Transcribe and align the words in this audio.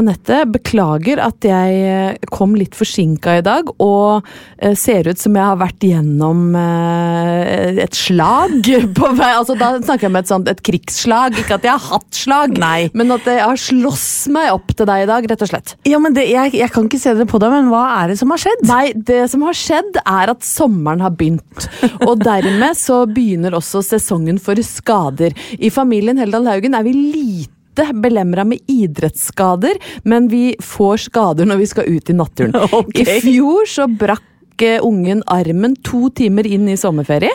Anette, 0.00 0.40
beklager 0.50 1.20
at 1.22 1.44
jeg 1.46 1.74
eh, 1.86 2.26
kom 2.34 2.56
litt 2.58 2.74
forsinka 2.74 3.36
i 3.38 3.44
dag 3.46 3.68
og 3.82 4.26
eh, 4.58 4.74
ser 4.78 5.06
ut 5.06 5.20
som 5.20 5.36
jeg 5.38 5.46
har 5.46 5.60
vært 5.60 5.86
gjennom 5.86 6.56
eh, 6.58 7.78
et 7.84 7.94
slag 7.94 8.58
på 8.98 9.10
vei 9.14 9.30
Altså 9.34 9.56
Da 9.58 9.70
snakker 9.78 10.08
jeg 10.08 10.12
om 10.12 10.18
et 10.18 10.30
sånt 10.30 10.50
et 10.50 10.62
krigsslag, 10.66 11.38
ikke 11.38 11.58
at 11.60 11.68
jeg 11.68 11.76
har 11.76 11.86
hatt 11.94 12.18
slag, 12.18 12.58
Nei. 12.64 12.90
men 12.96 13.14
at 13.14 13.28
jeg 13.28 13.42
har 13.44 13.60
slåss 13.60 14.08
meg 14.34 14.50
opp 14.54 14.74
til 14.74 14.88
deg 14.90 15.04
i 15.04 15.08
dag, 15.10 15.30
rett 15.30 15.46
og 15.46 15.50
slett. 15.50 15.74
Ja, 15.88 16.00
men 16.02 16.16
det, 16.16 16.26
jeg, 16.30 16.54
jeg 16.58 16.70
kan 16.74 16.88
ikke 16.88 17.02
se 17.02 17.14
det 17.18 17.28
på 17.30 17.40
deg, 17.42 17.54
men 17.54 17.70
hva 17.72 17.84
er 18.00 18.12
det 18.12 18.18
som 18.20 18.34
har 18.34 18.42
skjedd? 18.42 18.66
Nei, 18.68 18.84
det 18.96 19.22
som 19.30 19.44
har 19.46 19.58
skjedd 19.58 19.98
er 20.02 20.34
at 20.34 20.46
sommeren 20.46 21.04
har 21.04 21.14
begynt. 21.14 21.68
Og 22.04 22.18
dermed 22.22 22.78
så 22.78 23.04
begynner 23.10 23.56
også 23.58 23.84
sesongen 23.84 24.40
for 24.42 24.58
skader. 24.64 25.34
I 25.58 25.70
familien 25.74 26.18
Heldal 26.20 26.48
Haugen 26.50 26.74
er 26.78 26.86
vi 26.86 26.96
lite 26.98 27.53
belemra 27.94 28.44
med 28.44 28.58
idrettsskader, 28.70 29.80
men 30.04 30.28
vi 30.28 30.54
får 30.62 30.96
skader 31.08 31.48
når 31.48 31.56
vi 31.62 31.66
skal 31.66 31.90
ut 31.90 32.10
i 32.10 32.16
naturen. 32.16 32.54
Okay. 32.74 33.18
I 33.18 33.20
fjor 33.22 33.68
så 33.70 33.86
brakk 33.88 34.24
eh, 34.62 34.78
ungen 34.84 35.22
armen 35.26 35.74
to 35.82 36.08
timer 36.14 36.46
inn 36.46 36.68
i 36.68 36.76
sommerferie. 36.78 37.32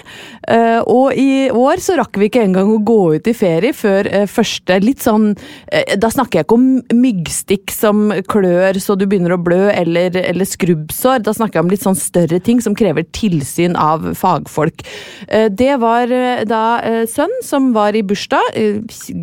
Eh, 0.47 0.79
og 0.87 1.17
i 1.17 1.49
år 1.51 1.81
så 1.83 1.97
rakk 1.99 2.19
vi 2.19 2.29
ikke 2.29 2.43
engang 2.45 2.71
å 2.73 2.79
gå 2.85 2.99
ut 3.17 3.27
i 3.29 3.35
ferie 3.37 3.75
før 3.75 4.07
eh, 4.07 4.27
første 4.29 4.79
litt 4.83 5.03
sånn 5.03 5.31
eh, 5.67 5.95
Da 5.99 6.09
snakker 6.13 6.39
jeg 6.39 6.47
ikke 6.47 6.57
om 6.57 6.67
myggstikk 6.95 7.73
som 7.73 8.09
klør 8.29 8.79
så 8.81 8.95
du 8.97 9.05
begynner 9.09 9.35
å 9.35 9.41
blø, 9.41 9.69
eller, 9.73 10.15
eller 10.21 10.47
skrubbsår. 10.47 11.23
Da 11.25 11.33
snakker 11.35 11.59
jeg 11.59 11.67
om 11.67 11.73
litt 11.73 11.85
sånn 11.85 11.99
større 11.99 12.39
ting 12.43 12.61
som 12.63 12.77
krever 12.77 13.07
tilsyn 13.15 13.75
av 13.79 14.11
fagfolk. 14.17 14.83
Det 15.29 15.71
var 15.81 16.11
da 16.47 16.63
sønn 17.09 17.33
som 17.45 17.71
var 17.75 17.95
i 17.97 18.03
bursdag. 18.05 18.55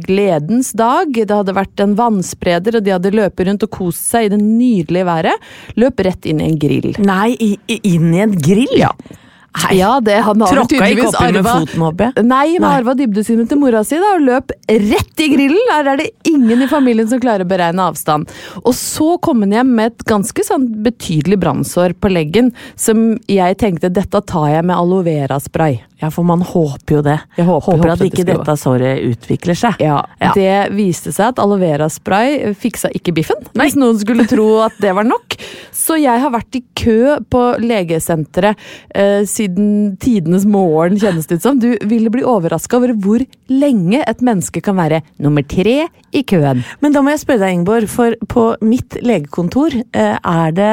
Gledens 0.06 0.72
dag. 0.76 1.12
Det 1.14 1.32
hadde 1.32 1.54
vært 1.56 1.82
en 1.82 1.94
vannspreder, 1.98 2.78
og 2.78 2.86
de 2.86 2.94
hadde 2.94 3.14
løpet 3.14 3.48
rundt 3.48 3.66
og 3.66 3.72
kost 3.74 4.10
seg 4.10 4.28
i 4.28 4.32
det 4.34 4.40
nydelige 4.42 5.06
været. 5.08 5.46
Løp 5.80 6.02
rett 6.06 6.28
inn 6.28 6.42
i 6.42 6.48
en 6.50 6.58
grill. 6.60 6.92
Nei, 7.02 7.34
i, 7.42 7.52
i, 7.70 7.78
inn 7.86 8.14
i 8.14 8.24
en 8.24 8.34
grill? 8.42 8.74
Ja. 8.78 8.92
Nei. 9.56 9.78
Ja, 9.78 10.00
det 10.04 10.18
han 10.22 10.40
har 10.44 10.52
Tråkka 10.52 10.88
ikke 10.92 11.06
opp 11.08 11.20
arva. 11.20 11.32
med 11.32 11.46
foten, 11.46 11.80
håper 11.86 12.04
jeg? 12.10 12.24
Nei, 12.28 12.52
han 12.56 12.62
Nei. 12.66 12.72
arva 12.80 12.94
dybdesynet 12.98 13.48
til 13.48 13.58
mora 13.58 13.80
si 13.88 13.96
da, 13.96 14.10
og 14.18 14.20
løp 14.26 14.50
rett 14.68 15.22
i 15.24 15.28
grillen. 15.32 15.70
Her 15.72 15.88
er 15.94 15.96
det 16.02 16.10
ingen 16.28 16.62
i 16.62 16.68
familien 16.68 17.08
som 17.08 17.20
klarer 17.22 17.46
å 17.46 17.48
beregne 17.48 17.86
avstand. 17.88 18.28
Og 18.64 18.74
så 18.76 19.16
kom 19.24 19.40
han 19.46 19.54
hjem 19.56 19.74
med 19.78 19.92
et 19.94 20.04
ganske 20.04 20.44
sånn 20.44 20.68
betydelig 20.84 21.38
brannsår 21.40 21.94
på 21.98 22.12
leggen, 22.12 22.52
som 22.76 23.16
jeg 23.32 23.56
tenkte 23.62 23.88
dette 23.92 24.20
tar 24.26 24.48
jeg 24.52 24.64
med 24.68 24.76
aloe 24.76 25.02
vera-spray. 25.06 25.80
Ja, 26.02 26.10
for 26.12 26.26
man 26.28 26.42
håper 26.44 26.98
jo 26.98 27.00
det. 27.00 27.20
Jeg 27.38 27.46
håper- 27.46 27.72
håper 27.72 27.86
at 27.88 27.92
at 27.94 27.98
det 28.00 28.10
ikke 28.12 28.26
dette 28.28 28.56
såret 28.60 29.00
utvikler 29.00 29.56
seg. 29.56 29.80
Ja, 29.80 30.02
Ja. 30.20 30.32
Det 30.34 30.70
viste 30.76 31.08
seg 31.14 31.28
at 31.32 31.38
aloe 31.38 31.56
vera-spray 31.58 32.52
fiksa 32.54 32.90
ikke 32.92 33.14
biffen, 33.14 33.40
hvis 33.54 33.74
noen 33.76 33.96
skulle 33.98 34.26
tro 34.28 34.60
at 34.60 34.72
det 34.78 34.92
var 34.94 35.04
nok. 35.04 35.36
Så 35.72 35.96
jeg 35.98 36.20
har 36.20 36.30
vært 36.30 36.54
i 36.54 36.62
kø 36.74 37.16
på 37.30 37.56
legesenteret 37.64 38.56
eh, 38.94 39.22
siden 39.24 39.45
tidenes 40.02 40.44
morgen, 40.48 40.98
kjennes 41.00 41.26
det 41.28 41.38
ut 41.38 41.42
som. 41.46 41.58
Du 41.62 41.76
ville 41.88 42.10
bli 42.12 42.24
overraska 42.26 42.78
over 42.80 42.92
hvor 42.94 43.22
lenge 43.52 44.02
et 44.06 44.20
menneske 44.24 44.62
kan 44.64 44.76
være 44.78 45.02
nummer 45.22 45.42
tre 45.46 45.86
i 46.16 46.22
køen. 46.26 46.62
Men 46.80 46.92
da 46.94 47.02
må 47.04 47.10
jeg 47.12 47.20
spørre 47.24 47.42
deg, 47.44 47.54
Ingeborg, 47.58 47.88
for 47.92 48.14
på 48.30 48.44
mitt 48.64 48.96
legekontor 49.04 49.74
eh, 49.76 50.16
er 50.16 50.54
det 50.56 50.70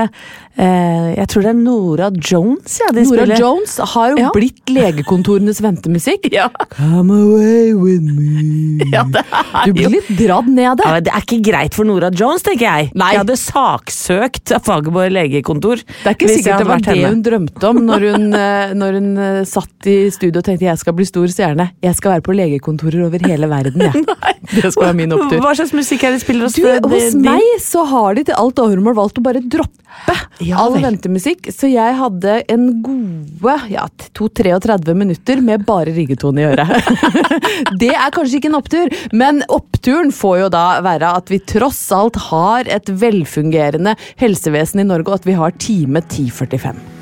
eh, 0.57 1.09
Jeg 1.17 1.27
tror 1.33 1.43
det 1.45 1.51
er 1.51 1.59
Nora 1.59 2.09
Jones, 2.15 2.77
ja. 2.79 2.91
De 2.95 3.03
Nora 3.03 3.23
spiller. 3.25 3.41
Jones 3.41 3.77
har 3.93 4.13
jo 4.13 4.17
Ja. 4.23 4.29
blitt 4.35 4.69
legekontorenes 4.71 5.59
ventemusikk. 5.61 6.29
Ja. 6.33 6.47
Come 6.77 7.11
away 7.17 7.73
with 7.73 8.03
me. 8.07 8.85
Ja, 8.93 9.03
det 9.03 9.23
er 9.25 9.65
Du 9.65 9.73
blir 9.73 9.89
jo- 9.89 9.93
litt 9.97 10.09
dratt 10.19 10.47
ned 10.47 10.69
av 10.69 10.77
det. 10.77 10.85
Ja, 10.87 10.99
det 10.99 11.13
er 11.13 11.21
ikke 11.25 11.41
greit 11.51 11.73
for 11.75 11.83
Nora 11.85 12.09
Jones, 12.13 12.41
tenker 12.45 12.63
jeg. 12.69 12.91
Nei. 12.95 13.11
Jeg 13.13 13.23
hadde 13.25 13.37
saksøkt 13.41 14.53
Fagerborg 14.63 15.11
legekontor. 15.11 15.81
Det 15.83 16.07
er 16.07 16.15
ikke 16.15 16.29
sikkert 16.29 16.59
det 16.63 16.67
var 16.67 16.77
det 16.79 16.93
henne. 16.93 17.09
hun 17.09 17.21
drømte 17.25 17.63
om 17.69 17.81
når 17.85 17.99
hun, 18.11 18.33
eh, 18.45 18.62
når 18.77 18.97
hun 18.99 19.09
eh, 19.19 19.41
satt 19.49 19.89
i 19.89 19.97
studio 20.13 20.41
og 20.41 20.47
tenkte 20.47 20.67
jeg 20.67 20.79
skal 20.81 20.95
bli 20.97 21.05
stor 21.07 21.27
stjerne. 21.31 21.69
Jeg 21.83 21.97
skal 21.97 22.15
være 22.15 22.25
på 22.25 22.35
legekontorer 22.37 23.05
over 23.07 23.25
hele 23.27 23.49
verden, 23.51 23.83
jeg. 23.87 24.05
Det 24.53 24.69
skal 24.73 24.89
være 24.89 24.97
min 24.97 25.13
opptur. 25.15 25.39
Hva 25.41 25.53
slags 25.55 25.71
musikk 25.75 26.03
er 26.03 26.13
det 26.13 26.19
de 26.19 26.23
spiller 26.25 26.45
hos 26.45 26.55
Du, 26.57 26.65
hos 26.67 27.05
din? 27.15 27.23
meg 27.23 27.43
så 27.63 27.85
har 27.87 28.17
de 28.17 28.25
til 28.27 28.35
alt 28.37 28.59
overmål 28.59 28.97
valgt 28.97 29.21
å 29.21 29.23
bare 29.23 29.39
droppe 29.39 30.15
Ja 30.43 30.59
all 30.63 30.75
ventemusikk, 30.83 31.47
så 31.53 31.69
jeg 31.71 31.95
hadde 31.99 32.35
en 32.51 32.65
gode 32.83 33.55
ja, 33.71 33.85
2-33 34.17 34.95
minutter 34.99 35.41
med 35.43 35.65
bare 35.67 35.93
riggetone 35.95 36.43
i 36.43 36.47
øret. 36.51 36.91
det 37.81 37.93
er 37.93 38.13
kanskje 38.15 38.39
ikke 38.39 38.51
en 38.51 38.59
opptur, 38.59 38.97
men 39.15 39.43
oppturen 39.53 40.11
får 40.15 40.41
jo 40.43 40.49
da 40.53 40.65
være 40.85 41.13
at 41.21 41.31
vi 41.31 41.39
tross 41.53 41.85
alt 41.95 42.19
har 42.29 42.69
et 42.71 42.89
velfungerende 42.89 43.95
helsevesen 44.21 44.83
i 44.83 44.89
Norge, 44.91 45.09
og 45.09 45.21
at 45.21 45.29
vi 45.29 45.39
har 45.39 45.55
time 45.63 46.03
1045. 46.03 46.92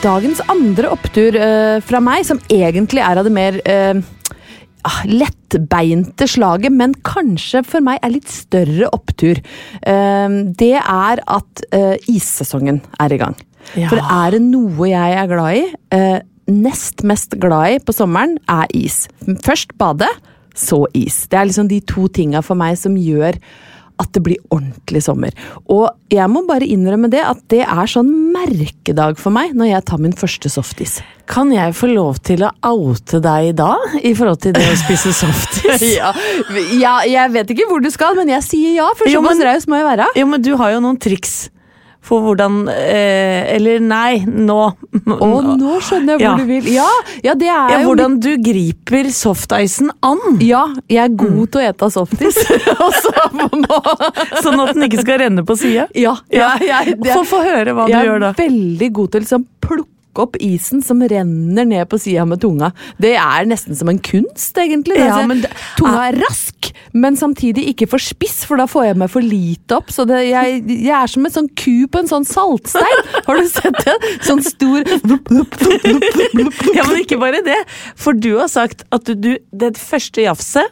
Dagens 0.00 0.38
andre 0.48 0.88
opptur 0.94 1.36
eh, 1.36 1.76
fra 1.84 1.98
meg, 2.00 2.22
som 2.24 2.38
egentlig 2.48 3.02
er 3.04 3.18
av 3.20 3.26
det 3.26 3.32
mer 3.36 3.58
eh, 3.68 3.98
ah, 4.88 5.02
lettbeinte 5.04 6.24
slaget, 6.24 6.72
men 6.72 6.94
kanskje 7.04 7.60
for 7.68 7.84
meg 7.84 8.00
er 8.00 8.14
litt 8.14 8.32
større 8.32 8.88
opptur, 8.96 9.42
eh, 9.84 10.38
det 10.56 10.72
er 10.80 11.20
at 11.20 11.64
eh, 11.76 11.98
issesongen 12.08 12.80
er 12.96 13.12
i 13.12 13.20
gang. 13.20 13.36
Ja. 13.76 13.90
For 13.92 14.00
er 14.00 14.38
det 14.38 14.40
noe 14.46 14.88
jeg 14.88 15.20
er 15.20 15.28
glad 15.28 15.60
i, 15.60 15.66
eh, 15.92 16.18
nest 16.48 17.04
mest 17.04 17.36
glad 17.42 17.76
i 17.76 17.84
på 17.84 17.92
sommeren, 17.92 18.38
er 18.48 18.72
is. 18.72 19.02
Først 19.44 19.76
bade, 19.76 20.08
så 20.56 20.86
is. 20.96 21.26
Det 21.28 21.42
er 21.42 21.50
liksom 21.52 21.68
de 21.68 21.84
to 21.84 22.08
tinga 22.08 22.40
for 22.40 22.56
meg 22.56 22.80
som 22.80 22.96
gjør 22.96 23.36
at 24.00 24.10
det 24.16 24.22
blir 24.24 24.40
ordentlig 24.50 25.02
sommer. 25.04 25.34
Og 25.70 25.88
jeg 26.12 26.26
må 26.32 26.42
bare 26.48 26.66
innrømme 26.66 27.10
det, 27.12 27.22
at 27.22 27.40
det 27.52 27.62
er 27.66 27.90
sånn 27.90 28.10
merkedag 28.34 29.20
for 29.20 29.34
meg 29.34 29.54
når 29.58 29.74
jeg 29.74 29.86
tar 29.90 30.02
min 30.02 30.16
første 30.16 30.52
softis. 30.52 30.98
Kan 31.30 31.52
jeg 31.54 31.76
få 31.78 31.92
lov 31.92 32.18
til 32.26 32.42
å 32.46 32.50
oute 32.66 33.20
deg 33.22 33.52
da, 33.60 33.74
i 34.02 34.14
forhold 34.18 34.40
til 34.42 34.56
det 34.56 34.66
å 34.66 34.76
spise 34.80 35.14
softis? 35.14 35.86
Ja, 36.00 36.10
ja, 36.80 36.94
jeg 37.06 37.32
vet 37.34 37.50
ikke 37.54 37.66
hvor 37.70 37.82
du 37.82 37.88
skal, 37.92 38.16
men 38.18 38.30
jeg 38.32 38.44
sier 38.46 38.74
ja, 38.80 38.88
for 38.98 39.10
såpass 39.10 39.40
raus 39.44 39.66
må 39.70 39.78
jeg 39.80 39.86
være. 39.86 40.10
Jo, 40.18 40.26
men 40.30 40.42
du 40.44 40.52
har 40.60 40.74
jo 40.74 40.82
noen 40.82 40.98
triks 41.00 41.48
for 42.00 42.24
hvordan 42.24 42.62
eh, 42.72 43.54
Eller 43.54 43.80
nei, 43.84 44.22
nå. 44.24 44.58
Å, 44.72 45.28
nå 45.60 45.76
skjønner 45.84 46.16
jeg 46.16 46.20
hvor 46.20 46.24
Ja. 46.24 46.32
du 46.38 46.46
vil. 46.48 46.70
Ja, 46.72 46.88
ja 47.26 47.34
det 47.38 47.50
er 47.52 47.74
Ja, 47.74 47.80
jo 47.82 47.90
hvordan 47.90 48.18
du 48.22 48.30
griper 48.40 49.10
softicen 49.14 49.92
an, 50.06 50.22
Ja, 50.44 50.64
jeg 50.88 51.02
er 51.04 51.14
god 51.20 51.52
til 51.52 51.60
å 51.60 51.68
ete 51.68 51.90
softis. 51.92 52.40
Sånn 54.44 54.60
at 54.64 54.74
den 54.74 54.88
ikke 54.88 55.02
skal 55.04 55.22
renne 55.26 55.44
på 55.46 55.56
sida. 55.60 55.86
Ja, 55.94 56.16
ja, 56.32 56.54
jeg, 56.62 56.98
få 57.28 57.42
høre 57.44 57.76
hva 57.76 57.86
du 57.86 57.94
gjør 57.94 58.20
da. 58.22 58.34
Jeg 58.34 58.48
er 58.48 58.50
veldig 58.50 58.92
god 58.96 59.10
til 59.12 59.20
å 59.20 59.26
liksom 59.26 59.48
plukke 59.60 59.99
opp 60.18 60.36
isen 60.42 60.82
som 60.82 61.00
renner 61.02 61.64
ned 61.64 61.88
på 61.88 61.98
sida 62.00 62.24
med 62.26 62.40
tunga. 62.42 62.72
Det 62.98 63.14
er 63.16 63.44
nesten 63.46 63.76
som 63.78 63.88
en 63.88 63.98
kunst, 63.98 64.56
egentlig. 64.58 64.96
Ja, 64.98 65.10
Altså, 65.14 65.26
men 65.28 65.40
det- 65.42 65.50
tunga 65.78 66.08
er 66.08 66.18
rask, 66.20 66.72
men 66.92 67.16
samtidig 67.16 67.68
ikke 67.74 67.88
for 67.88 67.98
spiss, 67.98 68.44
for 68.44 68.56
da 68.56 68.66
får 68.66 68.86
jeg 68.86 68.96
meg 68.96 69.10
for 69.10 69.20
lite 69.22 69.76
opp. 69.76 69.90
Så 69.90 70.06
det, 70.06 70.28
jeg, 70.30 70.64
jeg 70.68 70.90
er 71.02 71.06
som 71.06 71.24
en 71.26 71.30
sånn 71.32 71.48
ku 71.54 71.86
på 71.86 71.98
en 72.00 72.08
sånn 72.08 72.24
saltstein. 72.26 73.04
Har 73.26 73.36
du 73.36 73.46
sett 73.48 73.78
det? 73.84 73.96
Sånn 74.26 74.42
stor 74.42 74.82
Ja, 76.74 76.84
men 76.86 77.00
ikke 77.02 77.18
bare 77.20 77.42
det. 77.46 77.58
For 77.96 78.12
du 78.12 78.36
har 78.38 78.48
sagt 78.48 78.84
at 78.92 79.04
du, 79.04 79.14
du 79.14 79.38
det 79.52 79.76
første 79.78 80.22
jafset 80.26 80.66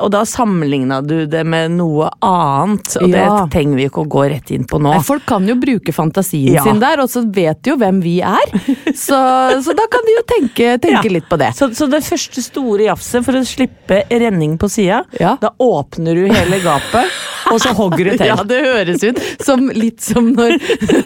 og 0.00 0.10
da 0.14 0.22
sammenligna 0.28 1.00
du 1.06 1.26
det 1.30 1.42
med 1.46 1.70
noe 1.76 2.08
annet, 2.24 2.96
og 3.00 3.08
Ja. 3.08 3.26
det 3.44 3.50
trenger 3.54 3.76
vi 3.80 3.86
ikke 3.88 4.04
å 4.04 4.08
gå 4.08 4.24
rett 4.30 4.50
inn 4.54 4.64
på 4.68 4.80
nå. 4.80 4.92
Nei, 4.94 5.02
Folk 5.06 5.26
kan 5.26 5.46
jo 5.48 5.54
bruke 5.60 5.92
fantasien 5.94 6.54
Ja. 6.54 6.62
sin 6.64 6.78
der, 6.82 7.00
og 7.00 7.08
så 7.12 7.22
vet 7.32 7.62
de 7.62 7.70
jo 7.70 7.76
hvem 7.76 8.00
vi 8.02 8.20
er. 8.20 8.46
Så, 8.94 9.18
så 9.62 9.74
da 9.76 9.86
kan 9.92 10.04
de 10.06 10.16
jo 10.16 10.22
tenke, 10.26 10.78
tenke 10.82 11.04
Ja. 11.08 11.14
litt 11.18 11.28
på 11.28 11.38
det. 11.38 11.52
Så, 11.58 11.70
så 11.74 11.88
det 11.90 12.02
første 12.06 12.42
store 12.42 12.86
jafset 12.88 13.24
for 13.24 13.32
å 13.38 13.44
slippe 13.46 14.02
renning 14.10 14.56
på 14.58 14.68
sida, 14.70 15.04
Ja. 15.20 15.36
da 15.40 15.50
åpner 15.60 16.14
du 16.14 16.26
hele 16.32 16.60
gapet, 16.60 17.10
og 17.52 17.60
så 17.62 17.72
hogger 17.74 18.10
du 18.10 18.16
til. 18.16 18.26
Ja, 18.32 18.36
det 18.42 18.62
høres 18.64 19.02
ut 19.06 19.20
som 19.44 19.68
litt 19.70 20.00
som 20.02 20.32
når, 20.34 20.56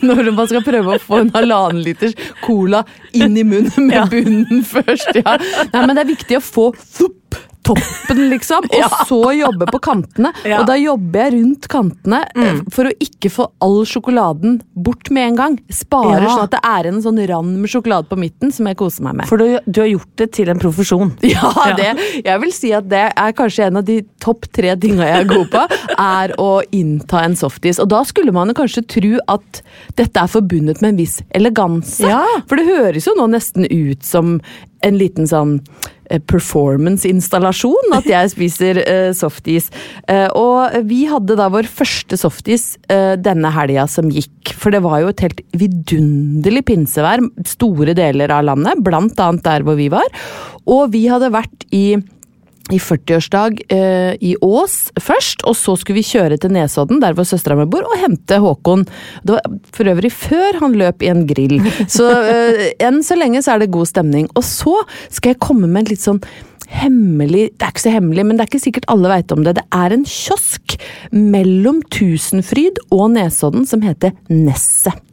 når 0.02 0.32
man 0.34 0.46
skal 0.48 0.62
prøve 0.64 0.96
å 0.96 1.00
få 1.02 1.20
en 1.20 1.30
halvannen 1.34 1.82
liters 1.84 2.14
cola 2.44 2.84
inn 3.12 3.36
i 3.36 3.42
munnen 3.44 3.86
med 3.90 4.10
bunnen 4.10 4.62
først. 4.64 5.14
Ja. 5.20 5.36
Nei, 5.72 5.86
men 5.86 5.94
det 5.96 6.04
er 6.06 6.10
viktig 6.14 6.38
å 6.38 6.42
få 6.44 6.70
thupp, 6.96 7.36
toppen, 7.66 8.20
liksom, 8.30 8.64
og 8.72 8.78
Ja. 8.80 8.88
så 9.08 9.20
jobbe 9.36 9.66
på 9.70 9.80
kantene. 9.82 10.32
Ja. 10.50 10.62
Og 10.62 10.66
da 10.70 10.74
jobber 10.80 11.26
jeg 11.26 11.34
rundt 11.36 11.66
kantene 11.70 12.22
mm. 12.34 12.60
for 12.72 12.88
å 12.88 12.92
ikke 13.02 13.30
få 13.30 13.44
all 13.62 13.82
sjokoladen 13.86 14.56
bort 14.74 15.10
med 15.14 15.28
en 15.28 15.36
gang. 15.36 15.58
Sparer 15.70 16.24
Ja. 16.24 16.30
sånn 16.32 16.46
at 16.48 16.54
det 16.56 16.60
er 16.64 16.88
en 16.90 17.02
sånn 17.04 17.20
rand 17.28 17.58
med 17.60 17.70
sjokolade 17.70 18.08
på 18.10 18.18
midten 18.18 18.50
som 18.52 18.66
jeg 18.66 18.78
koser 18.80 19.04
meg 19.06 19.20
med. 19.20 19.28
For 19.30 19.38
du, 19.38 19.58
du 19.66 19.80
har 19.82 19.90
gjort 19.92 20.10
det 20.16 20.30
til 20.38 20.50
en 20.52 20.58
profesjon. 20.62 21.12
Ja, 21.30 21.52
det, 21.76 21.92
jeg 22.24 22.40
vil 22.42 22.52
si 22.52 22.72
at 22.74 22.88
det 22.90 23.04
er 23.14 23.36
kanskje 23.36 23.68
en 23.68 23.78
av 23.80 23.84
de 23.86 24.00
topp 24.22 24.48
tre 24.52 24.74
tinga 24.80 25.06
jeg 25.06 25.22
er 25.24 25.28
god 25.30 25.52
på, 25.52 25.62
er 26.00 26.34
å 26.42 26.48
innta 26.74 27.22
en 27.26 27.36
softis. 27.38 27.78
Og 27.82 27.88
da 27.92 28.02
skulle 28.08 28.34
man 28.34 28.50
kanskje 28.56 28.82
tro 28.90 29.12
at 29.30 29.62
dette 30.00 30.20
er 30.24 30.30
forbundet 30.32 30.82
med 30.82 30.94
en 30.94 31.00
viss 31.00 31.20
eleganse. 31.36 32.10
For 32.50 32.58
det 32.58 32.66
høres 32.68 33.06
jo 33.06 33.14
nå 33.18 33.28
nesten 33.30 33.68
ut 33.70 34.02
som 34.06 34.38
en 34.82 34.96
liten 34.98 35.28
sånn 35.28 35.58
eh, 35.60 35.99
performance-installasjon 36.30 37.96
at 37.96 38.08
jeg 38.10 38.32
spiser 38.34 38.82
eh, 38.82 39.10
softis. 39.16 39.70
Eh, 40.10 40.28
og 40.36 40.76
vi 40.90 41.04
hadde 41.10 41.36
da 41.38 41.48
vår 41.52 41.68
første 41.70 42.18
softis 42.20 42.74
eh, 42.90 43.14
denne 43.20 43.52
helga 43.54 43.86
som 43.90 44.10
gikk. 44.10 44.54
For 44.60 44.74
det 44.74 44.82
var 44.84 45.02
jo 45.02 45.12
et 45.12 45.24
helt 45.24 45.42
vidunderlig 45.56 46.64
pinsevær 46.70 47.22
store 47.48 47.94
deler 47.98 48.32
av 48.34 48.48
landet, 48.50 48.82
blant 48.84 49.20
annet 49.22 49.46
der 49.46 49.66
hvor 49.66 49.78
vi 49.78 49.90
var. 49.92 50.08
Og 50.66 50.90
vi 50.94 51.06
hadde 51.10 51.32
vært 51.34 51.68
i 51.74 52.00
i 52.70 52.80
40-årsdag 52.80 53.62
eh, 53.72 54.12
i 54.20 54.34
Ås 54.44 54.76
først, 55.00 55.44
og 55.48 55.56
så 55.58 55.76
skulle 55.78 56.00
vi 56.00 56.06
kjøre 56.06 56.38
til 56.40 56.54
Nesodden, 56.54 57.00
der 57.02 57.16
hvor 57.16 57.28
søstera 57.28 57.58
mi 57.58 57.66
bor, 57.70 57.86
og 57.88 57.98
hente 58.02 58.40
Håkon. 58.42 58.86
Det 59.26 59.36
var 59.36 59.58
for 59.76 59.90
øvrig 59.92 60.12
før 60.14 60.60
han 60.62 60.76
løp 60.80 61.04
i 61.04 61.10
en 61.12 61.24
grill. 61.28 61.58
Så 61.90 62.06
eh, 62.06 62.70
enn 62.82 63.02
så 63.06 63.18
lenge 63.18 63.42
så 63.44 63.54
er 63.54 63.64
det 63.64 63.72
god 63.74 63.90
stemning. 63.90 64.30
Og 64.38 64.46
så 64.46 64.76
skal 65.08 65.34
jeg 65.34 65.42
komme 65.42 65.68
med 65.68 65.84
en 65.84 65.92
litt 65.94 66.04
sånn 66.04 66.22
hemmelig 66.70 67.48
Det 67.58 67.66
er 67.66 67.72
ikke 67.72 67.82
så 67.82 67.92
hemmelig, 67.96 68.24
men 68.26 68.38
det 68.38 68.44
er 68.44 68.50
ikke 68.52 68.62
sikkert 68.62 68.84
alle 68.92 69.10
veit 69.10 69.32
om 69.34 69.42
det. 69.42 69.56
Det 69.58 69.66
er 69.74 69.94
en 69.94 70.06
kiosk 70.06 70.76
mellom 71.10 71.80
Tusenfryd 71.90 72.78
og 72.94 73.08
Nesodden 73.16 73.66
som 73.66 73.82
heter 73.82 74.14
Nesset. 74.30 75.09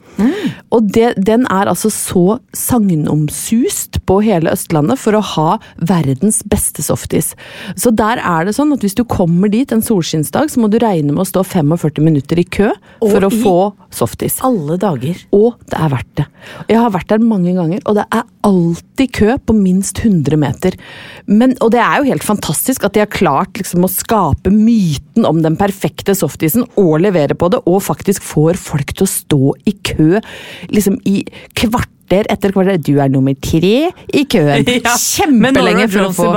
Og 0.73 0.89
det, 0.93 1.13
den 1.23 1.45
er 1.53 1.69
altså 1.69 1.91
så 1.93 2.39
sagnomsust 2.55 4.01
på 4.07 4.19
hele 4.25 4.51
Østlandet 4.53 4.99
for 5.01 5.17
å 5.17 5.23
ha 5.33 5.47
verdens 5.77 6.41
beste 6.47 6.83
softis. 6.85 7.33
Så 7.79 7.93
der 7.95 8.21
er 8.21 8.47
det 8.47 8.55
sånn 8.57 8.73
at 8.75 8.83
hvis 8.85 8.97
du 8.97 9.03
kommer 9.07 9.51
dit 9.51 9.71
en 9.73 9.83
solskinnsdag, 9.83 10.51
så 10.51 10.63
må 10.63 10.71
du 10.71 10.79
regne 10.81 11.13
med 11.13 11.23
å 11.23 11.29
stå 11.29 11.45
45 11.47 12.03
minutter 12.03 12.41
i 12.41 12.47
kø 12.47 12.71
for 13.01 13.27
å 13.27 13.31
få 13.33 13.57
softis. 13.93 14.39
Alle 14.45 14.77
dager. 14.81 15.19
Og 15.35 15.57
det 15.69 15.79
er 15.79 15.93
verdt 15.93 16.13
det. 16.19 16.27
Jeg 16.71 16.81
har 16.81 16.93
vært 16.93 17.11
der 17.11 17.23
mange 17.23 17.53
ganger, 17.57 17.81
og 17.85 17.97
det 17.97 18.07
er 18.13 18.25
alltid 18.47 19.13
kø 19.15 19.35
på 19.43 19.55
minst 19.57 19.99
100 20.03 20.39
meter. 20.39 20.77
Men, 21.27 21.55
og 21.63 21.71
det 21.73 21.81
er 21.83 21.99
jo 21.99 22.09
helt 22.11 22.25
fantastisk 22.25 22.85
at 22.87 22.95
de 22.95 23.03
har 23.03 23.11
klart 23.11 23.59
liksom, 23.59 23.85
å 23.85 23.91
skape 23.91 24.51
myten 24.53 25.27
om 25.27 25.41
den 25.43 25.57
perfekte 25.59 26.15
softisen 26.17 26.65
og 26.79 27.01
levere 27.03 27.35
på 27.37 27.51
det, 27.53 27.63
og 27.67 27.83
faktisk 27.85 28.25
får 28.25 28.59
folk 28.61 28.93
til 28.95 29.07
å 29.07 29.11
stå 29.11 29.53
i 29.67 29.75
kø 29.87 30.06
liksom 30.73 30.99
i 31.07 31.21
kvarter 31.57 32.27
etter 32.31 32.53
kvarter. 32.55 32.79
Du 32.79 32.95
er 33.03 33.11
nummer 33.11 33.35
tre 33.43 33.91
i 33.91 34.25
køen. 34.29 34.67
Ja, 34.87 34.95
Kjempelenge 34.95 35.87
for 35.91 36.07
å 36.07 36.13
få. 36.15 36.29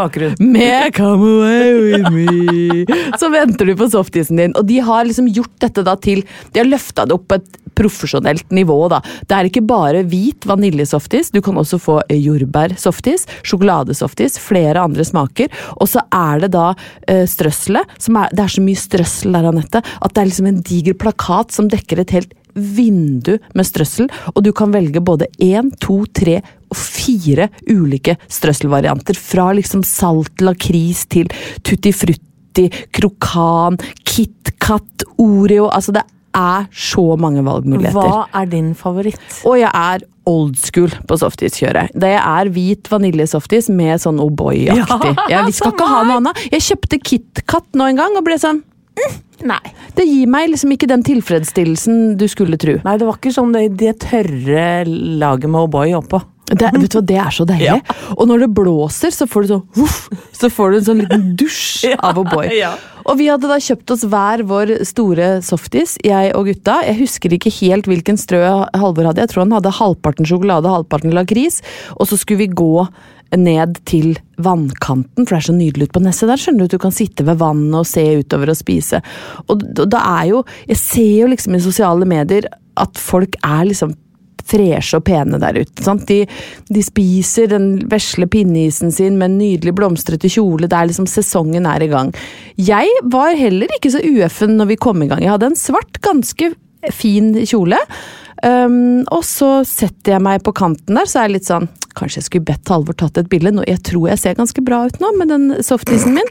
Med 0.42 0.94
Come 0.96 1.30
away 1.36 1.72
with 1.78 2.10
me. 2.14 2.84
Så 3.20 3.30
venter 3.32 3.68
du 3.68 3.76
på 3.78 3.90
softisen 3.92 4.40
din. 4.40 4.56
Og 4.58 4.66
de 4.66 4.80
har 4.84 5.06
liksom 5.06 5.28
gjort 5.30 5.54
dette 5.62 5.84
da 5.86 5.96
til 6.00 6.24
De 6.50 6.62
har 6.62 6.68
løfta 6.68 7.06
det 7.06 7.14
opp 7.16 7.28
på 7.30 7.38
et 7.38 7.60
profesjonelt 7.80 8.50
nivå. 8.50 8.76
da. 8.92 9.00
Det 9.26 9.36
er 9.36 9.48
ikke 9.48 9.64
bare 9.66 10.02
hvit 10.08 10.46
vaniljesoftis, 10.48 11.30
du 11.32 11.40
kan 11.44 11.56
også 11.60 11.78
få 11.80 12.00
jordbærsoftis, 12.12 13.26
sjokoladesoftis, 13.46 14.38
flere 14.42 14.82
andre 14.82 15.06
smaker. 15.06 15.48
Og 15.80 15.88
så 15.88 16.04
er 16.12 16.44
det 16.44 16.52
da 16.56 16.70
uh, 16.74 17.24
strøsselet. 17.24 17.96
Det 18.00 18.44
er 18.44 18.52
så 18.56 18.64
mye 18.64 18.84
strøssel 18.84 19.36
der, 19.36 19.48
Anette, 19.52 19.80
at 19.80 20.14
det 20.14 20.22
er 20.22 20.30
liksom 20.32 20.50
en 20.50 20.60
diger 20.66 20.98
plakat 21.00 21.56
som 21.56 21.70
dekker 21.72 22.04
et 22.04 22.16
helt 22.18 22.36
vindu 22.54 23.36
med 23.56 23.68
strøssel, 23.68 24.10
og 24.34 24.42
du 24.46 24.52
kan 24.56 24.72
velge 24.74 25.02
både 25.04 25.28
én, 25.42 25.70
to, 25.82 26.02
tre 26.16 26.40
og 26.70 26.78
fire 26.78 27.48
ulike 27.70 28.16
strøsselvarianter. 28.30 29.18
Fra 29.18 29.50
liksom 29.56 29.84
salt 29.86 30.42
lakris 30.44 31.04
til 31.10 31.30
tutti 31.66 31.92
frutti, 31.94 32.68
krokan, 32.94 33.78
KitKat, 34.06 35.06
Oreo 35.20 35.68
Altså, 35.70 35.94
det 35.94 36.06
er 36.36 36.66
så 36.70 37.16
mange 37.18 37.42
valgmuligheter. 37.46 37.98
Hva 37.98 38.26
er 38.40 38.48
din 38.50 38.72
favoritt? 38.78 39.20
Og 39.48 39.58
jeg 39.58 39.70
er 39.74 40.06
old 40.30 40.56
school 40.60 40.92
på 41.08 41.18
softiskjøret. 41.18 41.94
Det 41.98 42.12
er 42.14 42.50
hvit 42.54 42.90
vaniljesoftis 42.90 43.70
med 43.74 44.02
sånn 44.02 44.20
O'boy-aktig. 44.22 45.14
Ja, 45.32 45.42
jeg 45.42 45.56
skal 45.56 45.74
ikke 45.74 45.88
ha 45.90 46.02
noe 46.06 46.20
annet. 46.20 46.42
Jeg 46.52 46.66
kjøpte 46.68 47.00
KitKat 47.02 47.78
nå 47.78 47.90
en 47.90 47.98
gang 47.98 48.18
og 48.18 48.26
ble 48.26 48.38
sånn 48.40 48.62
Nei. 49.46 49.60
Det 49.96 50.04
gir 50.04 50.28
meg 50.28 50.50
liksom 50.52 50.74
ikke 50.74 50.88
den 50.90 51.04
tilfredsstillelsen 51.06 52.18
du 52.20 52.26
skulle 52.28 52.58
tro. 52.60 52.76
Nei, 52.84 52.98
det 53.00 53.06
var 53.08 53.16
ikke 53.16 53.32
sånn 53.32 53.54
det, 53.56 53.70
det 53.80 53.94
tørre 54.04 54.84
laget 54.86 55.48
med 55.48 55.62
O'boy 55.64 55.94
oppå. 55.96 56.20
Det, 56.50 56.66
vet 56.66 56.90
du 56.90 56.96
hva, 56.98 57.02
det 57.06 57.16
er 57.22 57.34
så 57.34 57.44
deilig. 57.46 57.76
Og 58.16 58.24
når 58.26 58.42
det 58.42 58.48
blåser, 58.58 59.12
så 59.14 59.26
får 59.30 59.44
du 59.44 59.52
sånn 59.52 59.84
uff, 59.84 59.98
så 60.34 60.48
får 60.50 60.72
du 60.72 60.78
en 60.80 60.86
sånn 60.88 61.02
liten 61.04 61.28
dusj 61.38 61.92
av 62.06 62.18
O'boy. 62.20 62.50
ja. 62.58 62.74
Og 63.08 63.16
vi 63.16 63.30
hadde 63.30 63.48
da 63.48 63.56
kjøpt 63.62 63.90
oss 63.94 64.02
hver 64.12 64.42
vår 64.46 64.74
store 64.86 65.28
softis, 65.42 65.94
jeg 66.04 66.34
og 66.36 66.50
gutta. 66.50 66.76
Jeg 66.84 66.98
husker 66.98 67.32
ikke 67.32 67.52
helt 67.62 67.88
hvilken 67.88 68.18
strø 68.20 68.42
Halvor 68.76 69.08
hadde. 69.08 69.24
Jeg 69.24 69.32
tror 69.32 69.46
han 69.46 69.54
hadde 69.56 69.72
halvparten 69.78 70.28
sjokolade 70.28 70.68
halvparten 70.70 71.14
lakris. 71.16 71.62
Og 71.96 72.10
så 72.10 72.18
skulle 72.20 72.44
vi 72.44 72.50
gå 72.60 72.84
ned 73.38 73.78
til 73.86 74.16
vannkanten, 74.42 75.26
for 75.26 75.34
det 75.34 75.38
er 75.38 75.48
så 75.50 75.54
nydelig 75.54 75.88
ute 75.88 75.96
på 75.96 76.02
Nesset 76.02 76.30
der. 76.30 76.40
skjønner 76.40 76.64
Du 76.64 76.64
at 76.64 76.76
Du 76.76 76.82
kan 76.82 76.94
sitte 76.94 77.26
ved 77.26 77.38
vannet 77.38 77.78
og 77.78 77.86
se 77.86 78.04
utover 78.18 78.50
og 78.50 78.58
spise. 78.58 79.02
Og 79.48 79.62
da 79.76 80.00
er 80.20 80.30
jo 80.32 80.44
Jeg 80.66 80.76
ser 80.76 81.16
jo 81.22 81.26
liksom 81.26 81.54
i 81.54 81.60
sosiale 81.60 82.06
medier 82.06 82.48
at 82.76 82.96
folk 82.98 83.36
er 83.44 83.64
liksom 83.68 83.94
freshe 84.50 84.98
og 84.98 85.04
pene 85.06 85.38
der 85.38 85.60
ute. 85.60 85.84
Sant? 85.84 86.08
De, 86.08 86.24
de 86.72 86.82
spiser 86.82 87.50
den 87.52 87.68
vesle 87.90 88.26
pinneisen 88.30 88.92
sin 88.94 89.18
med 89.20 89.30
en 89.30 89.38
nydelig 89.38 89.74
blomstrete 89.78 90.30
kjole. 90.32 90.68
Det 90.70 90.76
er 90.76 90.90
liksom 90.90 91.06
Sesongen 91.10 91.68
er 91.68 91.84
i 91.84 91.90
gang. 91.92 92.12
Jeg 92.56 92.88
var 93.12 93.36
heller 93.38 93.70
ikke 93.76 93.92
så 93.94 94.02
ueffen 94.02 94.56
når 94.58 94.72
vi 94.72 94.80
kom 94.80 95.04
i 95.04 95.10
gang. 95.10 95.22
Jeg 95.22 95.34
hadde 95.34 95.52
en 95.52 95.60
svart, 95.60 96.00
ganske 96.04 96.52
fin 96.96 97.34
kjole. 97.44 97.78
Um, 98.40 99.02
og 99.12 99.24
så 99.28 99.60
setter 99.68 100.16
jeg 100.16 100.24
meg 100.24 100.44
på 100.46 100.54
kanten 100.56 100.96
der, 100.96 101.08
så 101.08 101.20
er 101.20 101.28
jeg 101.28 101.40
litt 101.40 101.50
sånn 101.50 101.68
Kanskje 101.98 102.20
jeg 102.20 102.26
skulle 102.28 102.46
bedt 102.48 102.70
Halvor 102.70 102.94
tatt 102.96 103.18
et 103.18 103.26
bilde. 103.28 103.50
Nå, 103.52 103.64
jeg 103.66 103.80
tror 103.84 104.12
jeg 104.12 104.20
ser 104.22 104.36
ganske 104.38 104.62
bra 104.62 104.84
ut 104.86 105.00
nå 105.02 105.08
med 105.18 105.32
den 105.32 105.48
softisen 105.66 106.14
min. 106.14 106.28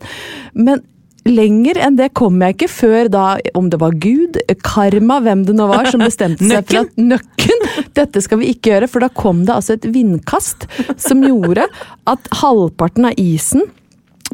Men 0.55 0.79
lenger 1.27 1.79
enn 1.83 1.97
det 1.99 2.13
kom 2.17 2.39
jeg 2.41 2.55
ikke 2.55 2.69
før 2.71 3.09
da, 3.11 3.25
om 3.59 3.67
det 3.69 3.79
var 3.81 3.97
Gud, 4.01 4.39
karma, 4.63 5.19
hvem 5.25 5.43
det 5.47 5.55
nå 5.57 5.67
var, 5.69 5.89
som 5.91 6.03
bestemte 6.03 6.47
seg 6.47 6.63
for 6.69 6.85
at 6.85 7.01
nøkken, 7.11 7.65
dette 7.99 8.23
skal 8.23 8.41
vi 8.41 8.53
ikke 8.53 8.71
gjøre, 8.71 8.89
for 8.91 9.03
da 9.03 9.11
kom 9.11 9.43
det 9.43 9.57
altså 9.57 9.75
et 9.75 9.89
vindkast 9.91 10.65
som 10.95 11.27
gjorde 11.27 11.67
at 12.09 12.31
halvparten 12.39 13.11
av 13.11 13.19
isen 13.19 13.67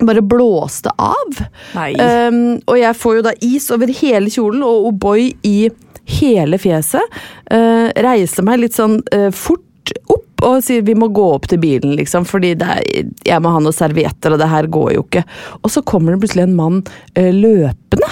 bare 0.04 0.22
blåste 0.22 0.92
av. 1.00 1.38
Um, 1.76 2.58
og 2.68 2.78
jeg 2.80 2.98
får 3.00 3.18
jo 3.18 3.26
da 3.30 3.34
is 3.48 3.70
over 3.72 3.92
hele 4.02 4.32
kjolen 4.32 4.64
og 4.66 4.90
O'boy 4.92 5.30
i 5.48 5.70
hele 6.06 6.60
fjeset. 6.62 7.18
Uh, 7.52 7.90
reiser 8.06 8.46
meg 8.46 8.64
litt 8.64 8.78
sånn 8.78 9.00
uh, 9.14 9.32
fort 9.36 9.64
opp 10.10 10.22
og 10.46 10.60
sier 10.62 10.84
vi 10.86 10.94
må 10.98 11.08
gå 11.16 11.24
opp 11.32 11.46
til 11.50 11.58
bilen, 11.62 11.94
liksom, 11.98 12.26
fordi 12.28 12.52
er, 12.60 12.82
jeg 13.26 13.42
må 13.42 13.54
ha 13.54 13.62
noen 13.64 13.74
servietter, 13.74 14.34
og 14.36 14.42
det 14.42 14.50
her 14.52 14.68
går 14.70 14.90
jo 14.98 15.06
ikke. 15.06 15.24
Og 15.64 15.72
så 15.74 15.82
kommer 15.88 16.14
det 16.14 16.22
plutselig 16.22 16.44
en 16.46 16.58
mann 16.58 16.82
uh, 16.84 17.32
løpende. 17.34 18.12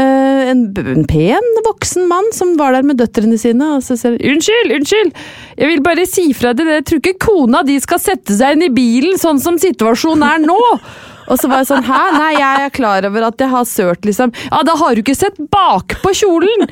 En, 0.00 0.60
en 0.78 1.06
pen, 1.10 1.46
voksen 1.66 2.04
mann 2.10 2.28
som 2.34 2.52
var 2.58 2.76
der 2.76 2.84
med 2.86 2.98
døtrene 3.00 3.38
sine, 3.40 3.72
og 3.76 3.82
så 3.82 3.96
sier 3.98 4.14
han 4.14 4.34
unnskyld, 4.34 4.74
unnskyld, 4.76 5.10
jeg 5.58 5.70
vil 5.70 5.82
bare 5.86 6.06
si 6.06 6.26
fra 6.36 6.52
dere, 6.54 6.76
jeg 6.78 6.86
tror 6.86 7.00
ikke 7.02 7.22
kona 7.26 7.62
di 7.66 7.78
skal 7.82 8.02
sette 8.02 8.36
seg 8.38 8.54
inn 8.54 8.68
i 8.68 8.72
bilen 8.74 9.18
sånn 9.18 9.42
som 9.42 9.58
situasjonen 9.62 10.26
er 10.26 10.44
nå. 10.44 10.60
Og 11.30 11.38
så 11.38 11.50
var 11.50 11.62
jeg 11.62 11.70
sånn 11.70 11.86
Hæ? 11.86 11.98
Nei, 12.16 12.30
jeg 12.36 12.66
er 12.66 12.72
klar 12.74 13.06
over 13.08 13.28
at 13.30 13.42
jeg 13.42 13.52
har 13.52 13.66
sølt, 13.68 14.06
liksom. 14.08 14.34
Ja, 14.50 14.62
da 14.66 14.76
har 14.80 14.94
du 14.94 15.02
ikke 15.04 15.16
sett 15.18 15.38
bakpå 15.52 16.14
kjolen! 16.22 16.66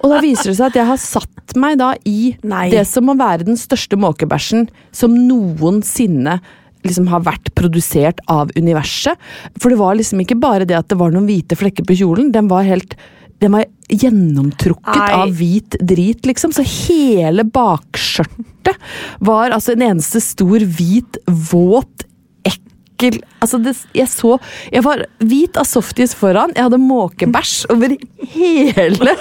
Og 0.00 0.10
da 0.12 0.20
viser 0.24 0.52
det 0.52 0.58
seg 0.60 0.68
at 0.70 0.80
jeg 0.80 0.90
har 0.92 1.00
satt 1.02 1.56
meg 1.60 1.78
da 1.80 1.92
i 2.08 2.34
Nei. 2.46 2.68
det 2.72 2.84
som 2.88 3.06
må 3.08 3.16
være 3.18 3.46
den 3.46 3.58
største 3.60 3.98
måkebæsjen 4.00 4.68
som 4.94 5.14
noensinne 5.28 6.38
liksom 6.84 7.08
har 7.08 7.22
vært 7.24 7.50
produsert 7.56 8.20
av 8.30 8.50
universet. 8.58 9.20
For 9.56 9.72
det 9.72 9.80
var 9.80 9.96
liksom 9.98 10.20
ikke 10.24 10.38
bare 10.40 10.68
det 10.68 10.76
at 10.76 10.90
det 10.92 10.98
var 11.00 11.14
noen 11.14 11.28
hvite 11.28 11.56
flekker 11.58 11.86
på 11.88 11.96
kjolen, 12.02 12.32
den 12.34 12.50
var 12.50 12.66
helt 12.68 12.96
den 13.42 13.52
var 13.52 13.64
gjennomtrukket 13.90 14.96
Nei. 14.96 15.14
av 15.18 15.32
hvit 15.36 15.76
drit, 15.82 16.24
liksom. 16.24 16.52
Så 16.54 16.62
hele 16.64 17.44
bakskjørtet 17.44 18.78
var 19.24 19.52
altså 19.52 19.74
en 19.74 19.84
eneste 19.90 20.22
stor, 20.22 20.64
hvit, 20.64 21.18
våt, 21.50 22.06
ekkel 22.94 23.20
Altså, 23.42 23.58
det, 23.60 23.74
jeg 23.94 24.08
så 24.08 24.36
Jeg 24.72 24.84
var 24.86 25.04
hvit 25.20 25.58
av 25.60 25.66
softis 25.68 26.14
foran, 26.16 26.54
jeg 26.56 26.64
hadde 26.64 26.80
måkebæsj 26.80 27.66
over 27.74 27.96
hele 28.34 29.16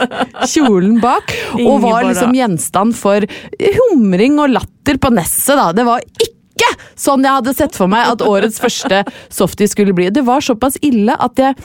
kjolen 0.47 0.99
bak, 1.03 1.33
og 1.59 1.81
var 1.83 2.05
liksom 2.07 2.33
gjenstand 2.37 2.95
for 2.97 3.25
humring 3.59 4.39
og 4.41 4.53
latter 4.55 4.99
på 5.01 5.11
nesset, 5.13 5.57
da. 5.59 5.71
Det 5.75 5.85
var 5.87 6.03
ikke 6.03 6.69
sånn 6.99 7.25
jeg 7.25 7.39
hadde 7.39 7.55
sett 7.57 7.75
for 7.77 7.91
meg 7.91 8.13
at 8.13 8.23
årets 8.25 8.61
første 8.61 9.03
softis 9.33 9.73
skulle 9.75 9.95
bli. 9.95 10.09
Det 10.13 10.23
var 10.25 10.43
såpass 10.45 10.79
ille 10.85 11.15
at 11.17 11.41
jeg 11.41 11.57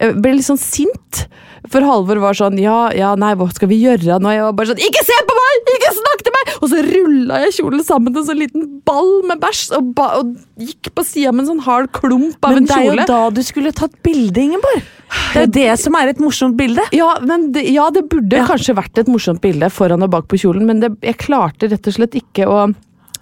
eh, 0.00 0.16
ble 0.16 0.36
litt 0.38 0.48
sånn 0.48 0.60
sint. 0.60 1.26
For 1.70 1.84
Halvor 1.84 2.18
var 2.22 2.36
sånn 2.36 2.56
ja, 2.60 2.88
ja, 2.96 3.10
nei, 3.20 3.34
hva 3.36 3.46
skal 3.52 3.68
vi 3.68 3.76
gjøre 3.82 4.16
nå? 4.22 4.30
Jeg 4.32 4.44
var 4.46 4.54
bare 4.56 4.70
sånn 4.72 4.80
ikke 4.80 5.02
se 5.04 5.16
på 5.28 5.36
meg! 5.36 5.72
Ikke 5.76 5.90
snakk 5.98 6.22
til 6.24 6.34
meg! 6.36 6.52
Og 6.56 6.70
så 6.72 6.84
rulla 6.86 7.40
jeg 7.44 7.56
kjolen 7.58 7.84
sammen 7.84 8.14
til 8.14 8.22
en 8.22 8.28
sånn 8.30 8.40
liten 8.40 8.64
ball 8.88 9.12
med 9.28 9.42
bæsj, 9.42 9.66
og, 9.76 9.90
ba 9.98 10.08
og 10.22 10.32
gikk 10.60 10.90
på 10.96 11.04
sida 11.06 11.34
med 11.34 11.44
en 11.44 11.50
sånn 11.52 11.62
hard 11.66 11.90
klump 11.96 12.40
av 12.40 12.56
Men 12.56 12.64
en 12.64 12.70
det 12.70 12.78
er 12.78 12.88
jo 12.88 13.06
da 13.12 13.20
du 13.36 13.42
skulle 13.44 13.74
tatt 13.76 13.94
bilde, 14.06 14.46
Ingeborg. 14.48 14.88
Det 15.10 15.42
er 15.42 15.46
jo 15.46 15.54
det 15.58 15.70
som 15.82 15.96
er 15.98 16.12
et 16.12 16.22
morsomt 16.22 16.56
bilde. 16.58 16.84
Ja, 16.96 17.12
men 17.26 17.50
det, 17.54 17.66
ja, 17.68 17.90
det 17.92 18.06
burde 18.10 18.44
kanskje 18.48 18.78
vært 18.78 19.02
et 19.02 19.10
morsomt 19.10 19.42
bilde 19.44 19.68
foran 19.74 20.06
og 20.06 20.14
bak 20.14 20.30
på 20.32 20.40
kjolen, 20.40 20.64
men 20.70 20.80
det, 20.82 20.94
jeg 21.04 21.20
klarte 21.20 21.68
rett 21.70 21.92
og 21.92 21.98
slett 21.98 22.16
ikke 22.18 22.48
å 22.48 22.70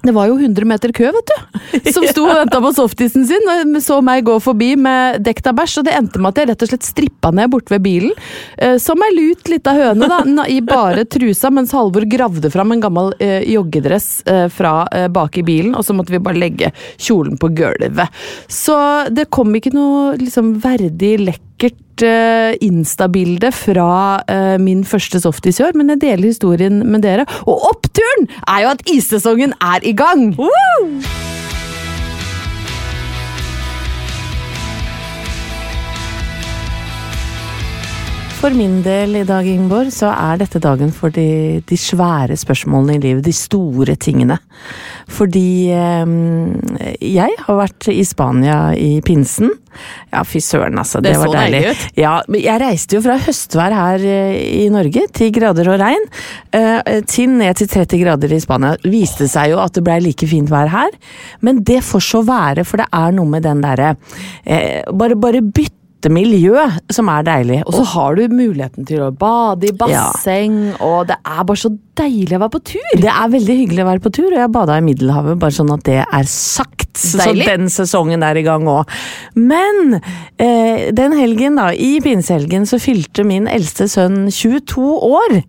det 0.07 0.13
var 0.15 0.29
jo 0.31 0.37
100 0.39 0.65
meter 0.69 0.93
kø, 0.95 1.09
vet 1.11 1.31
du, 1.33 1.91
som 1.91 2.05
sto 2.07 2.23
og 2.29 2.37
venta 2.39 2.61
på 2.63 2.71
softisen 2.77 3.25
sin. 3.27 3.49
og 3.51 3.81
Så 3.83 3.99
meg 4.05 4.25
gå 4.29 4.37
forbi 4.43 4.73
med 4.79 5.23
dekta 5.27 5.53
bæsj, 5.57 5.81
og 5.81 5.89
det 5.89 5.97
endte 5.99 6.23
med 6.23 6.31
at 6.31 6.39
jeg 6.43 6.51
rett 6.53 6.63
og 6.65 6.71
slett 6.71 6.87
strippa 6.87 7.33
ned 7.35 7.51
borte 7.51 7.75
ved 7.75 7.83
bilen. 7.83 8.13
eh, 8.57 8.77
Som 8.79 9.03
ei 9.03 9.11
lut 9.17 9.51
lita 9.51 9.75
høne, 9.75 10.09
da, 10.09 10.23
i 10.47 10.61
bare 10.63 11.05
trusa, 11.05 11.51
mens 11.51 11.75
Halvor 11.75 12.07
gravde 12.09 12.51
fram 12.55 12.73
en 12.73 12.85
gammel 12.85 13.13
eh, 13.19 13.43
joggedress 13.51 14.23
eh, 14.27 14.47
fra 14.49 14.87
eh, 14.93 15.09
bak 15.09 15.39
i 15.39 15.43
bilen, 15.43 15.75
og 15.75 15.85
så 15.85 15.97
måtte 15.99 16.15
vi 16.15 16.23
bare 16.23 16.39
legge 16.39 16.73
kjolen 16.97 17.39
på 17.41 17.51
gulvet. 17.59 18.15
Så 18.47 18.79
det 19.11 19.29
kom 19.35 19.51
ikke 19.59 19.75
noe 19.75 20.15
liksom 20.21 20.57
verdig 20.63 21.17
lekkert 21.59 22.03
uh, 22.07 22.55
Insta-bilde 22.63 23.51
fra 23.53 24.23
uh, 24.23 24.59
min 24.63 24.85
første 24.87 25.21
softis 25.21 25.59
i 25.59 25.67
år, 25.67 25.75
men 25.75 25.91
jeg 25.91 26.03
deler 26.07 26.31
historien 26.31 26.85
med 26.87 27.03
dere. 27.03 27.27
Og 27.47 27.71
oppturen 27.73 28.29
er 28.47 28.63
jo 28.63 28.75
at 28.77 28.87
issesongen 28.95 29.55
er 29.61 29.83
i 29.83 29.93
gang! 29.93 30.31
For 38.39 38.55
min 38.55 38.77
del 38.85 39.17
i 39.19 39.25
dag, 39.27 39.47
Ingeborg, 39.51 39.89
så 39.91 40.13
er 40.15 40.39
dette 40.39 40.61
dagen 40.63 40.93
for 40.95 41.11
de, 41.11 41.59
de 41.67 41.77
svære 41.79 42.37
spørsmålene 42.39 42.95
i 42.95 43.01
livet. 43.03 43.25
De 43.27 43.33
store 43.35 43.97
tingene. 43.99 44.37
Fordi 45.11 45.73
eh, 45.75 46.13
jeg 47.03 47.35
har 47.43 47.59
vært 47.59 47.89
i 47.91 48.05
Spania 48.07 48.61
i 48.79 49.01
pinsen. 49.03 49.51
Ja, 50.13 50.23
fy 50.27 50.39
søren, 50.43 50.79
altså. 50.79 51.01
Det, 51.03 51.17
Det 51.17 51.23
var 51.25 51.33
deilig. 51.35 51.63
deilig 51.65 51.73
ut. 51.75 51.99
Ja, 51.99 52.13
men 52.31 52.45
jeg 52.45 52.63
reiste 52.63 52.99
jo 52.99 53.03
fra 53.09 53.17
høstvær 53.27 53.75
her 53.75 54.07
eh, 54.07 54.39
i 54.63 54.69
Norge, 54.71 55.03
10 55.11 55.33
grader 55.35 55.73
og 55.75 55.81
regn, 55.83 56.07
eh, 56.55 57.01
til 57.11 57.35
ned 57.41 57.59
til 57.59 57.73
30 57.75 58.05
grader 58.05 58.37
i 58.37 58.41
Spania. 58.45 58.77
Viste 58.87 59.27
seg 59.33 59.57
jo 59.57 59.59
at 59.65 59.75
det 59.75 59.83
blei 59.87 59.99
like 60.05 60.31
fint 60.31 60.55
vær 60.55 60.71
her, 60.77 60.95
men 61.43 61.59
det 61.67 61.83
får 61.91 62.07
så 62.07 62.23
være, 62.31 62.63
for 62.71 62.85
det 62.85 62.87
er 63.03 63.19
noe 63.19 63.35
med 63.35 63.43
den 63.51 63.67
derre 63.67 63.97
eh, 64.47 64.87
Bare, 64.95 65.19
bare 65.19 65.43
miljø 66.07 66.63
som 66.95 67.09
er 67.11 67.25
deilig. 67.27 67.59
Og 67.67 67.75
så 67.75 67.85
har 67.93 68.19
du 68.19 68.35
muligheten 68.35 68.87
til 68.87 69.03
å 69.03 69.11
bade 69.11 69.67
i 69.69 69.75
basseng, 69.75 70.59
og 70.79 71.09
det 71.11 71.19
er 71.19 71.47
bare 71.49 71.59
så 71.59 71.73
deilig 71.99 72.37
å 72.37 72.43
være 72.45 72.55
på 72.55 72.63
tur! 72.71 72.89
Det 73.03 73.11
er 73.11 73.33
veldig 73.35 73.57
hyggelig 73.63 73.83
å 73.83 73.89
være 73.89 74.05
på 74.05 74.13
tur, 74.15 74.29
og 74.31 74.39
jeg 74.39 74.53
bada 74.55 74.79
i 74.79 74.85
Middelhavet, 74.87 75.41
bare 75.43 75.57
sånn 75.59 75.75
at 75.75 75.85
det 75.89 76.01
er 76.05 76.31
sagt. 76.31 76.87
Så 76.99 77.21
Deilig. 77.21 77.47
den 77.47 77.71
sesongen 77.71 78.25
er 78.27 78.39
i 78.39 78.43
gang 78.47 78.67
òg. 78.71 78.91
Men 79.39 79.99
eh, 79.99 80.89
den 80.95 81.15
helgen, 81.19 81.59
da, 81.61 81.71
i 81.75 81.99
pinsehelgen, 82.03 82.67
så 82.67 82.81
fylte 82.83 83.27
min 83.27 83.47
eldste 83.51 83.87
sønn 83.91 84.27
22 84.35 84.87
år. 85.11 85.41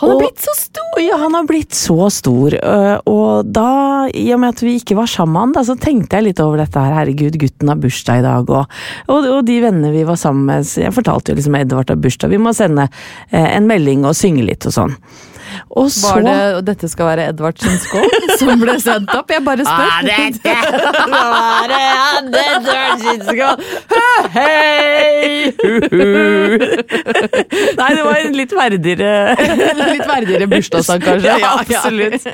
Han 0.00 0.10
har 0.10 0.20
blitt 0.22 0.40
så 0.40 0.54
stor! 0.56 1.00
Ja, 1.00 1.16
han 1.20 1.34
har 1.36 1.46
blitt 1.48 1.76
så 1.76 2.08
stor, 2.12 2.54
øh, 2.56 2.96
og 3.10 3.50
da, 3.52 3.70
i 4.16 4.26
og 4.34 4.40
med 4.42 4.54
at 4.56 4.62
vi 4.64 4.74
ikke 4.80 4.96
var 4.98 5.10
sammen, 5.10 5.52
da, 5.56 5.64
så 5.66 5.76
tenkte 5.80 6.18
jeg 6.18 6.30
litt 6.30 6.40
over 6.40 6.62
dette 6.62 6.80
her. 6.80 6.96
Herregud, 6.96 7.36
gutten 7.40 7.72
har 7.72 7.80
bursdag 7.80 8.22
i 8.22 8.24
dag, 8.24 8.52
og, 8.52 8.78
og, 9.12 9.28
og 9.36 9.42
de 9.48 9.58
vennene 9.64 9.92
vi 9.94 10.06
var 10.08 10.20
sammen 10.20 10.48
med, 10.48 10.70
jeg 10.80 10.94
fortalte 10.96 11.34
jo 11.34 11.40
liksom 11.40 11.58
Edvard 11.60 11.92
har 11.92 12.00
bursdag, 12.00 12.32
vi 12.32 12.40
må 12.40 12.54
sende 12.56 12.88
eh, 12.88 13.50
en 13.52 13.68
melding 13.68 14.08
og 14.08 14.16
synge 14.16 14.46
litt 14.48 14.68
og 14.68 14.76
sånn. 14.76 14.96
Og 15.70 15.90
så 15.92 16.14
Var 16.16 16.22
det, 16.26 16.36
og 16.58 16.64
dette 16.66 16.88
skal 16.90 17.06
være 17.12 17.28
Edvards 17.30 17.62
skål 17.84 18.10
som 18.40 18.60
ble 18.62 18.74
sendt 18.82 19.10
opp? 19.14 19.30
Jeg 19.30 19.44
bare 19.46 19.64
spør. 19.64 19.90
Hei! 24.34 25.52
Nei, 27.78 27.90
det 27.96 28.04
var 28.04 28.18
en 28.20 28.34
litt 28.36 28.52
verdigere 28.54 29.10
Litt 29.90 30.06
verdigere 30.08 30.46
bursdagssang, 30.50 31.02
kanskje? 31.04 31.36
Ja, 31.40 31.50
absolutt. 31.60 32.26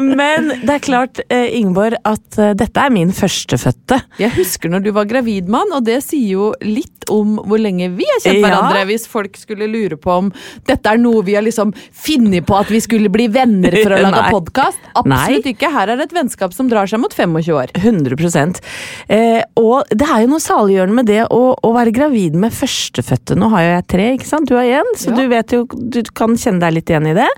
Men 0.00 0.50
det 0.64 0.74
er 0.78 0.82
klart, 0.84 1.20
eh, 1.32 1.48
Ingeborg, 1.58 1.96
at 2.06 2.38
eh, 2.40 2.52
dette 2.58 2.80
er 2.84 2.92
min 2.94 3.12
førstefødte. 3.14 3.98
Jeg 4.20 4.32
husker 4.38 4.72
når 4.72 4.84
du 4.86 4.90
var 4.96 5.08
gravid 5.10 5.48
med 5.50 5.64
han, 5.64 5.74
og 5.78 5.84
det 5.86 6.00
sier 6.06 6.30
jo 6.36 6.50
litt 6.64 6.90
om 7.12 7.36
hvor 7.44 7.60
lenge 7.60 7.90
vi 7.98 8.06
har 8.08 8.20
kjent 8.24 8.38
Ja. 8.40 8.46
hverandre. 8.46 8.84
Hvis 8.88 9.04
folk 9.10 9.36
skulle 9.36 9.66
lure 9.70 9.96
på 10.00 10.10
om 10.14 10.30
dette 10.68 10.88
er 10.94 11.00
noe 11.00 11.22
vi 11.26 11.34
har 11.36 11.44
liksom 11.44 11.72
funnet 11.76 12.46
på 12.48 12.53
at 12.60 12.70
vi 12.72 12.80
skulle 12.84 13.10
bli 13.12 13.28
venner 13.32 13.74
for 13.80 13.94
å 13.96 14.00
lage 14.06 14.22
podkast. 14.32 14.80
Absolutt 14.94 15.46
Nei. 15.46 15.54
ikke. 15.54 15.70
Her 15.74 15.92
er 15.92 16.00
det 16.00 16.08
et 16.10 16.16
vennskap 16.16 16.54
som 16.56 16.68
drar 16.70 16.90
seg 16.90 17.02
mot 17.02 17.14
25 17.14 17.54
år. 17.54 17.72
100 17.74 18.60
eh, 19.08 19.42
Og 19.60 19.90
det 19.90 20.06
er 20.08 20.24
jo 20.24 20.32
noe 20.32 20.42
saliggjørende 20.42 20.98
med 21.00 21.10
det 21.10 21.22
å, 21.26 21.42
å 21.54 21.72
være 21.74 21.94
gravid 21.94 22.38
med 22.38 22.54
førstefødte. 22.54 23.36
Nå 23.40 23.50
har 23.54 23.64
jo 23.64 23.72
jeg 23.74 23.86
tre, 23.94 24.08
ikke 24.18 24.30
sant? 24.30 24.50
Du 24.50 24.56
har 24.58 24.68
én, 24.80 24.92
så 25.00 25.10
Ja. 25.10 25.16
du 25.18 25.28
vet 25.30 25.52
jo 25.54 25.64
Du 25.74 26.00
kan 26.14 26.36
kjenne 26.38 26.62
deg 26.62 26.76
litt 26.78 26.90
igjen 26.90 27.10
i 27.10 27.16
det. 27.16 27.28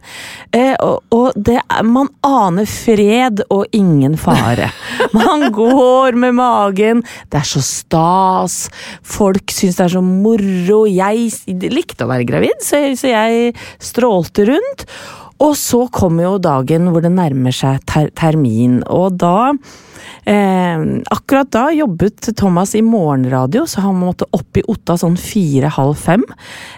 Eh, 0.57 0.75
og, 0.85 1.03
og 1.15 1.37
det 1.37 1.59
er, 1.61 1.83
man 1.87 2.11
aner 2.27 2.69
fred 2.69 3.43
og 3.53 3.67
ingen 3.77 4.17
fare. 4.21 4.71
Man 5.17 5.51
går 5.55 6.17
med 6.19 6.35
magen. 6.37 7.03
Det 7.31 7.39
er 7.41 7.47
så 7.49 7.63
stas. 7.65 8.57
Folk 9.07 9.53
syns 9.55 9.79
det 9.79 9.85
er 9.87 9.95
så 9.97 10.03
moro. 10.05 10.81
Jeg 10.91 11.31
likte 11.73 12.07
å 12.07 12.11
være 12.11 12.27
gravid, 12.29 12.59
så, 12.65 12.81
så 12.99 13.13
jeg 13.13 13.53
strålte 13.83 14.47
rundt. 14.51 14.87
Og 15.43 15.53
så 15.59 15.83
kommer 15.93 16.25
jo 16.25 16.39
dagen 16.41 16.89
hvor 16.93 17.03
det 17.05 17.13
nærmer 17.13 17.53
seg 17.53 17.83
ter 17.89 18.09
termin, 18.17 18.79
og 18.89 19.19
da 19.21 19.53
eh, 20.25 20.85
Akkurat 21.13 21.51
da 21.53 21.67
jobbet 21.75 22.31
Thomas 22.39 22.73
i 22.79 22.83
morgenradio, 22.85 23.65
så 23.69 23.83
han 23.85 23.99
måtte 24.01 24.27
opp 24.37 24.57
i 24.57 24.65
Otta 24.71 24.97
sånn 25.01 25.19
fire-halv 25.21 25.97
fem. 26.01 26.25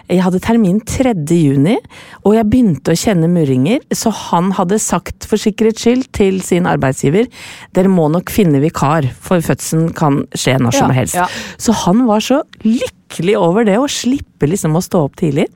Jeg 0.09 0.21
hadde 0.25 0.41
termin 0.43 0.81
3. 0.85 1.13
juni, 1.37 1.77
og 2.25 2.35
jeg 2.35 2.49
begynte 2.51 2.93
å 2.93 2.99
kjenne 2.99 3.29
murringer, 3.31 3.79
så 3.95 4.11
han 4.31 4.51
hadde 4.57 4.79
sagt 4.83 5.27
for 5.29 5.39
sikkerhets 5.41 5.85
skyld 5.85 6.09
til 6.15 6.41
sin 6.45 6.67
arbeidsgiver 6.69 7.29
dere 7.77 7.91
må 7.91 8.09
nok 8.11 8.29
finne 8.33 8.59
vikar, 8.63 9.07
for 9.23 9.39
fødselen 9.45 9.93
kan 9.95 10.23
skje 10.35 10.57
når 10.59 10.75
som 10.81 10.89
Ja, 10.91 10.97
helst. 10.99 11.15
ja. 11.15 11.27
Så 11.57 11.73
han 11.85 12.05
var 12.09 12.19
så 12.25 12.43
lykkelig 12.65 12.95
lykkelig 13.09 13.35
over 13.37 13.65
det, 13.65 13.77
å 13.79 13.87
slippe 13.89 14.47
liksom 14.47 14.75
å 14.77 14.81
stå 14.81 15.01
opp 15.07 15.15
tidlig. 15.17 15.47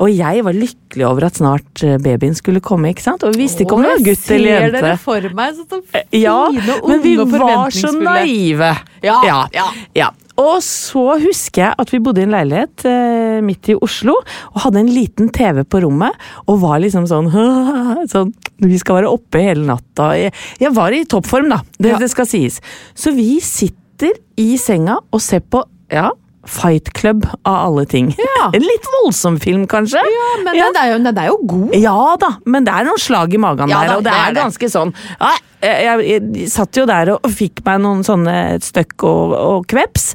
Og 0.00 0.10
jeg 0.10 0.42
var 0.44 0.54
lykkelig 0.54 1.06
over 1.08 1.26
at 1.26 1.36
snart 1.40 1.82
eh, 1.84 1.98
babyen 1.98 2.34
skulle 2.34 2.60
komme, 2.62 2.92
ikke 2.92 3.02
sant. 3.02 3.22
Og 3.24 3.34
vi 3.34 3.44
visste 3.44 3.64
ikke 3.64 3.74
om 3.76 3.82
det 3.82 3.90
var 3.90 4.04
gutt 4.06 4.30
eller 4.30 4.50
jente. 4.50 4.78
Ser 4.78 4.86
dere 4.86 4.98
for 5.02 5.28
meg 5.34 5.54
så 5.56 5.80
fine, 5.82 6.04
Ja, 6.22 6.36
unge 6.48 6.80
men 6.88 7.02
vi 7.02 7.16
var 7.18 7.70
så 7.74 7.92
naive. 7.96 8.72
Ja, 9.02 9.18
ja, 9.26 9.40
ja. 9.52 9.66
ja. 9.94 10.10
Og 10.40 10.62
så 10.64 11.18
husker 11.20 11.66
jeg 11.66 11.74
at 11.82 11.90
vi 11.92 12.00
bodde 12.00 12.22
i 12.22 12.24
en 12.24 12.32
leilighet 12.32 12.86
eh, 12.88 13.42
midt 13.44 13.68
i 13.68 13.76
Oslo, 13.76 14.14
og 14.54 14.62
hadde 14.64 14.80
en 14.80 14.92
liten 14.94 15.28
TV 15.34 15.62
på 15.68 15.82
rommet, 15.84 16.16
og 16.46 16.62
var 16.62 16.80
liksom 16.80 17.04
sånn, 17.10 17.28
sånn 18.12 18.32
Vi 18.62 18.78
skal 18.80 19.00
være 19.02 19.10
oppe 19.12 19.42
hele 19.42 19.66
natta. 19.66 20.12
Jeg, 20.16 20.32
jeg 20.62 20.72
var 20.72 20.94
i 20.94 21.02
toppform, 21.04 21.50
da. 21.52 21.60
Det, 21.76 21.92
Ja. 21.92 21.98
det 22.00 22.08
skal 22.14 22.28
sies. 22.30 22.60
Så 22.94 23.12
vi 23.12 23.40
sitter 23.44 24.14
i 24.40 24.54
senga 24.58 24.96
og 25.12 25.20
ser 25.22 25.42
på 25.44 25.60
ja, 25.92 26.08
Fight 26.48 26.92
Club 26.96 27.26
av 27.42 27.56
alle 27.68 27.86
ting. 27.86 28.12
Ja. 28.18 28.50
En 28.56 28.64
litt 28.64 28.86
voldsom 28.98 29.36
film, 29.40 29.66
kanskje? 29.70 30.00
Ja, 30.02 30.28
men 30.42 30.56
Ja. 30.58 30.66
Den, 30.72 30.80
er 30.82 30.90
jo, 30.92 30.98
den 31.04 31.18
er 31.18 31.28
jo 31.30 31.38
god. 31.46 31.74
Ja 31.78 32.16
da, 32.20 32.32
men 32.44 32.66
det 32.66 32.74
er 32.74 32.86
noen 32.88 33.00
slag 33.00 33.34
i 33.34 33.40
magen 33.40 33.70
Ja 33.70 33.80
der, 33.82 33.92
da, 33.92 33.96
og 33.96 34.04
det, 34.04 34.10
det 34.10 34.18
er 34.18 34.28
er 34.28 34.34
det. 34.34 34.42
ganske 34.42 34.70
sånn 34.72 34.90
ja, 35.20 35.30
jeg, 35.62 35.84
jeg, 35.86 36.22
jeg 36.40 36.48
satt 36.50 36.78
jo 36.80 36.84
der 36.90 37.12
og, 37.14 37.20
og 37.22 37.34
fikk 37.38 37.62
meg 37.66 37.78
noen 37.84 38.02
sånne 38.06 38.34
støkk 38.64 39.04
og, 39.06 39.34
og 39.38 39.66
kveps, 39.70 40.08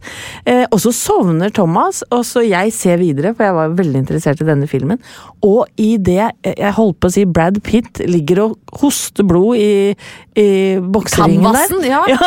eh, 0.43 0.65
og 0.67 0.81
så 0.83 0.91
sovner 0.95 1.53
Thomas, 1.55 2.01
og 2.11 2.25
så 2.27 2.43
jeg 2.43 2.73
ser 2.75 2.99
videre, 2.99 3.31
for 3.37 3.47
jeg 3.47 3.55
var 3.55 3.77
veldig 3.77 4.01
interessert 4.03 4.43
i 4.43 4.47
denne 4.49 4.67
filmen, 4.67 4.99
og 5.47 5.63
i 5.79 5.93
det 6.03 6.19
jeg 6.43 6.73
holdt 6.75 6.99
på 6.99 7.07
å 7.07 7.15
si 7.15 7.23
Brad 7.29 7.61
Pitt 7.63 8.03
ligger 8.03 8.43
og 8.49 8.57
hoster 8.81 9.23
blod 9.27 9.55
i, 9.61 9.95
i 10.35 10.49
bokseringen 10.83 11.47
der, 11.55 12.11
ja. 12.17 12.19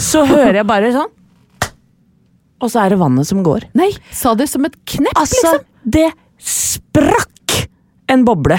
så 0.00 0.24
hører 0.24 0.62
jeg 0.62 0.68
bare 0.72 0.94
sånn, 0.96 1.12
og 2.60 2.70
så 2.72 2.84
er 2.84 2.94
det 2.94 2.98
vannet 3.00 3.28
som 3.28 3.42
går. 3.46 3.66
Nei, 3.76 3.90
sa 4.16 4.34
det 4.38 4.48
som 4.50 4.64
et 4.68 4.76
knepp, 4.88 5.16
Altså, 5.18 5.56
liksom. 5.56 5.66
det 5.96 6.06
sprakk 6.42 7.66
en 8.12 8.22
boble. 8.26 8.58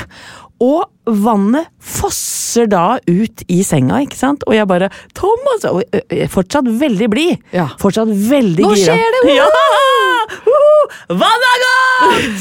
Og 0.64 0.88
vannet 1.06 1.68
fosser 1.78 2.66
da 2.72 2.98
ut 3.06 3.44
i 3.54 3.60
senga, 3.66 4.00
ikke 4.02 4.18
sant? 4.18 4.42
Og 4.50 4.56
jeg 4.58 4.66
bare 4.70 4.88
Thomas! 5.18 5.66
Og 5.70 5.84
jeg 5.86 6.24
er 6.26 6.32
fortsatt 6.34 6.66
veldig 6.82 7.10
blid. 7.14 7.44
Ja. 7.54 7.68
Fortsatt 7.82 8.10
veldig 8.10 8.66
Nå 8.66 8.72
gira. 8.74 8.96
skjer 8.98 9.18
det! 9.18 9.36
Ja! 9.38 9.46
Vannet 11.08 11.52
er 11.54 11.60
godt! 11.62 12.40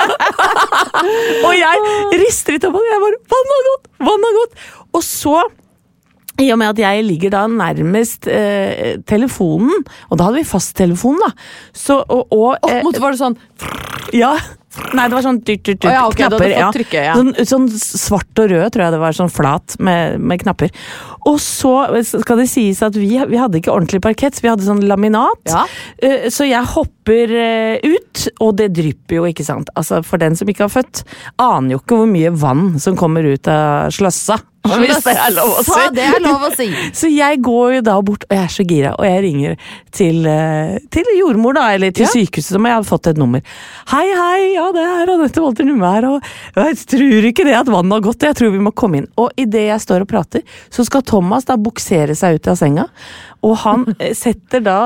og 1.46 1.52
jeg 1.58 1.76
rister 2.22 2.56
i 2.56 2.60
toppen. 2.62 2.86
Jeg 2.92 3.02
bare 3.02 3.18
Vannet 3.34 3.56
er 3.58 3.66
godt! 3.70 3.90
Vannet 4.10 4.30
er 4.30 4.38
godt! 4.38 4.54
Og 4.96 5.02
så 5.06 5.34
i 6.40 6.50
og 6.54 6.60
med 6.60 6.72
at 6.72 6.82
jeg 6.82 7.06
ligger 7.06 7.34
da 7.34 7.44
nærmest 7.50 8.28
eh, 8.30 8.96
telefonen, 9.08 9.84
og 10.08 10.18
da 10.18 10.28
hadde 10.28 10.40
vi 10.40 10.48
fasttelefon, 10.48 11.20
da. 11.22 11.32
Så, 11.72 12.00
og, 12.00 12.26
og, 12.30 12.48
oh, 12.56 12.70
eh, 12.70 12.82
mot 12.86 13.00
var 13.00 13.14
det 13.14 13.22
sånn 13.22 13.38
ja. 14.16 14.32
Nei, 14.94 15.08
det 15.10 15.16
var 15.16 15.24
sånn 15.24 15.40
dyrt, 15.42 15.64
dyrt, 15.66 15.80
dyrt. 15.82 15.88
Å 15.90 15.92
ja, 15.92 16.02
ok, 16.06 16.14
du 16.14 16.22
hadde 16.22 16.36
knapper. 16.38 16.52
fått 16.54 16.76
trykke, 16.78 17.00
ja. 17.02 17.14
Sånn, 17.18 17.30
sånn 17.50 17.64
svart 17.74 18.42
og 18.42 18.52
rød, 18.52 18.66
tror 18.70 18.84
jeg 18.84 18.94
det 18.94 19.00
var. 19.02 19.16
Sånn 19.18 19.32
flat 19.32 19.74
med, 19.82 20.20
med 20.22 20.42
knapper. 20.44 20.70
Og 21.26 21.40
så 21.42 21.72
skal 22.06 22.40
det 22.40 22.46
sies 22.52 22.80
at 22.86 22.94
vi, 22.98 23.10
vi 23.18 23.40
hadde 23.40 23.58
ikke 23.58 23.72
ordentlig 23.74 24.00
parkett, 24.04 24.38
vi 24.40 24.50
hadde 24.50 24.66
sånn 24.66 24.84
laminat. 24.90 25.42
Ja. 25.50 25.64
Uh, 26.02 26.28
Så 26.32 26.46
jeg 26.46 26.70
hopper 26.74 27.34
uh, 27.34 27.82
ut, 27.82 28.24
og 28.38 28.54
det 28.62 28.70
drypper 28.78 29.18
jo, 29.18 29.26
ikke 29.30 29.46
sant. 29.46 29.74
Altså, 29.74 30.04
For 30.06 30.22
den 30.22 30.38
som 30.38 30.50
ikke 30.50 30.68
har 30.68 30.74
født, 30.74 31.02
aner 31.42 31.74
jo 31.74 31.82
ikke 31.82 32.00
hvor 32.02 32.10
mye 32.14 32.30
vann 32.30 32.78
som 32.82 32.98
kommer 32.98 33.26
ut 33.26 33.50
av 33.50 33.90
sløssa. 33.94 34.38
Hvis 34.60 35.02
det 35.06 35.14
er 35.16 35.32
lov 35.32 35.54
å 35.56 35.62
si. 35.64 35.84
Det 35.96 36.02
er 36.04 36.20
lov 36.20 36.42
å 36.44 36.50
si. 36.54 36.66
Så 37.00 37.08
jeg 37.10 37.40
går 37.42 37.76
jo 37.78 37.80
da 37.86 37.94
bort, 38.04 38.26
og 38.28 38.34
jeg 38.36 38.44
er 38.44 38.52
så 38.52 38.64
gira, 38.68 38.90
og 38.98 39.06
jeg 39.08 39.22
ringer 39.24 39.54
til, 39.96 40.18
eh, 40.28 40.74
til 40.92 41.08
jordmor, 41.16 41.56
da, 41.56 41.64
eller 41.74 41.94
til 41.96 42.04
Ja. 42.04 42.10
sykehuset, 42.12 42.52
som 42.52 42.68
jeg 42.68 42.76
hadde 42.76 42.88
fått 42.90 43.08
et 43.10 43.16
nummer. 43.20 43.40
Hei, 43.88 44.04
hei, 44.12 44.52
ja, 44.58 44.66
det 44.76 44.84
er 44.84 45.12
Anette 45.14 45.40
Walter 45.42 45.64
Numme 45.64 45.88
her, 45.94 46.06
og 46.10 46.22
jeg 46.60 46.76
tror 46.92 47.28
ikke 47.32 47.44
det 47.48 47.56
at 47.56 47.72
vannet 47.72 47.96
har 47.96 48.04
gått, 48.10 48.20
jeg 48.28 48.36
tror 48.36 48.52
vi 48.52 48.62
må 48.68 48.74
komme 48.76 49.00
inn. 49.00 49.08
Og 49.16 49.32
idet 49.40 49.64
jeg 49.70 49.80
står 49.80 50.04
og 50.04 50.08
prater, 50.12 50.44
så 50.70 50.84
skal 50.86 51.02
Thomas 51.08 51.48
da 51.48 51.56
buksere 51.56 52.14
seg 52.14 52.36
ut 52.38 52.52
av 52.52 52.60
senga, 52.60 52.86
og 53.42 53.54
han 53.62 53.84
setter 54.16 54.60
da 54.64 54.78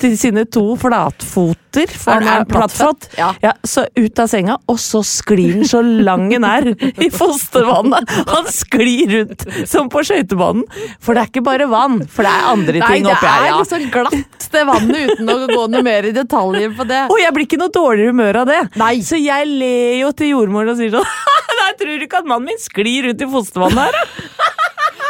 til 0.00 0.16
sine 0.18 0.44
to 0.50 0.74
flatfoter, 0.80 1.90
for 1.90 2.12
han 2.22 2.26
Er 2.28 2.44
plattfot, 2.46 3.08
Ja. 3.18 3.32
ja, 3.42 3.52
så 3.66 3.84
ut 3.96 4.18
av 4.22 4.28
senga, 4.30 4.56
og 4.70 4.78
så 4.78 5.00
sklir 5.06 5.54
han 5.56 5.64
så 5.66 5.80
lang 5.82 6.28
han 6.32 6.44
er 6.46 6.68
i 7.02 7.08
fostervannet. 7.10 8.08
Han 8.30 8.46
sklir 8.50 9.10
rundt 9.14 9.44
som 9.70 9.88
på 9.90 10.02
skøytebanen. 10.06 10.64
For 11.02 11.14
det 11.14 11.22
er 11.24 11.30
ikke 11.32 11.44
bare 11.46 11.66
vann, 11.70 12.00
for 12.06 12.22
det 12.26 12.32
er 12.34 12.50
andre 12.52 12.72
ting 12.78 13.08
oppi 13.10 13.26
her. 13.26 13.42
Det 13.42 13.48
er 13.48 13.50
Ja. 13.50 13.58
liksom 13.62 13.90
glatt 13.90 14.48
det 14.54 14.64
vannet 14.68 15.10
uten 15.10 15.28
å 15.34 15.38
gå 15.50 15.62
noe 15.70 15.82
mer 15.82 16.06
i 16.06 16.12
detaljer 16.14 16.74
på 16.76 16.86
det. 16.86 17.02
Og 17.10 17.18
jeg 17.18 17.34
blir 17.34 17.46
ikke 17.48 17.58
noe 17.58 17.72
dårligere 17.74 18.12
humør 18.14 18.36
av 18.42 18.46
det. 18.46 18.60
Nei. 18.78 18.94
Så 19.02 19.18
jeg 19.18 19.46
ler 19.50 19.98
jo 20.00 20.12
til 20.12 20.30
jordmoren 20.34 20.70
og 20.74 20.78
sier 20.78 20.90
sånn 20.94 21.04
Nei, 21.64 21.72
tror 21.78 21.98
du 21.98 22.04
ikke 22.04 22.18
at 22.18 22.26
mannen 22.28 22.46
min 22.50 22.58
sklir 22.60 23.06
rundt 23.08 23.22
i 23.22 23.26
fostervannet 23.30 23.78
her. 23.78 23.92
da." 23.92 24.02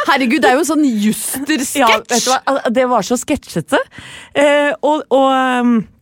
Herregud, 0.05 0.41
det 0.43 0.51
er 0.51 0.57
jo 0.57 0.63
en 0.63 0.69
sånn 0.69 0.85
juster-sketsj! 0.85 2.29
Ja? 2.29 2.55
Det 2.73 2.85
var 2.91 3.05
så 3.05 3.17
sketsjete. 3.19 3.79
Eh, 4.37 4.71
og 4.85 5.05
og 5.09 5.29
um, 5.31 5.75
eh, 5.79 5.94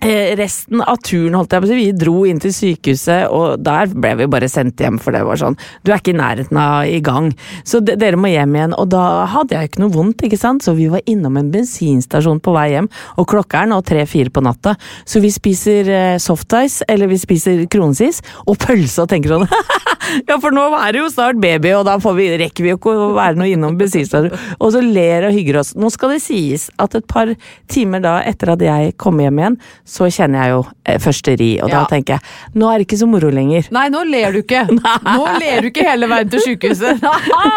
resten 0.00 0.80
av 0.80 0.96
turen, 1.04 1.34
holdt 1.36 1.52
jeg 1.52 1.62
på 1.62 1.68
å 1.68 1.70
si, 1.70 1.78
vi 1.78 1.92
dro 1.96 2.14
inn 2.28 2.40
til 2.40 2.54
sykehuset, 2.54 3.28
og 3.28 3.60
der 3.64 3.90
ble 3.92 4.14
vi 4.20 4.28
bare 4.32 4.48
sendt 4.50 4.80
hjem, 4.80 4.98
for 5.02 5.12
det 5.12 5.22
var 5.26 5.40
sånn 5.40 5.58
Du 5.84 5.90
er 5.92 6.00
ikke 6.00 6.14
i 6.14 6.18
nærheten 6.20 6.56
av 6.60 6.88
i 6.88 7.00
gang, 7.04 7.30
så 7.68 7.82
de, 7.84 7.96
dere 8.00 8.18
må 8.20 8.30
hjem 8.32 8.56
igjen. 8.56 8.76
Og 8.80 8.88
da 8.92 9.26
hadde 9.30 9.56
jeg 9.56 9.70
ikke 9.70 9.84
noe 9.84 9.94
vondt, 9.94 10.24
ikke 10.26 10.40
sant, 10.40 10.64
så 10.64 10.74
vi 10.78 10.88
var 10.92 11.04
innom 11.10 11.36
en 11.40 11.52
bensinstasjon 11.52 12.40
på 12.40 12.54
vei 12.56 12.70
hjem, 12.74 12.90
og 13.20 13.28
klokka 13.30 13.64
er 13.64 13.72
nå 13.72 13.80
tre-fire 13.86 14.32
på 14.32 14.44
natta, 14.44 14.76
så 15.04 15.22
vi 15.22 15.32
spiser 15.34 15.92
eh, 15.92 16.18
softice, 16.22 16.86
eller 16.88 17.10
vi 17.10 17.20
spiser 17.20 17.66
kronesis, 17.70 18.22
og 18.46 18.58
pølse, 18.62 19.04
og 19.04 19.12
tenker 19.12 19.36
sånn 19.36 19.48
Ja, 20.26 20.38
for 20.42 20.54
nå 20.54 20.64
er 20.74 20.94
det 20.94 21.02
jo 21.02 21.10
snart 21.12 21.38
baby, 21.42 21.70
og 21.76 21.84
da 21.86 21.96
vi, 22.00 22.26
rekker 22.40 22.64
vi 22.64 22.72
jo 22.72 22.78
ikke 22.78 22.94
å 22.94 23.10
være 23.14 23.38
noe 23.38 23.50
innom 23.50 23.76
bensinstasjonen. 23.78 24.56
Og 24.58 24.72
så 24.74 24.82
ler 24.82 25.28
og 25.28 25.36
hygger 25.36 25.60
oss. 25.60 25.72
Nå 25.78 25.90
skal 25.92 26.14
det 26.14 26.22
sies 26.24 26.66
at 26.82 26.96
et 26.98 27.06
par 27.10 27.30
timer 27.70 28.02
da 28.02 28.16
etter 28.26 28.54
at 28.54 28.64
jeg 28.64 28.96
kom 29.00 29.20
hjem 29.22 29.38
igjen, 29.42 29.58
så 29.90 30.06
kjenner 30.14 30.44
jeg 30.44 30.52
jo 30.54 30.60
eh, 30.86 30.98
første 31.02 31.34
ri, 31.40 31.48
og 31.58 31.70
da 31.72 31.80
Ja. 31.80 31.86
tenker 31.90 32.18
jeg 32.20 32.54
nå 32.60 32.68
er 32.70 32.78
det 32.78 32.86
ikke 32.86 33.00
så 33.00 33.08
moro 33.10 33.30
lenger. 33.34 33.66
Nei, 33.74 33.88
nå 33.90 34.04
ler 34.06 34.32
du 34.36 34.38
ikke. 34.44 34.62
Nå 35.18 35.24
ler 35.42 35.60
du 35.64 35.70
ikke 35.72 35.86
hele 35.88 36.06
veien 36.10 36.30
til 36.30 36.44
sykehuset. 36.44 37.02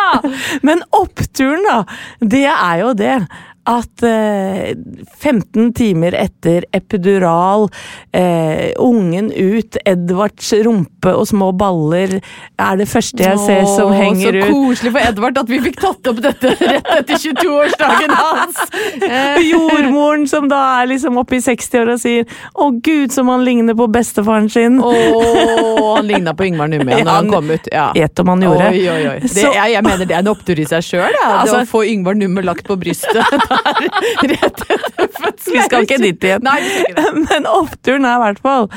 Men 0.67 0.81
oppturen, 0.97 1.63
da, 1.67 1.77
det 2.21 2.45
er 2.49 2.81
jo 2.81 2.93
det. 2.97 3.15
At 3.65 4.03
eh, 4.03 4.73
15 5.23 5.69
timer 5.73 6.11
etter 6.19 6.65
epidural, 6.75 7.69
eh, 8.11 8.73
ungen 8.83 9.29
ut, 9.31 9.77
Edvards 9.87 10.49
rumpe 10.65 11.13
og 11.15 11.23
små 11.29 11.51
baller 11.55 12.17
er 12.59 12.75
det 12.79 12.89
første 12.91 13.23
jeg 13.23 13.39
ser 13.39 13.63
som 13.69 13.93
Åh, 13.93 13.95
henger 14.01 14.35
så 14.41 14.49
koselig 14.51 14.91
for 14.97 14.99
Edvard 15.07 15.39
at 15.39 15.47
vi 15.51 15.59
fikk 15.63 15.79
tatt 15.79 16.09
opp 16.11 16.19
dette 16.25 16.51
rett 16.73 16.91
etter 16.97 17.21
22-årsdagen 17.23 18.11
hans. 18.19 18.59
Jordmoren 19.51 20.27
som 20.27 20.49
da 20.51 20.59
er 20.81 20.91
liksom 20.91 21.17
oppe 21.21 21.37
i 21.39 21.41
60-åra 21.43 21.95
og 21.95 22.03
sier 22.03 22.27
'Å 22.53 22.67
gud, 22.83 23.11
som 23.15 23.27
han 23.31 23.43
ligner 23.47 23.75
på 23.79 23.87
bestefaren 23.91 24.49
sin'. 24.51 24.79
Åh, 24.83 25.95
han 25.95 26.07
ligna 26.07 26.33
på 26.35 26.45
Yngvar 26.51 26.67
Numme 26.71 26.91
Ja, 26.91 27.03
når 27.03 27.11
han 27.15 27.23
han- 27.25 27.31
kom 27.31 27.51
ut. 27.51 27.67
Ja. 27.71 27.87
Gjett 27.95 28.19
om 28.19 28.27
han 28.33 28.41
gjorde. 28.43 28.67
Oi, 28.75 28.83
oi, 28.89 29.07
oi. 29.13 29.19
Det, 29.23 29.47
jeg, 29.55 29.71
jeg 29.73 29.83
mener 29.87 30.05
det 30.05 30.15
er 30.15 30.19
en 30.25 30.31
opptur 30.35 30.59
i 30.59 30.65
seg 30.67 30.83
sjøl, 30.83 31.15
Altså- 31.23 31.61
å 31.63 31.65
få 31.69 31.83
Yngvar 31.87 32.15
Numme 32.19 32.43
lagt 32.43 32.67
på 32.67 32.75
brystet 32.79 33.23
der 33.53 33.87
rett 34.33 34.63
etter 34.65 35.07
fødselen. 35.19 35.57
Vi 35.57 35.65
skal 35.67 35.87
ikke 35.87 35.99
dit 36.01 36.27
igjen. 36.27 36.43
Nei, 36.45 36.57
ikke. 36.81 37.05
Men 37.27 37.47
oppturen 37.49 38.07
er 38.09 38.17
i 38.17 38.23
hvert 38.25 38.43
fall 38.43 38.67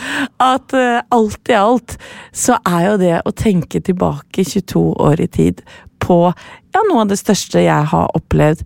at 0.43 0.77
uh, 0.77 1.01
alt 1.17 1.53
i 1.53 1.59
alt 1.59 1.97
så 2.37 2.61
er 2.69 2.87
jo 2.91 2.95
det 3.03 3.17
å 3.25 3.35
tenke 3.37 3.83
tilbake 3.85 4.45
22 4.45 4.85
år 5.09 5.25
i 5.25 5.29
tid 5.33 5.65
på 6.03 6.21
ja, 6.29 6.85
noe 6.91 7.07
av 7.07 7.11
det 7.11 7.19
største 7.21 7.65
jeg 7.65 7.91
har 7.91 8.15
opplevd, 8.17 8.63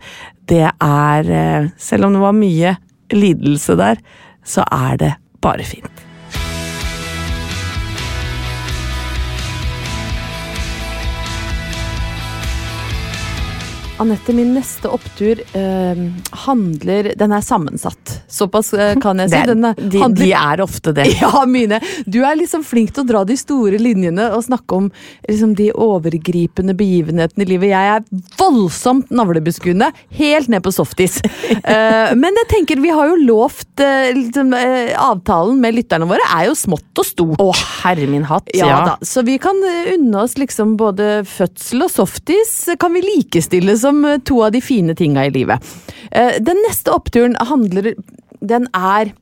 det 0.50 0.66
er 0.66 1.30
uh, 1.30 1.70
Selv 1.78 2.08
om 2.08 2.16
det 2.16 2.22
var 2.24 2.36
mye 2.36 2.76
lidelse 3.14 3.78
der, 3.78 4.00
så 4.46 4.66
er 4.66 5.00
det 5.00 5.12
bare 5.42 5.66
fint. 5.66 6.09
Anette, 14.00 14.32
min 14.32 14.54
neste 14.56 14.88
opptur 14.88 15.40
eh, 15.56 15.98
handler 16.46 17.10
Den 17.20 17.32
er 17.36 17.42
sammensatt. 17.44 18.14
Såpass 18.32 18.72
eh, 18.72 18.94
kan 19.02 19.18
jeg 19.20 19.28
si. 19.32 19.40
Den 19.50 19.66
er, 19.68 19.74
de, 19.76 20.00
handler- 20.00 20.24
de 20.24 20.30
er 20.32 20.62
ofte 20.64 20.94
det. 20.96 21.04
Ja, 21.20 21.42
mine. 21.46 21.80
Du 22.08 22.22
er 22.24 22.38
liksom 22.38 22.62
flink 22.64 22.94
til 22.96 23.04
å 23.04 23.08
dra 23.10 23.20
de 23.28 23.36
store 23.36 23.76
linjene 23.80 24.30
og 24.32 24.44
snakke 24.46 24.78
om 24.78 24.86
liksom, 25.28 25.52
de 25.58 25.66
overgripende 25.74 26.72
begivenhetene 26.78 27.44
i 27.44 27.48
livet. 27.50 27.72
Jeg 27.74 27.98
er 27.98 28.24
voldsomt 28.40 29.10
navlebeskuende, 29.12 29.90
helt 30.16 30.48
ned 30.52 30.64
på 30.66 30.72
softis. 30.74 31.20
Eh, 31.70 32.12
men 32.16 32.34
jeg 32.38 32.46
tenker, 32.48 32.80
vi 32.80 32.90
har 32.94 33.10
jo 33.10 33.16
lovt 33.26 33.82
eh, 33.84 34.10
liksom, 34.16 34.52
eh, 34.56 34.92
Avtalen 34.98 35.58
med 35.60 35.74
lytterne 35.76 36.06
våre 36.08 36.24
er 36.38 36.46
jo 36.48 36.54
smått 36.56 37.00
og 37.02 37.06
stort. 37.06 37.42
Å, 37.42 37.48
herre 37.82 38.06
min 38.10 38.24
hatt. 38.26 38.48
Ja, 38.56 38.70
da, 38.86 38.94
så 39.06 39.22
vi 39.26 39.36
kan 39.42 39.58
unne 39.66 40.22
oss 40.24 40.36
liksom 40.40 40.76
både 40.80 41.20
fødsel 41.28 41.84
og 41.84 41.92
softis 41.92 42.54
kan 42.80 42.94
vi 42.96 43.02
likestille 43.04 43.74
som 43.78 43.89
eh, 44.04 44.20
to 44.24 44.42
av 44.46 44.52
de 44.54 44.62
fine 44.64 44.94
tinga 44.98 45.26
i 45.26 45.32
livet. 45.34 45.72
Eh, 46.12 46.38
Den 46.42 46.60
neste 46.68 46.92
oppturen 46.94 47.36
handler 47.36 47.94
Den 48.40 48.68
er 48.74 49.12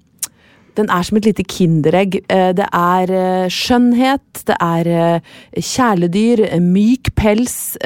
den 0.79 0.91
er 0.95 1.03
som 1.03 1.17
et 1.19 1.25
lite 1.27 1.43
kinderegg. 1.43 2.21
Eh, 2.31 2.53
Det 2.55 2.69
er 2.73 3.49
skjønnhet, 3.51 4.45
det 4.47 4.57
er 4.61 5.21
kjæledyr, 5.59 6.61
myk 6.63 7.11
pels, 7.17 7.77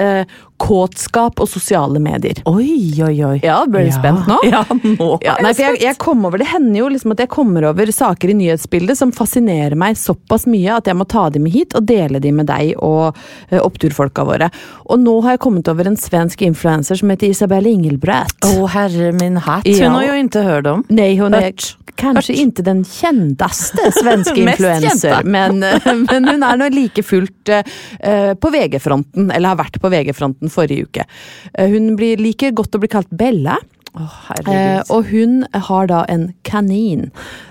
kåtskap 0.63 1.41
og 1.43 1.49
sosiale 1.51 2.01
medier. 2.03 2.39
Oi, 2.47 2.93
oi, 3.03 3.15
oi. 3.27 3.39
Ja, 3.43 3.63
ble 3.69 3.87
du 3.89 3.93
spent 3.95 4.29
nå? 4.31 4.39
Ja, 4.53 4.63
nå 4.69 5.09
Ja, 5.25 5.37
nei, 5.43 5.53
for 5.55 5.65
jeg, 5.65 5.81
jeg 5.83 5.99
kom 6.03 6.25
over, 6.29 6.41
Det 6.43 6.51
hender 6.53 6.83
jo 6.83 6.91
liksom 6.93 7.15
at 7.15 7.23
jeg 7.25 7.31
kommer 7.33 7.67
over 7.71 7.91
saker 7.93 8.33
i 8.33 8.37
nyhetsbildet 8.39 8.99
som 8.99 9.15
fascinerer 9.15 9.77
meg 9.79 9.99
såpass 9.99 10.47
mye 10.51 10.79
at 10.79 10.91
jeg 10.91 10.99
må 10.99 11.07
ta 11.09 11.29
dem 11.33 11.47
med 11.47 11.57
hit 11.57 11.77
og 11.79 11.87
dele 11.89 12.21
dem 12.23 12.41
med 12.41 12.51
deg 12.51 12.75
og 12.79 13.17
uh, 13.17 13.61
oppturfolka 13.63 14.27
våre. 14.29 14.51
Og 14.93 15.01
nå 15.03 15.19
har 15.27 15.37
jeg 15.37 15.45
kommet 15.47 15.71
over 15.73 15.89
en 15.89 15.99
svensk 15.99 16.45
influenser 16.47 17.01
som 17.01 17.13
heter 17.13 17.33
Isabelle 17.33 17.73
Ingelbrett. 17.73 18.39
Å, 18.47 18.55
oh, 18.57 18.67
herre 18.71 19.13
min 19.17 19.41
hatt. 19.43 19.69
Ja. 19.69 19.89
Hun 19.89 19.99
har 19.99 20.11
jo 20.11 20.19
ikke 20.23 20.47
hørt 20.47 20.69
om. 20.71 20.85
Nei, 20.93 21.15
hun 21.19 21.35
er 21.39 21.53
kanskje 21.99 22.35
ikke 22.35 22.43
inte 22.43 22.65
den 22.67 22.83
kjendeste 22.89 23.91
svenske 23.95 24.37
influenser, 24.47 25.25
men, 25.25 25.61
men 26.09 26.29
hun 26.29 26.47
er 26.47 26.61
nå 26.61 26.69
like 26.73 27.05
fullt 27.07 27.53
uh, 27.53 28.33
på 28.35 28.53
VG-fronten, 28.55 29.31
eller 29.31 29.53
har 29.53 29.61
vært 29.61 29.79
på 29.83 29.91
VG-fronten 29.93 30.52
forrige 30.53 30.89
uke. 30.89 31.07
Eh, 31.55 31.71
hun 31.73 31.95
blir, 31.99 32.21
liker 32.23 32.55
godt 32.57 32.77
å 32.77 32.83
bli 32.83 32.93
kalt 32.93 33.11
Bella, 33.11 33.59
Oh, 33.93 34.31
eh, 34.49 34.81
og 34.89 35.11
hun 35.11 35.43
har 35.53 35.89
da 35.91 35.99
en 36.09 36.31
kanin 36.49 37.11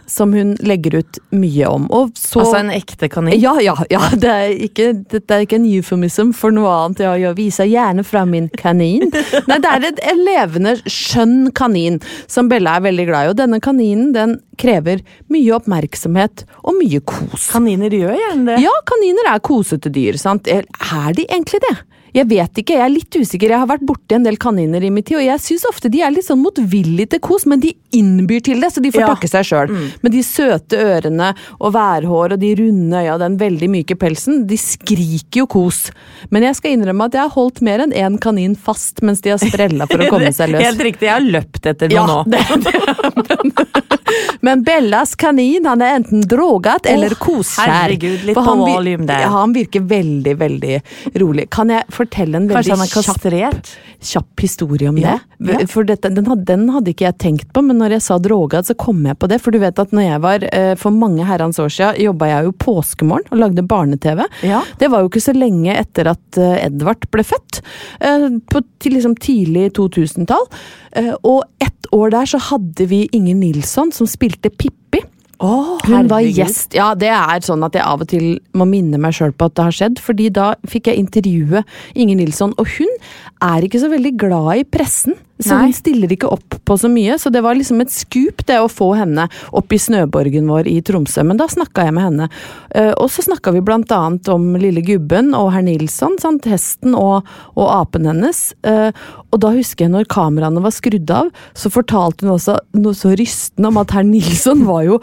som 0.10 0.32
hun 0.34 0.56
legger 0.66 0.96
ut 0.98 1.20
mye 1.30 1.68
om. 1.70 1.84
Så 2.18 2.42
altså 2.42 2.56
en 2.58 2.72
ekte 2.74 3.12
kanin? 3.14 3.38
ja, 3.38 3.54
ja, 3.62 3.76
ja. 3.94 4.02
Det 4.18 4.32
er 4.32 4.56
ikke, 4.66 4.88
dette 5.14 5.36
er 5.38 5.46
ikke 5.46 5.60
en 5.60 5.68
euphemism 5.70 6.32
for 6.34 6.54
noe 6.56 6.72
annet. 6.74 7.04
Ja, 7.06 7.14
jeg 7.28 7.38
viser 7.38 7.70
gjerne 7.70 8.02
fram 8.04 8.34
min 8.34 8.50
kanin. 8.58 9.14
Nei, 9.52 9.60
det 9.62 9.70
er 9.70 9.88
et, 9.92 10.02
en 10.10 10.24
levende, 10.26 10.76
skjønn 10.90 11.52
kanin 11.58 12.02
som 12.26 12.50
Bella 12.50 12.80
er 12.80 12.88
veldig 12.90 13.08
glad 13.12 13.30
i. 13.30 13.32
Og 13.36 13.38
denne 13.38 13.62
kaninen 13.62 14.10
den 14.18 14.40
krever 14.62 15.06
mye 15.30 15.54
oppmerksomhet 15.60 16.48
og 16.66 16.74
mye 16.82 17.06
kos. 17.06 17.52
Kaniner 17.54 17.94
gjør 17.94 18.18
gjerne 18.18 18.50
det. 18.50 18.60
Ja, 18.66 18.74
kaniner 18.90 19.30
er 19.36 19.46
kosete 19.46 19.94
dyr, 19.94 20.18
sant? 20.18 20.50
Er 20.50 20.66
de 21.14 21.30
egentlig 21.30 21.62
det? 21.70 21.78
Jeg 22.14 22.28
vet 22.28 22.60
ikke, 22.60 22.76
jeg 22.76 22.84
er 22.86 22.92
litt 22.92 23.16
usikker. 23.16 23.54
Jeg 23.54 23.60
har 23.62 23.68
vært 23.70 23.86
borti 23.88 24.16
en 24.18 24.26
del 24.26 24.36
kaniner 24.42 24.84
i 24.84 24.90
mitt 24.92 25.06
tid, 25.08 25.18
og 25.22 25.24
jeg 25.24 25.40
syns 25.40 25.64
ofte 25.70 25.90
de 25.94 26.02
er 26.04 26.12
litt 26.12 26.26
sånn 26.28 26.42
motvillige 26.44 27.14
til 27.14 27.22
kos, 27.24 27.46
men 27.48 27.62
de 27.64 27.72
innbyr 27.96 28.42
til 28.44 28.60
det, 28.60 28.72
så 28.76 28.82
de 28.84 28.92
får 28.92 29.02
Ja. 29.06 29.08
takke 29.14 29.30
seg 29.32 29.46
sjøl. 29.48 29.72
Men 30.04 30.12
de 30.12 30.22
søte 30.24 30.76
ørene 30.80 31.32
og 31.60 31.74
værhår 31.74 32.34
og 32.36 32.40
de 32.40 32.52
runde 32.60 33.00
øya 33.00 33.14
og 33.16 33.20
den 33.24 33.38
veldig 33.40 33.70
myke 33.70 33.96
pelsen, 34.00 34.46
de 34.48 34.58
skriker 34.60 35.42
jo 35.44 35.48
kos. 35.48 35.92
Men 36.30 36.44
jeg 36.44 36.56
skal 36.60 36.72
innrømme 36.76 37.06
at 37.06 37.14
jeg 37.14 37.22
har 37.22 37.30
holdt 37.36 37.62
mer 37.62 37.80
enn 37.86 37.92
én 37.96 38.20
kanin 38.20 38.56
fast 38.58 39.02
mens 39.02 39.22
de 39.22 39.30
har 39.32 39.40
sprella 39.40 39.88
for 39.88 39.98
å 40.04 40.10
komme 40.12 40.32
seg 40.38 40.52
løs. 40.52 40.62
Helt 40.68 40.84
riktig, 40.84 41.08
jeg 41.08 41.16
har 41.16 41.22
løpt 41.26 41.66
etter 41.66 41.92
Ja, 41.92 42.06
noe 42.06 42.24
nå. 42.26 42.32
det, 42.32 42.44
det. 42.66 43.38
Men 43.46 43.56
Bellas 44.66 45.16
kanin 45.16 45.66
han 45.66 45.82
er 45.82 45.96
enten 46.00 46.22
drogat 46.28 46.86
eller 46.90 47.10
koskjær. 47.16 47.68
herregud, 47.72 48.24
litt 48.28 48.36
på 48.38 48.44
han 48.46 48.60
vir- 48.60 49.06
der. 49.08 49.22
Ja, 49.26 49.30
han 49.30 49.54
virker 49.54 49.82
veldig, 49.88 50.36
veldig 50.38 50.82
rolig. 51.22 51.50
Kan 51.50 51.70
jeg 51.70 51.86
fortelle 51.90 52.36
en 52.42 52.48
veldig 52.50 52.78
han 52.78 52.88
kjapp, 52.88 53.72
kjapp 54.02 54.40
historie 54.42 54.90
om 54.90 54.98
Ja, 54.98 55.20
det? 55.40 55.52
ja. 55.52 55.66
For 55.68 55.84
dette, 55.84 56.10
den, 56.14 56.26
hadde, 56.26 56.46
den 56.46 56.68
hadde 56.70 56.94
ikke 56.94 57.06
jeg 57.10 57.18
tenkt 57.18 57.54
på, 57.54 57.64
men 57.64 57.78
når 57.82 57.92
jeg 57.98 58.02
sa 58.08 58.18
drogad, 58.20 58.66
så 58.66 58.76
kom 58.78 59.04
jeg 59.06 59.18
på 59.20 59.28
det. 59.30 59.40
For 59.42 59.52
du 59.52 59.60
vet 59.60 59.78
at 59.80 59.92
når 59.92 60.08
jeg 60.08 60.22
var 60.22 60.46
eh, 60.52 60.74
for 60.76 60.92
mange 60.92 61.26
herrens 61.26 61.60
år 61.60 61.70
siden, 61.70 62.02
jobba 62.08 62.28
jeg 62.32 62.46
jo 62.50 62.52
påskemorgen 62.66 63.32
og 63.32 63.38
lagde 63.42 63.64
barne-TV. 63.68 64.26
Ja. 64.44 64.62
Det 64.80 64.90
var 64.92 65.02
jo 65.02 65.10
ikke 65.12 65.22
så 65.24 65.34
lenge 65.38 65.76
etter 65.78 66.12
at 66.14 66.38
eh, 66.42 66.66
Edvard 66.66 67.08
ble 67.12 67.24
født. 67.24 67.62
eh, 68.02 68.28
På 68.52 68.62
liksom 68.84 69.16
tidlig 69.22 69.72
2000-tall. 69.78 70.48
Eh, 70.94 71.14
Og 71.24 71.44
ett 71.62 71.81
år 71.92 72.14
der 72.14 72.26
så 72.26 72.40
hadde 72.52 72.88
vi 72.90 73.08
Inger 73.14 73.36
Nilsson 73.36 73.92
som 73.92 74.08
spilte 74.08 74.50
Pippi. 74.50 75.04
Åh, 75.42 75.80
Hun 75.88 76.08
var 76.12 76.22
gjest. 76.22 76.76
Ja, 76.78 76.92
det 76.94 77.10
er 77.10 77.42
sånn 77.42 77.64
at 77.66 77.74
jeg 77.74 77.82
av 77.88 78.04
og 78.04 78.08
til 78.12 78.36
må 78.54 78.68
minne 78.70 79.00
meg 79.02 79.16
sjøl 79.18 79.34
på 79.34 79.48
at 79.50 79.56
det 79.58 79.64
har 79.66 79.76
skjedd. 79.80 79.98
fordi 80.00 80.30
da 80.32 80.52
fikk 80.70 80.88
jeg 80.92 81.02
intervjue 81.02 81.64
Inger 81.96 82.16
Nilsson, 82.20 82.54
og 82.62 82.68
hun 82.78 82.90
er 83.42 83.66
ikke 83.66 83.82
så 83.82 83.90
veldig 83.90 84.16
glad 84.22 84.62
i 84.62 84.64
pressen. 84.70 85.16
Så 85.42 85.56
Nei. 85.58 85.64
hun 85.66 85.74
stiller 85.74 86.12
ikke 86.14 86.30
opp 86.30 86.60
på 86.70 86.76
så 86.78 86.86
mye, 86.92 87.16
så 87.18 87.32
det 87.34 87.42
var 87.42 87.56
liksom 87.58 87.80
et 87.82 87.90
skup 87.90 88.44
det 88.46 88.60
å 88.62 88.68
få 88.70 88.92
henne 89.00 89.24
opp 89.58 89.74
i 89.74 89.80
snøborgen 89.82 90.46
vår 90.46 90.68
i 90.70 90.76
Tromsø. 90.86 91.24
Men 91.26 91.40
da 91.42 91.48
snakka 91.50 91.88
jeg 91.88 91.96
med 91.98 92.04
henne. 92.06 92.28
Eh, 92.76 92.92
Og 93.02 93.10
så 93.10 93.24
snakka 93.26 93.52
vi 93.56 93.64
blant 93.66 93.90
annet 93.92 94.30
om 94.30 94.54
lille 94.62 94.84
gubben 94.86 95.34
og 95.34 95.50
herr 95.56 95.64
Nilsson, 95.66 96.20
sant? 96.22 96.46
hesten 96.46 96.94
og, 96.94 97.26
og 97.58 97.72
apen 97.74 98.06
hennes. 98.06 98.54
Eh, 98.64 98.92
Og 99.34 99.40
da 99.42 99.50
husker 99.56 99.86
jeg 99.88 99.96
når 99.96 100.06
kameraene 100.14 100.62
var 100.62 100.72
skrudd 100.76 101.10
av, 101.10 101.32
så 101.56 101.72
fortalte 101.74 102.22
hun 102.28 102.36
også 102.38 102.60
noe 102.78 102.94
så 102.94 103.16
rystende 103.18 103.72
om 103.74 103.78
at 103.82 103.90
herr 103.98 104.04
Nilsson 104.06 104.62
var 104.68 104.84
jo 104.86 105.00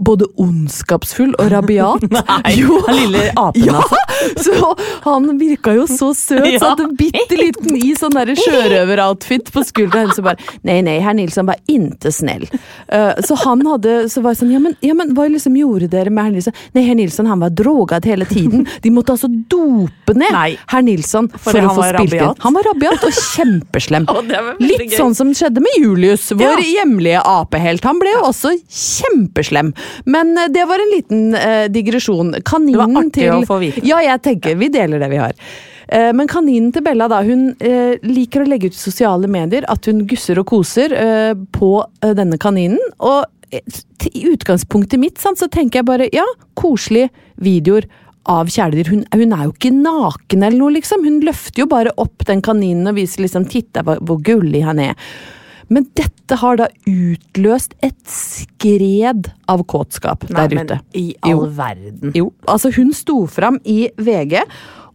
både 0.00 0.26
ondskapsfull 0.40 1.34
og 1.38 1.50
rabiat. 1.52 2.06
Nei, 2.14 2.54
Jo. 2.58 2.78
han 2.86 2.96
lille 3.02 3.26
apen, 3.36 3.66
ja, 3.68 3.80
altså. 3.82 4.00
Så 4.44 4.70
han 5.04 5.26
virka 5.38 5.74
jo 5.76 5.84
så 5.90 6.12
søt, 6.16 6.38
så 6.44 6.52
Ja. 6.54 6.60
hadde 6.70 6.84
en 6.86 6.94
bitte 6.96 7.36
liten 7.36 7.74
i 7.76 7.90
sånn 7.98 8.14
sjørøveroutfit 8.14 9.50
på 9.52 9.64
skuldra 9.66 10.04
hennes 10.04 10.20
og 10.20 10.28
bare 10.28 10.38
Nei, 10.64 10.78
nei, 10.86 10.94
herr 11.02 11.16
Nilsson 11.18 11.48
var 11.48 11.58
inte 11.68 12.12
snill. 12.14 12.46
Uh, 12.88 13.12
så 13.26 13.36
han 13.42 13.64
hadde 13.66 14.06
Så 14.12 14.22
var 14.24 14.32
jeg 14.34 14.40
sånn 14.42 14.52
Ja, 14.54 14.60
men, 14.62 14.76
ja, 14.84 14.94
men 14.96 15.12
hva 15.16 15.26
liksom 15.28 15.56
gjorde 15.58 15.88
dere 15.92 16.12
med 16.14 16.28
herr 16.28 16.34
Nilsson? 16.36 16.56
Nei, 16.76 16.84
herr 16.86 16.96
Nilsson 16.98 17.28
han 17.28 17.42
var 17.42 17.52
drogad 17.52 18.06
hele 18.08 18.24
tiden. 18.28 18.64
De 18.84 18.92
måtte 18.94 19.12
altså 19.16 19.28
dope 19.28 20.14
ned 20.16 20.32
Nei. 20.32 20.54
herr 20.72 20.84
Nilsson 20.86 21.28
for, 21.34 21.50
for 21.50 21.60
å 21.68 21.74
få 21.76 21.88
spilt 21.90 22.16
inn. 22.20 22.32
Han 22.46 22.56
var 22.56 22.68
rabiat 22.70 23.04
og 23.04 23.18
kjempeslem. 23.18 24.08
Det 24.30 24.40
veldig 24.48 24.70
Litt 24.70 24.86
gøy. 24.86 24.96
sånn 24.96 25.16
som 25.18 25.34
skjedde 25.36 25.60
med 25.64 25.76
Julius, 25.82 26.30
vår 26.38 26.62
hjemlige 26.64 27.20
apehelt. 27.28 27.84
Han 27.84 28.00
ble 28.00 28.14
jo 28.14 28.22
også 28.30 28.54
kjempeslem. 28.64 29.73
Men 30.06 30.34
eh, 30.38 30.48
det 30.54 30.64
var 30.70 30.82
en 30.82 30.92
liten 30.94 31.22
eh, 31.34 31.66
digresjon. 31.72 32.34
Kaninen 32.44 32.72
Det 32.72 32.82
var 32.82 32.98
artig 33.04 33.22
til 33.22 33.36
å 33.36 33.46
få 33.48 33.60
vite. 33.62 33.84
Ja, 33.86 34.00
jeg 34.04 34.22
tenker 34.24 34.58
vi 34.60 34.70
deler 34.74 35.02
det 35.02 35.10
vi 35.12 35.22
har. 35.22 35.36
Eh, 35.88 36.10
Men 36.16 36.30
kaninen 36.30 36.72
til 36.72 36.84
Bella 36.86 37.08
da, 37.12 37.22
hun 37.26 37.50
eh, 37.60 37.96
liker 38.02 38.44
å 38.44 38.48
legge 38.48 38.70
ut 38.70 38.78
i 38.78 38.84
sosiale 38.84 39.30
medier 39.30 39.66
at 39.68 39.86
hun 39.90 40.06
gusser 40.10 40.40
og 40.40 40.48
koser 40.52 40.94
eh, 40.96 41.34
på 41.52 41.74
eh, 42.02 42.14
denne 42.16 42.40
kaninen. 42.40 42.80
Og 43.00 43.24
i 43.54 44.24
utgangspunktet 44.32 44.98
mitt 44.98 45.20
sant, 45.22 45.38
så 45.38 45.46
tenker 45.52 45.80
jeg 45.80 45.86
bare 45.86 46.08
ja, 46.14 46.24
koselige 46.58 47.12
videoer 47.44 47.86
av 48.30 48.48
kjæledyr. 48.48 48.88
Hun, 48.90 49.04
hun 49.12 49.34
er 49.36 49.44
jo 49.44 49.52
ikke 49.52 49.70
naken 49.76 50.42
eller 50.46 50.58
noe, 50.58 50.74
liksom. 50.78 51.04
Hun 51.04 51.20
løfter 51.26 51.64
jo 51.64 51.68
bare 51.70 51.92
opp 52.00 52.24
den 52.28 52.42
kaninen 52.44 52.88
og 52.90 52.96
viser 52.98 53.24
liksom 53.24 53.46
'titta 53.46 53.84
hvor 53.84 54.22
gullig 54.24 54.64
han 54.64 54.80
er'. 54.80 54.96
Men 55.72 55.86
dette 55.96 56.36
har 56.40 56.58
da 56.60 56.68
utløst 56.88 57.74
et 57.84 57.96
skred 58.10 59.30
av 59.50 59.64
kåtskap 59.70 60.26
Nei, 60.30 60.46
der 60.48 60.56
men 60.58 60.72
i 60.96 61.04
all 61.24 61.44
Jo. 61.44 61.50
verden. 61.56 62.14
Jo, 62.16 62.30
altså 62.50 62.72
hun 62.76 62.92
sto 62.96 63.24
fram 63.30 63.60
i 63.64 63.88
VG, 63.96 64.40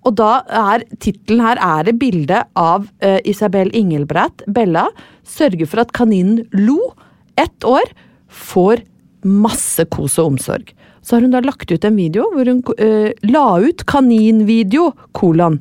og 0.08 0.16
da 0.16 0.44
er 0.48 0.86
tittelen 1.04 1.42
her 1.44 1.60
er 1.60 1.90
det 1.90 1.98
bilde 2.00 2.44
av 2.56 2.88
uh, 3.04 3.18
Isabel 3.28 3.72
Ingelbrett, 3.76 4.46
Bella, 4.48 4.88
sørger 5.28 5.68
for 5.68 5.84
at 5.84 5.92
kaninen 5.98 6.46
Lo, 6.56 6.94
ett 7.38 7.66
år, 7.68 7.90
får 8.30 8.86
masse 9.26 9.84
kos 9.92 10.16
og 10.22 10.36
omsorg. 10.36 10.72
Så 11.04 11.16
har 11.18 11.26
hun 11.26 11.34
da 11.34 11.42
lagt 11.44 11.72
ut 11.72 11.86
en 11.88 11.98
video 11.98 12.30
hvor 12.32 12.48
hun 12.48 12.62
uh, 12.80 13.12
la 13.28 13.46
ut 13.60 13.84
kaninvideo, 13.90 14.94
kolon. 15.18 15.60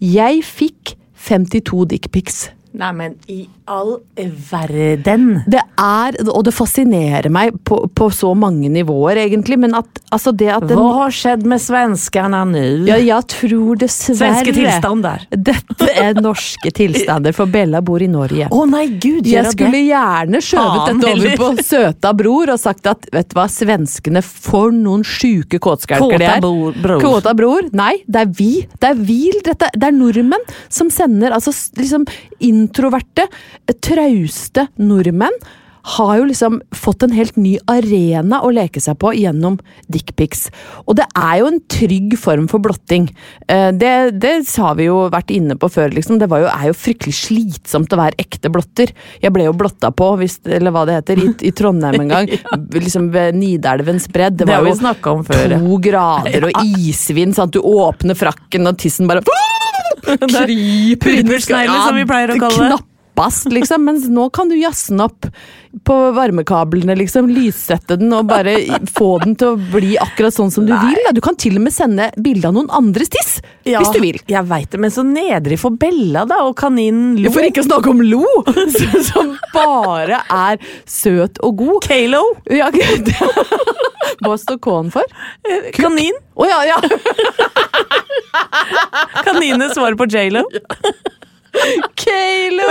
Jeg 0.00 0.42
fikk 0.46 0.94
52 1.24 1.84
dickpics. 1.92 2.46
Nei, 2.74 2.90
men 2.92 3.14
i 3.30 3.44
all 3.70 3.96
verden. 4.50 5.40
Det 5.46 5.60
er, 5.80 6.16
og 6.26 6.42
det 6.44 6.52
fascinerer 6.54 7.30
meg 7.32 7.54
på, 7.66 7.78
på 7.94 8.08
så 8.12 8.32
mange 8.36 8.68
nivåer, 8.72 9.20
egentlig, 9.22 9.56
men 9.62 9.76
at 9.78 10.00
altså 10.14 10.32
det 10.34 10.50
at 10.52 10.66
den 10.68 10.78
Hva 10.78 11.04
har 11.04 11.14
skjedd 11.14 11.46
med 11.48 11.62
svenskene 11.62 12.42
nå? 12.50 12.64
Ja, 12.88 12.98
jeg 12.98 13.28
tror 13.30 13.78
dessverre 13.80 14.18
Svenske 14.18 14.54
tilstander. 14.56 15.24
Dette 15.30 15.88
er 16.02 16.18
norske 16.18 16.72
tilstander, 16.74 17.34
for 17.36 17.50
Bella 17.50 17.80
bor 17.84 18.02
i 18.02 18.10
Norge. 18.10 18.50
Å 18.50 18.66
nei, 18.68 18.84
gud, 18.92 19.24
gjør 19.24 19.38
Jeg 19.40 19.54
skulle 19.54 19.78
det? 19.78 19.84
gjerne 19.88 20.42
skjøvet 20.44 20.90
dette 20.90 21.14
over 21.14 21.38
på 21.40 21.66
søta 21.70 22.14
bror 22.18 22.54
og 22.56 22.60
sagt 22.60 22.90
at 22.90 23.08
vet 23.14 23.30
du 23.32 23.38
hva, 23.38 23.46
svenskene 23.50 24.24
får 24.24 24.74
noen 24.76 25.06
sjuke 25.06 25.62
kåtskalker 25.62 26.20
de 26.20 26.30
er. 26.32 26.44
bror-. 26.44 27.00
Kåta 27.02 27.36
bror. 27.38 27.70
Nei, 27.72 27.96
det 28.06 28.26
er 28.26 28.34
vi. 28.42 28.52
Det 28.76 28.92
er 28.92 29.00
vi, 29.00 29.20
dette, 29.46 29.70
det 29.72 29.90
er 29.92 29.96
nordmenn 29.96 30.44
som 30.68 30.90
sender 30.92 31.34
altså 31.34 31.54
liksom 31.78 31.94
liksom 31.94 32.06
introverte, 32.64 33.28
trauste 33.84 34.68
nordmenn 34.80 35.38
har 35.84 36.14
jo 36.16 36.24
liksom 36.30 36.60
fått 36.72 37.02
en 37.04 37.12
helt 37.12 37.36
ny 37.36 37.58
arena 37.68 38.38
å 38.44 38.48
leke 38.54 38.80
seg 38.80 38.96
på 39.02 39.10
gjennom 39.18 39.58
dickpics. 39.92 40.46
Og 40.88 40.96
det 40.96 41.04
er 41.12 41.42
jo 41.42 41.50
en 41.50 41.58
trygg 41.68 42.14
form 42.20 42.46
for 42.48 42.62
blotting. 42.64 43.10
Eh, 43.48 43.68
Det, 43.74 43.90
det 44.16 44.32
har 44.56 44.78
vi 44.78 44.86
jo 44.88 45.10
vært 45.12 45.30
inne 45.34 45.58
på 45.60 45.68
før, 45.68 45.92
liksom. 45.92 46.16
Det 46.22 46.30
var 46.32 46.40
jo, 46.40 46.48
er 46.48 46.70
jo 46.70 46.76
fryktelig 46.78 47.14
slitsomt 47.18 47.92
å 47.92 48.00
være 48.00 48.16
ekte 48.24 48.48
blotter. 48.52 48.94
Jeg 49.20 49.34
ble 49.34 49.44
jo 49.44 49.52
blotta 49.60 49.92
på, 49.92 50.08
hvis, 50.22 50.38
eller 50.46 50.72
hva 50.72 50.86
det 50.88 50.96
heter, 51.02 51.20
i, 51.20 51.28
i 51.50 51.52
Trondheim 51.52 52.00
en 52.06 52.14
gang. 52.14 52.32
Liksom 52.84 53.10
ved 53.12 53.36
Nidelvens 53.36 54.08
bredd. 54.08 54.38
Det 54.40 54.48
Det 54.48 54.54
var 54.54 54.64
vi 54.64 54.72
jo 54.72 55.20
før, 55.28 55.44
ja. 55.52 55.60
to 55.60 55.80
grader 55.84 56.48
og 56.48 56.64
isvind, 56.88 57.36
sant. 57.36 57.52
du 57.52 57.60
åpner 57.60 58.16
frakken 58.16 58.72
og 58.72 58.80
tissen 58.80 59.10
bare 59.10 59.20
inn 61.68 61.80
som 61.88 61.96
vi 61.98 62.04
pleier 62.08 62.34
å 62.34 62.40
kalle 62.40 62.68
det. 62.68 62.82
Bass, 63.14 63.44
liksom. 63.50 63.84
Mens 63.86 64.08
nå 64.12 64.28
kan 64.34 64.50
du 64.50 64.56
jazze 64.58 64.92
den 64.92 65.04
opp 65.04 65.28
på 65.84 65.94
varmekablene, 66.16 66.96
liksom. 66.98 67.28
Lyssette 67.32 67.98
den 68.00 68.12
og 68.14 68.28
bare 68.30 68.56
få 68.94 69.16
den 69.24 69.36
til 69.40 69.54
å 69.54 69.70
bli 69.74 69.96
akkurat 70.00 70.36
sånn 70.36 70.52
som 70.54 70.66
du 70.68 70.74
vil. 70.74 71.00
Da. 71.06 71.14
Du 71.16 71.22
kan 71.24 71.38
til 71.40 71.58
og 71.58 71.66
med 71.66 71.74
sende 71.74 72.10
bilde 72.20 72.50
av 72.50 72.56
noen 72.56 72.70
andres 72.74 73.12
tiss, 73.14 73.36
hvis 73.66 73.92
du 73.94 74.00
vil. 74.02 74.20
Jeg 74.30 74.48
veit 74.50 74.70
det, 74.70 74.80
men 74.82 74.94
så 74.94 75.04
nedrig 75.06 75.58
for 75.62 75.74
Bella, 75.80 76.24
da, 76.30 76.42
og 76.46 76.56
kaninen 76.60 77.16
Lo. 77.22 77.32
For 77.34 77.46
ikke 77.46 77.64
å 77.64 77.68
snakke 77.68 77.92
om 77.92 78.02
Lo, 78.04 78.24
som 79.10 79.34
bare 79.54 80.22
er 80.30 80.60
søt 80.90 81.40
og 81.44 81.58
god. 81.62 81.80
Kalo. 81.84 82.22
Ja, 82.52 82.70
Hva 84.24 84.36
står 84.40 84.58
K-en 84.62 84.90
for? 84.94 85.04
Kanin. 85.74 86.16
Å 86.34 86.44
oh, 86.44 86.48
ja, 86.48 86.60
ja. 86.68 86.78
Kanine 89.26 89.70
svar 89.74 89.96
på 89.98 90.06
J.Lo. 90.10 90.44
Keilo! 91.94 92.68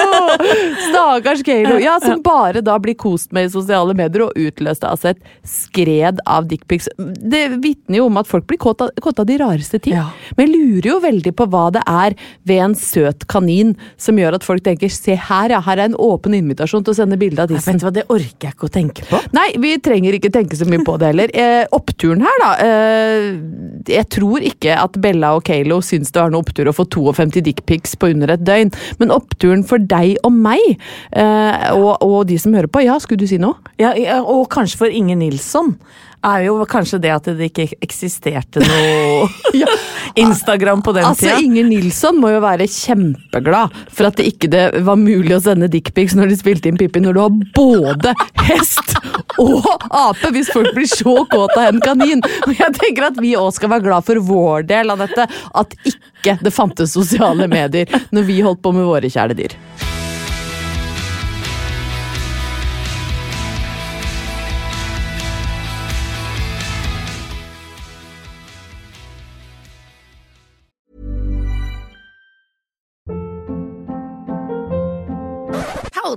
Stakkars 0.89 1.43
Kalo 1.43 1.77
Ja, 1.79 1.99
som 2.03 2.21
bare 2.23 2.61
da 2.61 2.75
blir 2.81 2.95
kost 2.99 3.31
med 3.35 3.47
i 3.47 3.51
sosiale 3.53 3.95
medier 3.97 4.25
og 4.27 4.37
utløst 4.39 4.83
altså 4.87 5.13
et 5.13 5.21
skred 5.47 6.21
av 6.29 6.47
dickpics. 6.49 6.89
Det 6.97 7.43
vitner 7.63 8.01
jo 8.01 8.07
om 8.09 8.19
at 8.21 8.29
folk 8.29 8.47
blir 8.49 8.59
kåt 8.61 8.83
av, 8.83 8.91
kåt 9.01 9.21
av 9.23 9.27
de 9.29 9.37
rareste 9.41 9.79
ting. 9.83 9.95
Ja. 9.97 10.09
Men 10.37 10.49
jeg 10.49 10.59
lurer 10.59 10.89
jo 10.93 10.97
veldig 11.03 11.33
på 11.39 11.47
hva 11.53 11.65
det 11.75 11.83
er 11.89 12.17
ved 12.47 12.63
en 12.67 12.75
søt 12.77 13.27
kanin 13.31 13.73
som 13.97 14.19
gjør 14.19 14.37
at 14.39 14.45
folk 14.45 14.63
tenker 14.65 14.91
se 14.93 15.15
her, 15.17 15.53
ja, 15.53 15.61
her 15.63 15.79
er 15.79 15.91
en 15.91 15.97
åpen 15.99 16.35
invitasjon 16.37 16.85
til 16.85 16.95
å 16.95 16.97
sende 16.97 17.19
bilde 17.21 17.43
av 17.45 17.51
tissen. 17.51 17.79
Vet 17.79 17.83
du 17.83 17.87
hva, 17.87 17.93
Det 17.95 18.05
orker 18.09 18.49
jeg 18.49 18.57
ikke 18.57 18.69
å 18.69 18.73
tenke 18.73 19.07
på. 19.09 19.21
Nei, 19.35 19.47
vi 19.63 19.75
trenger 19.83 20.17
ikke 20.17 20.33
tenke 20.33 20.59
så 20.59 20.67
mye 20.69 20.83
på 20.85 20.97
det 21.01 21.13
heller. 21.13 21.33
Eh, 21.33 21.63
oppturen 21.75 22.23
her, 22.25 22.41
da. 22.43 22.51
Eh, 22.67 23.29
jeg 23.93 24.09
tror 24.13 24.43
ikke 24.45 24.77
at 24.79 24.97
Bella 25.03 25.33
og 25.37 25.45
Kalo 25.47 25.79
syns 25.85 26.13
det 26.13 26.21
var 26.21 26.33
noe 26.33 26.43
opptur 26.43 26.69
å 26.69 26.75
få 26.75 26.87
52 26.93 27.43
dickpics 27.45 27.95
på 27.99 28.11
under 28.13 28.35
et 28.35 28.43
døgn. 28.45 28.72
Men 29.01 29.13
oppturen 29.15 29.65
for 29.67 29.81
deg 29.81 30.17
og 30.23 30.33
meg, 30.35 30.63
eh, 31.11 31.67
og, 31.73 31.97
og, 32.01 32.19
de 32.29 32.39
som 32.41 32.55
hører 32.55 32.71
på, 32.71 32.83
ja, 32.85 32.97
skulle 33.01 33.23
du 33.23 33.29
si 33.29 33.41
noe? 33.41 33.59
Ja, 33.81 33.93
og 34.21 34.47
kanskje 34.53 34.83
for 34.83 34.93
Inge 34.93 35.17
Nilsson 35.19 35.75
er 36.23 36.45
jo 36.47 36.57
kanskje 36.69 36.99
det 37.03 37.11
at 37.13 37.27
det 37.37 37.49
ikke 37.51 37.67
eksisterte 37.83 38.63
noe 38.63 39.27
ja. 39.61 39.69
Instagram 40.19 40.83
på 40.85 40.93
den 40.95 41.07
altså, 41.07 41.25
tida. 41.25 41.39
Inger 41.43 41.67
Nilsson 41.69 42.19
må 42.21 42.33
jo 42.33 42.41
være 42.43 42.67
kjempeglad 42.69 43.73
for 43.93 44.09
at 44.09 44.19
det 44.19 44.27
ikke 44.33 44.49
det 44.53 44.63
var 44.87 44.99
mulig 44.99 45.35
å 45.37 45.41
sende 45.43 45.69
dickpics 45.71 46.15
når 46.17 46.33
de 46.33 46.39
spilte 46.39 46.69
inn 46.69 46.79
Pippi, 46.79 47.01
når 47.03 47.17
du 47.17 47.21
har 47.23 47.39
både 47.57 48.13
hest 48.47 48.95
og 49.41 49.65
ape, 49.89 50.33
hvis 50.35 50.51
folk 50.53 50.73
blir 50.75 50.89
så 50.89 51.15
kåte 51.31 51.57
av 51.57 51.71
en 51.71 51.81
kanin. 51.83 52.21
Og 52.45 52.53
jeg 52.57 52.77
tenker 52.79 53.09
at 53.09 53.17
vi 53.21 53.33
òg 53.39 53.53
skal 53.55 53.73
være 53.73 53.87
glad 53.87 54.07
for 54.07 54.21
vår 54.27 54.69
del 54.69 54.93
av 54.93 55.01
dette, 55.03 55.27
at 55.29 55.75
ikke 55.89 56.37
det 56.43 56.53
fantes 56.53 56.93
sosiale 56.95 57.49
medier 57.51 57.89
når 58.13 58.29
vi 58.29 58.43
holdt 58.45 58.63
på 58.63 58.75
med 58.75 58.87
våre 58.89 59.11
kjæledyr. 59.11 59.57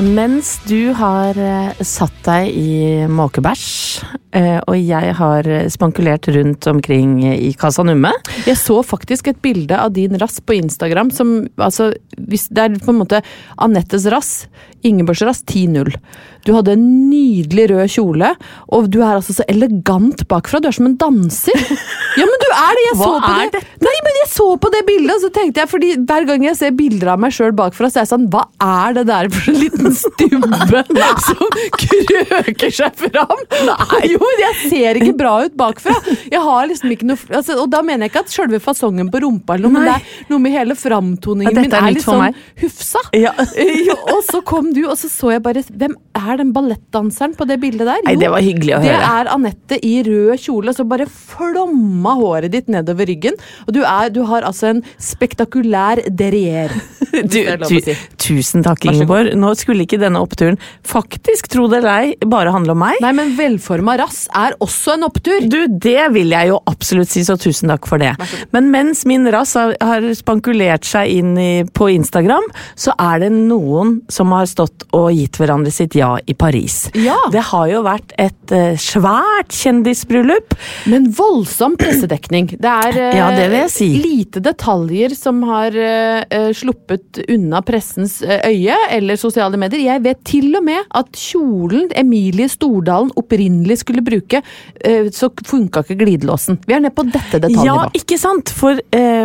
Mens 0.00 0.54
du 0.64 0.94
har 0.96 1.36
eh, 1.36 1.80
satt 1.84 2.14
deg 2.24 2.54
i 2.56 3.04
måkebæsj, 3.10 3.64
eh, 4.38 4.56
og 4.64 4.78
jeg 4.78 5.12
har 5.18 5.48
spankulert 5.68 6.28
rundt 6.32 6.64
omkring 6.70 7.18
i 7.28 7.50
Casa 7.58 7.84
Numme 7.84 8.14
Jeg 8.46 8.56
så 8.56 8.78
faktisk 8.86 9.28
et 9.28 9.42
bilde 9.44 9.76
av 9.76 9.92
din 9.92 10.16
rass 10.22 10.40
på 10.40 10.56
Instagram 10.56 11.12
som 11.12 11.34
altså 11.60 11.90
Det 12.16 12.40
er 12.40 12.78
på 12.80 12.94
en 12.94 13.02
måte 13.02 13.20
Anettes 13.60 14.08
rass, 14.08 14.32
Ingeborgs 14.80 15.20
rass, 15.26 15.44
10-0. 15.44 15.92
Du 16.46 16.52
hadde 16.56 16.74
en 16.76 16.84
nydelig 17.10 17.68
rød 17.72 17.92
kjole, 17.94 18.32
og 18.72 18.90
du 18.92 19.00
er 19.02 19.18
altså 19.18 19.36
så 19.36 19.46
elegant 19.50 20.24
bakfra. 20.30 20.60
Du 20.62 20.68
er 20.70 20.76
som 20.76 20.88
en 20.90 20.98
danser. 21.00 21.56
Ja, 22.18 22.24
men 22.26 22.40
du 22.42 22.46
er 22.50 22.74
det! 22.74 22.82
Jeg 22.88 22.96
Hva 22.98 23.06
så 23.06 23.18
på 23.22 23.28
er 23.38 23.50
det. 23.54 23.60
Nei, 23.86 23.92
men 24.02 24.16
jeg 24.18 24.28
så 24.32 24.46
på 24.58 24.70
det 24.74 24.80
bildet, 24.88 25.12
og 25.14 25.20
så 25.22 25.28
tenkte 25.30 25.60
jeg, 25.62 25.70
fordi 25.70 25.90
hver 26.08 26.24
gang 26.26 26.42
jeg 26.48 26.56
ser 26.58 26.72
bilder 26.74 27.12
av 27.12 27.20
meg 27.22 27.34
sjøl 27.36 27.52
bakfra, 27.54 27.86
så 27.86 28.00
er 28.00 28.02
jeg 28.02 28.10
sånn 28.10 28.24
Hva 28.32 28.42
er 28.66 28.96
det 28.96 29.04
der 29.06 29.28
for 29.30 29.52
en 29.52 29.58
liten 29.60 29.94
stubbe 29.94 30.82
som 31.28 31.54
krøker 31.78 32.74
seg 32.80 32.98
fram? 33.04 33.44
Nei. 33.68 34.00
Jo, 34.10 34.32
jeg 34.40 34.58
ser 34.72 35.00
ikke 35.00 35.14
bra 35.20 35.36
ut 35.46 35.54
bakfra. 35.60 35.94
Jeg 36.32 36.42
har 36.42 36.66
liksom 36.70 36.96
ikke 36.96 37.08
noe 37.12 37.38
altså, 37.38 37.60
Og 37.62 37.70
da 37.72 37.82
mener 37.86 38.06
jeg 38.06 38.12
ikke 38.12 38.24
at 38.26 38.34
sjølve 38.34 38.60
fasongen 38.64 39.10
på 39.12 39.22
rumpa 39.22 39.54
eller 39.56 39.70
noe, 39.70 39.78
men 39.78 39.86
det 39.86 39.94
er 39.94 40.32
noe 40.32 40.42
med 40.42 40.54
hele 40.56 40.76
framtoningen 40.78 41.60
min 41.60 41.70
er 41.70 41.78
er 41.80 41.94
litt 41.94 42.06
sånn 42.06 42.36
hufsa. 42.64 43.04
Ja. 43.16 43.34
Jo, 43.90 43.94
og 44.12 44.20
så 44.26 44.40
kom 44.46 44.70
du, 44.74 44.82
og 44.90 44.96
så 44.98 45.08
så 45.10 45.30
jeg 45.34 45.42
bare 45.44 45.62
Hvem 45.70 45.94
er 46.18 46.29
den 46.38 46.52
ballettdanseren 46.54 47.34
på 47.34 47.46
det 47.48 47.58
bildet 47.62 47.88
der? 47.88 48.02
Nei, 48.06 48.14
det 48.20 48.30
var 48.30 48.44
hyggelig 48.44 48.76
å 48.76 48.80
det 48.84 48.92
høre. 48.92 49.10
er 49.20 49.30
Anette 49.34 49.78
i 49.86 49.94
rød 50.06 50.38
kjole, 50.40 50.74
som 50.76 50.88
bare 50.90 51.08
flomma 51.10 52.14
håret 52.20 52.52
ditt 52.54 52.70
nedover 52.70 53.08
ryggen. 53.10 53.38
Og 53.66 53.74
du, 53.74 53.82
er, 53.82 54.12
du 54.14 54.22
har 54.28 54.46
altså 54.46 54.70
en 54.74 54.84
spektakulær 55.00 56.04
derrière. 56.08 56.70
Du, 57.10 57.40
det 57.42 57.42
er 57.50 57.64
si. 57.66 57.94
tusen 58.22 58.62
takk. 58.62 58.84
Ingeborg. 58.86 59.32
Nå 59.36 59.50
skulle 59.58 59.82
ikke 59.82 59.98
denne 60.00 60.20
oppturen 60.22 60.54
faktisk, 60.86 61.48
tro 61.50 61.66
det 61.68 61.80
eller 61.80 61.90
ei, 61.90 62.28
bare 62.30 62.52
handle 62.54 62.76
om 62.76 62.80
meg. 62.84 63.00
Nei, 63.02 63.10
men 63.16 63.32
velforma 63.34 63.96
rass 63.98 64.22
er 64.36 64.54
også 64.62 64.94
en 64.94 65.08
opptur. 65.08 65.42
Du, 65.50 65.58
det 65.66 66.06
vil 66.14 66.30
jeg 66.32 66.52
jo 66.52 66.60
absolutt 66.70 67.10
si, 67.10 67.24
så 67.26 67.34
tusen 67.40 67.72
takk 67.72 67.88
for 67.90 68.00
det. 68.00 68.12
Men 68.54 68.70
mens 68.72 69.02
min 69.10 69.26
rass 69.34 69.56
har, 69.58 69.74
har 69.82 70.06
spankulert 70.16 70.86
seg 70.86 71.10
inn 71.18 71.34
i, 71.40 71.50
på 71.66 71.90
Instagram, 71.96 72.46
så 72.78 72.94
er 72.94 73.24
det 73.24 73.32
noen 73.34 73.98
som 74.12 74.30
har 74.36 74.46
stått 74.50 74.86
og 74.96 75.10
gitt 75.16 75.40
hverandre 75.40 75.72
sitt 75.74 75.98
ja 75.98 76.14
i 76.26 76.34
Paris. 76.34 76.90
Ja. 76.94 77.16
Det 77.32 77.42
har 77.50 77.68
jo 77.70 77.82
vært 77.86 78.14
et 78.20 78.52
eh, 78.54 78.74
svært 78.80 79.54
kjendisbryllup. 79.54 80.54
Men 80.90 81.08
voldsom 81.16 81.76
pressedekning. 81.80 82.52
Det 82.60 82.74
er 82.86 82.98
eh, 82.98 83.18
Ja, 83.20 83.30
det 83.36 83.64
si. 83.74 83.88
lite 84.00 84.42
detaljer 84.44 85.14
som 85.16 85.42
har 85.48 85.74
eh, 85.76 86.50
sluppet 86.56 87.22
unna 87.28 87.62
pressens 87.66 88.20
øye 88.22 88.76
eller 88.90 89.18
sosiale 89.20 89.58
medier. 89.60 89.84
Jeg 89.86 90.04
vet 90.04 90.22
til 90.28 90.50
og 90.58 90.64
med 90.66 90.84
at 90.96 91.10
kjolen 91.18 91.90
Emilie 91.98 92.48
Stordalen 92.50 93.12
opprinnelig 93.18 93.80
skulle 93.82 94.02
bruke, 94.04 94.40
så 95.14 95.28
funka 95.46 95.82
ikke 95.84 95.96
glidelåsen. 96.00 96.58
Vi 96.66 96.74
er 96.74 96.82
nede 96.82 96.94
på 96.96 97.04
dette 97.08 97.50
Ja, 97.64 97.86
ikke 97.96 98.18
sant? 98.20 98.50
For, 98.54 98.78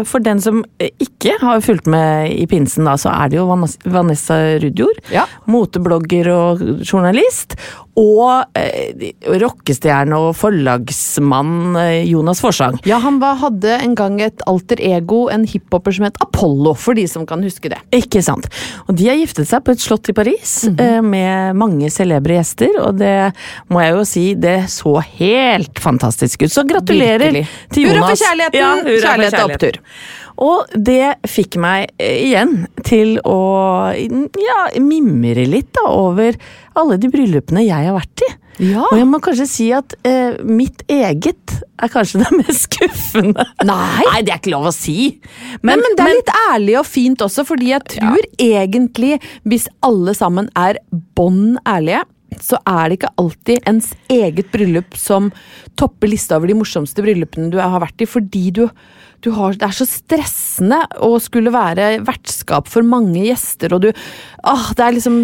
for 0.08 0.24
den 0.24 0.42
som 0.44 0.62
ikke 0.80 1.36
har 1.42 1.64
fulgt 1.66 1.88
med 1.92 2.32
i 2.34 2.46
pinsen, 2.50 2.88
da, 2.88 2.96
så 3.00 3.12
er 3.14 3.32
det 3.32 3.40
jo 3.40 3.48
Vanessa 3.92 4.38
Rudjord. 4.62 5.00
Ja. 5.14 5.26
Moteblogger 5.50 6.30
og 6.34 6.64
journalist. 6.86 7.56
Og 7.96 8.44
eh, 8.60 9.14
rockestjerne 9.40 10.18
og 10.20 10.34
forlagsmann 10.36 11.78
eh, 11.80 12.10
Jonas 12.10 12.42
Forsang. 12.44 12.76
Ja, 12.88 13.00
han 13.04 13.22
var, 13.22 13.38
hadde 13.40 13.78
en 13.80 13.96
gang 13.96 14.20
et 14.24 14.44
alter 14.50 14.82
ego, 14.84 15.26
en 15.32 15.46
hiphoper 15.48 15.96
som 15.96 16.08
het 16.10 16.20
Apollo, 16.24 16.76
for 16.80 16.98
de 16.98 17.06
som 17.08 17.24
kan 17.30 17.44
huske 17.46 17.72
det. 17.72 17.80
Ikke 17.96 18.24
sant. 18.26 18.50
Og 18.90 18.98
de 19.00 19.08
har 19.08 19.20
giftet 19.20 19.48
seg 19.48 19.64
på 19.64 19.76
et 19.76 19.84
slott 19.84 20.12
i 20.12 20.18
Paris 20.18 20.58
eh, 20.74 21.00
med 21.06 21.56
mange 21.60 21.92
celebre 21.94 22.40
gjester, 22.40 22.76
og 22.84 23.00
det 23.00 23.16
må 23.72 23.84
jeg 23.86 23.96
jo 23.96 24.06
si, 24.12 24.26
det 24.36 24.58
så 24.74 24.98
helt 25.16 25.80
fantastisk 25.80 26.44
ut. 26.44 26.52
Så 26.52 26.68
gratulerer 26.68 27.30
Virkelig. 27.30 27.48
til 27.72 27.90
Jonas. 27.90 27.96
Hurra 27.96 28.12
for 28.12 28.26
kjærligheten! 28.26 28.60
Ja, 28.60 28.76
hurra 28.84 29.02
Kjærlighet 29.06 29.40
og 29.40 29.56
kjærligheten. 29.56 30.24
Og 30.42 30.72
det 30.76 31.16
fikk 31.30 31.60
meg 31.62 31.92
eh, 32.02 32.30
igjen 32.30 32.66
til 32.84 33.18
å 33.24 33.40
ja, 33.96 34.62
mimre 34.84 35.46
litt 35.48 35.72
da, 35.78 35.88
over 35.92 36.36
alle 36.76 36.98
de 37.00 37.12
bryllupene 37.12 37.64
jeg 37.66 37.88
har 37.88 37.96
vært 37.96 38.26
i. 38.26 38.32
Ja. 38.64 38.86
Og 38.88 38.96
jeg 38.96 39.08
må 39.10 39.20
kanskje 39.24 39.48
si 39.52 39.66
at 39.76 39.98
eh, 40.08 40.38
mitt 40.48 40.86
eget 40.92 41.58
er 41.76 41.92
kanskje 41.92 42.22
det 42.24 42.32
mest 42.42 42.70
skuffende. 42.70 43.46
Nei. 43.68 44.22
det 44.24 44.32
er 44.32 44.40
ikke 44.40 44.54
lov 44.56 44.70
å 44.72 44.76
si. 44.76 45.16
Men, 45.62 45.84
men, 45.84 45.96
det 45.98 46.06
er 46.06 46.20
litt 46.20 46.34
ærlig 46.46 46.80
og 46.80 46.88
fint 46.88 47.24
også, 47.26 47.46
fordi 47.48 47.72
jeg 47.74 47.84
tror 47.98 48.28
egentlig, 48.42 49.20
hvis 49.48 49.70
alle 49.86 50.16
sammen 50.18 50.52
er 50.60 50.80
bånn 51.18 51.58
ærlige, 51.68 52.06
så 52.42 52.58
er 52.68 52.90
det 52.90 53.00
ikke 53.00 53.14
alltid 53.22 53.68
ens 53.70 53.92
eget 54.12 54.50
bryllup 54.52 54.98
som 55.00 55.30
topper 55.80 56.10
lista 56.12 56.36
over 56.40 56.52
de 56.52 56.58
morsomste 56.58 57.04
bryllupene 57.06 57.52
du 57.54 57.60
har 57.62 57.80
vært 57.84 58.04
i, 58.04 58.10
fordi 58.10 58.50
du 58.56 58.66
har, 59.34 59.56
det 59.58 59.66
er 59.68 59.76
så 59.76 59.86
stressende 59.90 60.82
å 61.04 61.16
skulle 61.24 61.54
være 61.54 62.02
vertskap 62.06 62.68
for 62.72 62.86
mange 62.86 63.24
gjester, 63.26 63.74
og 63.76 63.82
du 63.86 63.90
ah, 64.46 64.68
Det 64.78 64.84
er 64.86 64.96
liksom 64.98 65.16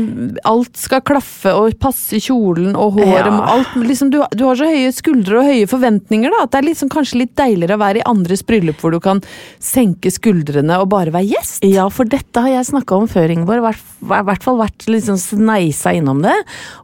Alt 0.48 0.80
skal 0.80 1.04
klaffe 1.06 1.54
og 1.54 1.76
passe 1.82 2.18
kjolen 2.24 2.74
og 2.76 2.98
håret 2.98 3.30
Ja. 3.30 3.36
alt, 3.54 3.76
liksom, 3.76 4.10
du, 4.14 4.20
du 4.34 4.46
har 4.48 4.58
så 4.58 4.66
høye 4.70 4.92
skuldre 4.96 5.42
og 5.42 5.50
høye 5.52 5.68
forventninger, 5.70 6.32
da, 6.34 6.44
at 6.46 6.54
det 6.54 6.62
er 6.62 6.68
liksom 6.72 6.90
kanskje 6.94 7.22
litt 7.22 7.36
deiligere 7.38 7.78
å 7.78 7.82
være 7.84 8.02
i 8.02 8.06
andres 8.10 8.44
bryllup 8.48 8.82
hvor 8.82 8.96
du 8.96 9.00
kan 9.04 9.22
senke 9.62 10.12
skuldrene 10.14 10.80
og 10.82 10.90
bare 10.94 11.14
være 11.14 11.30
gjest. 11.32 11.66
Ja, 11.68 11.88
for 11.94 12.10
dette 12.10 12.42
har 12.44 12.50
jeg 12.56 12.70
snakka 12.72 12.98
om 12.98 13.08
før, 13.12 13.30
Ingeborg. 13.34 13.62
I 13.62 13.68
hvert, 13.70 13.86
i 14.02 14.24
hvert 14.32 14.46
fall 14.46 14.60
vært 14.62 14.88
liksom 14.90 15.20
sneisa 15.22 15.94
innom 15.98 16.24
det. 16.26 16.36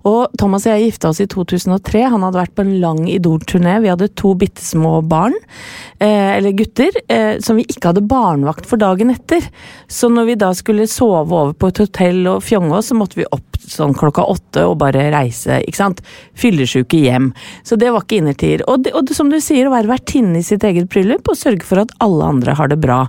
Og 0.08 0.28
Thomas 0.40 0.68
og 0.68 0.76
jeg 0.76 0.92
gifta 0.92 1.12
oss 1.12 1.22
i 1.24 1.28
2003. 1.32 2.04
Han 2.14 2.26
hadde 2.28 2.42
vært 2.42 2.56
på 2.58 2.66
en 2.66 2.76
lang 2.84 3.02
Idol-turné. 3.12 3.78
Vi 3.84 3.92
hadde 3.92 4.10
to 4.20 4.34
bitte 4.40 4.62
små 4.64 5.00
barn, 5.08 5.36
eh, 6.00 6.38
eller 6.38 6.54
gutter, 6.58 6.92
eh, 7.08 7.40
som 7.44 7.60
vi 7.60 7.66
ikke 7.68 7.92
hadde 7.92 8.06
barnevakt 8.08 8.68
for 8.70 8.82
dagen 8.82 9.12
etter. 9.14 9.44
Så 9.88 10.10
når 10.14 10.32
vi 10.32 10.40
da 10.40 10.54
skulle 10.58 10.88
sove 10.92 11.28
over 11.28 11.54
på 11.58 11.72
et 11.72 11.84
hotell 11.86 12.24
og 12.36 12.44
fjonge 12.46 12.76
oss, 12.78 12.92
så 12.92 12.98
måtte 12.98 13.22
vi 13.22 13.30
opp 13.32 13.58
sånn 13.68 13.96
klokka 13.98 14.24
åtte 14.30 14.64
og 14.68 14.78
bare 14.82 15.10
reise, 15.14 15.60
ikke 15.68 15.80
sant. 15.80 16.02
Fyllesyke 16.38 17.00
hjem. 17.02 17.32
Så 17.68 17.78
det 17.80 17.92
var 17.94 18.06
ikke 18.06 18.22
innertier. 18.22 18.64
Og, 18.70 18.84
det, 18.86 18.94
og 18.96 19.08
det, 19.10 19.18
som 19.18 19.32
du 19.32 19.40
sier, 19.44 19.68
å 19.68 19.74
være 19.74 19.92
vertinne 19.92 20.40
i 20.40 20.46
sitt 20.46 20.64
eget 20.68 20.90
bryllup 20.92 21.28
og 21.28 21.40
sørge 21.40 21.68
for 21.68 21.84
at 21.84 21.94
alle 22.04 22.28
andre 22.28 22.56
har 22.58 22.72
det 22.72 22.80
bra. 22.84 23.04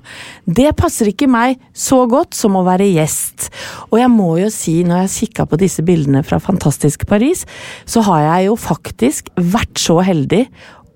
Det 0.45 0.71
passer 0.79 1.13
ikke 1.13 1.31
meg 1.31 1.59
så 1.77 2.05
godt 2.11 2.37
som 2.39 2.59
å 2.59 2.65
være 2.67 2.89
gjest. 2.91 3.51
Og 3.91 4.01
jeg 4.01 4.13
må 4.13 4.33
jo 4.43 4.51
si, 4.53 4.81
når 4.87 5.05
jeg 5.05 5.15
kikka 5.19 5.49
på 5.49 5.61
disse 5.61 5.85
bildene 5.87 6.25
fra 6.27 6.41
fantastiske 6.43 7.09
Paris, 7.09 7.45
så 7.89 8.03
har 8.09 8.25
jeg 8.27 8.49
jo 8.49 8.59
faktisk 8.59 9.31
vært 9.39 9.79
så 9.81 10.01
heldig 10.05 10.47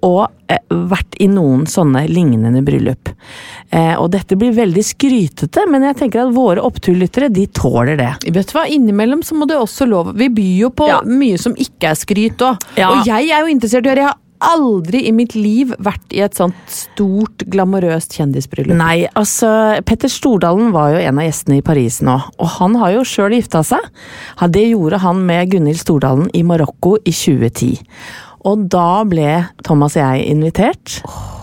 og 0.03 0.27
eh, 0.51 0.59
vært 0.91 1.15
i 1.23 1.29
noen 1.31 1.65
sånne 1.71 2.05
lignende 2.11 2.63
bryllup. 2.67 3.13
Eh, 3.71 3.95
og 3.97 4.11
dette 4.15 4.37
blir 4.39 4.55
veldig 4.57 4.83
skrytete, 4.85 5.67
men 5.71 5.87
jeg 5.87 6.01
tenker 6.03 6.25
at 6.25 6.35
våre 6.35 6.65
oppturlyttere, 6.67 7.31
de 7.33 7.47
tåler 7.55 7.97
det. 8.01 8.11
Vet 8.35 8.51
du 8.51 8.57
hva, 8.59 8.67
Innimellom 8.67 9.23
så 9.23 9.39
må 9.39 9.47
det 9.49 9.57
også 9.61 9.87
lov 9.89 10.13
Vi 10.19 10.29
byr 10.29 10.57
jo 10.65 10.71
på 10.75 10.89
Ja. 10.91 11.01
mye 11.07 11.39
som 11.39 11.55
ikke 11.55 11.93
er 11.93 11.95
skryt 11.99 12.43
òg. 12.43 12.59
Ja. 12.77 12.91
Og 12.91 13.07
jeg 13.07 13.31
er 13.31 13.41
jo 13.47 13.53
interessert 13.55 13.87
i 13.87 13.93
å 13.93 13.97
høre. 13.97 14.13
Aldri 14.43 15.05
i 15.07 15.13
mitt 15.15 15.37
liv 15.39 15.71
vært 15.79 16.11
i 16.11 16.19
et 16.25 16.35
sånt 16.35 16.57
stort, 16.67 17.45
glamorøst 17.47 18.17
kjendisbryllup. 18.19 18.75
Nei, 18.75 19.07
altså 19.15 19.79
Petter 19.87 20.11
Stordalen 20.11 20.73
var 20.75 20.97
jo 20.97 20.99
en 20.99 21.21
av 21.23 21.29
gjestene 21.29 21.61
i 21.61 21.63
Paris 21.63 22.01
nå, 22.03 22.17
og 22.43 22.51
han 22.59 22.75
har 22.81 22.91
jo 22.97 23.05
sjøl 23.07 23.37
gifta 23.37 23.63
seg. 23.63 23.79
Det 24.51 24.65
gjorde 24.73 24.99
han 25.05 25.23
med 25.29 25.53
Gunhild 25.55 25.79
Stordalen 25.79 26.27
i 26.35 26.43
Marokko 26.43 26.97
i 27.07 27.15
2010. 27.15 27.79
Og 28.49 28.65
da 28.73 29.05
ble 29.07 29.29
Thomas 29.63 29.95
og 29.97 30.03
jeg 30.03 30.27
invitert. 30.33 30.99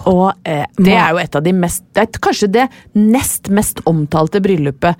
Og 0.09 0.33
eh, 0.47 0.65
Det 0.79 0.93
er 0.95 1.13
jo 1.13 1.19
et 1.21 1.35
av 1.37 1.43
de 1.45 1.51
mest 1.53 1.83
Det 1.95 2.01
er 2.07 2.19
kanskje 2.23 2.47
det 2.51 2.67
nest 2.97 3.49
mest 3.53 3.81
omtalte 3.87 4.41
bryllupet. 4.43 4.95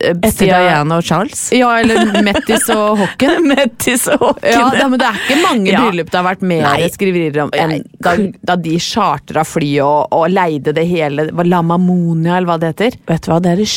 eh, 0.00 0.12
etter 0.22 0.46
Diana 0.46 0.98
og 1.00 1.02
Charles. 1.06 1.48
Ja, 1.56 1.72
eller 1.80 2.22
Mettis 2.22 2.68
og 2.70 2.96
Hocken. 3.00 3.48
Mettis 3.50 4.04
og 4.12 4.20
Håken. 4.22 4.50
Ja, 4.52 4.68
da, 4.76 4.86
men 4.92 4.98
Det 5.02 5.08
er 5.08 5.18
ikke 5.24 5.40
mange 5.42 5.72
Ja. 5.72 5.80
bryllup 5.88 6.10
det 6.12 6.18
har 6.20 6.28
vært 6.28 6.42
mer 6.52 6.62
Nei. 6.68 6.88
skriverier 6.94 7.42
om 7.46 7.50
enn 7.58 7.82
da, 7.98 8.14
da 8.52 8.56
de 8.56 8.76
chartra 8.78 9.42
fly 9.46 9.72
og, 9.82 10.12
og 10.14 10.28
leide 10.30 10.74
det 10.76 10.86
hele 10.86 11.26
Lamamonia, 11.32 11.48
La 11.50 11.62
Mamonia, 11.62 12.36
eller 12.36 12.46
hva 12.52 12.58
det 12.62 12.74
heter. 12.76 13.00
Vet 13.10 13.26
du 13.26 13.32
hva, 13.32 13.40
det 13.42 13.50
er 13.56 13.64
det 13.64 13.70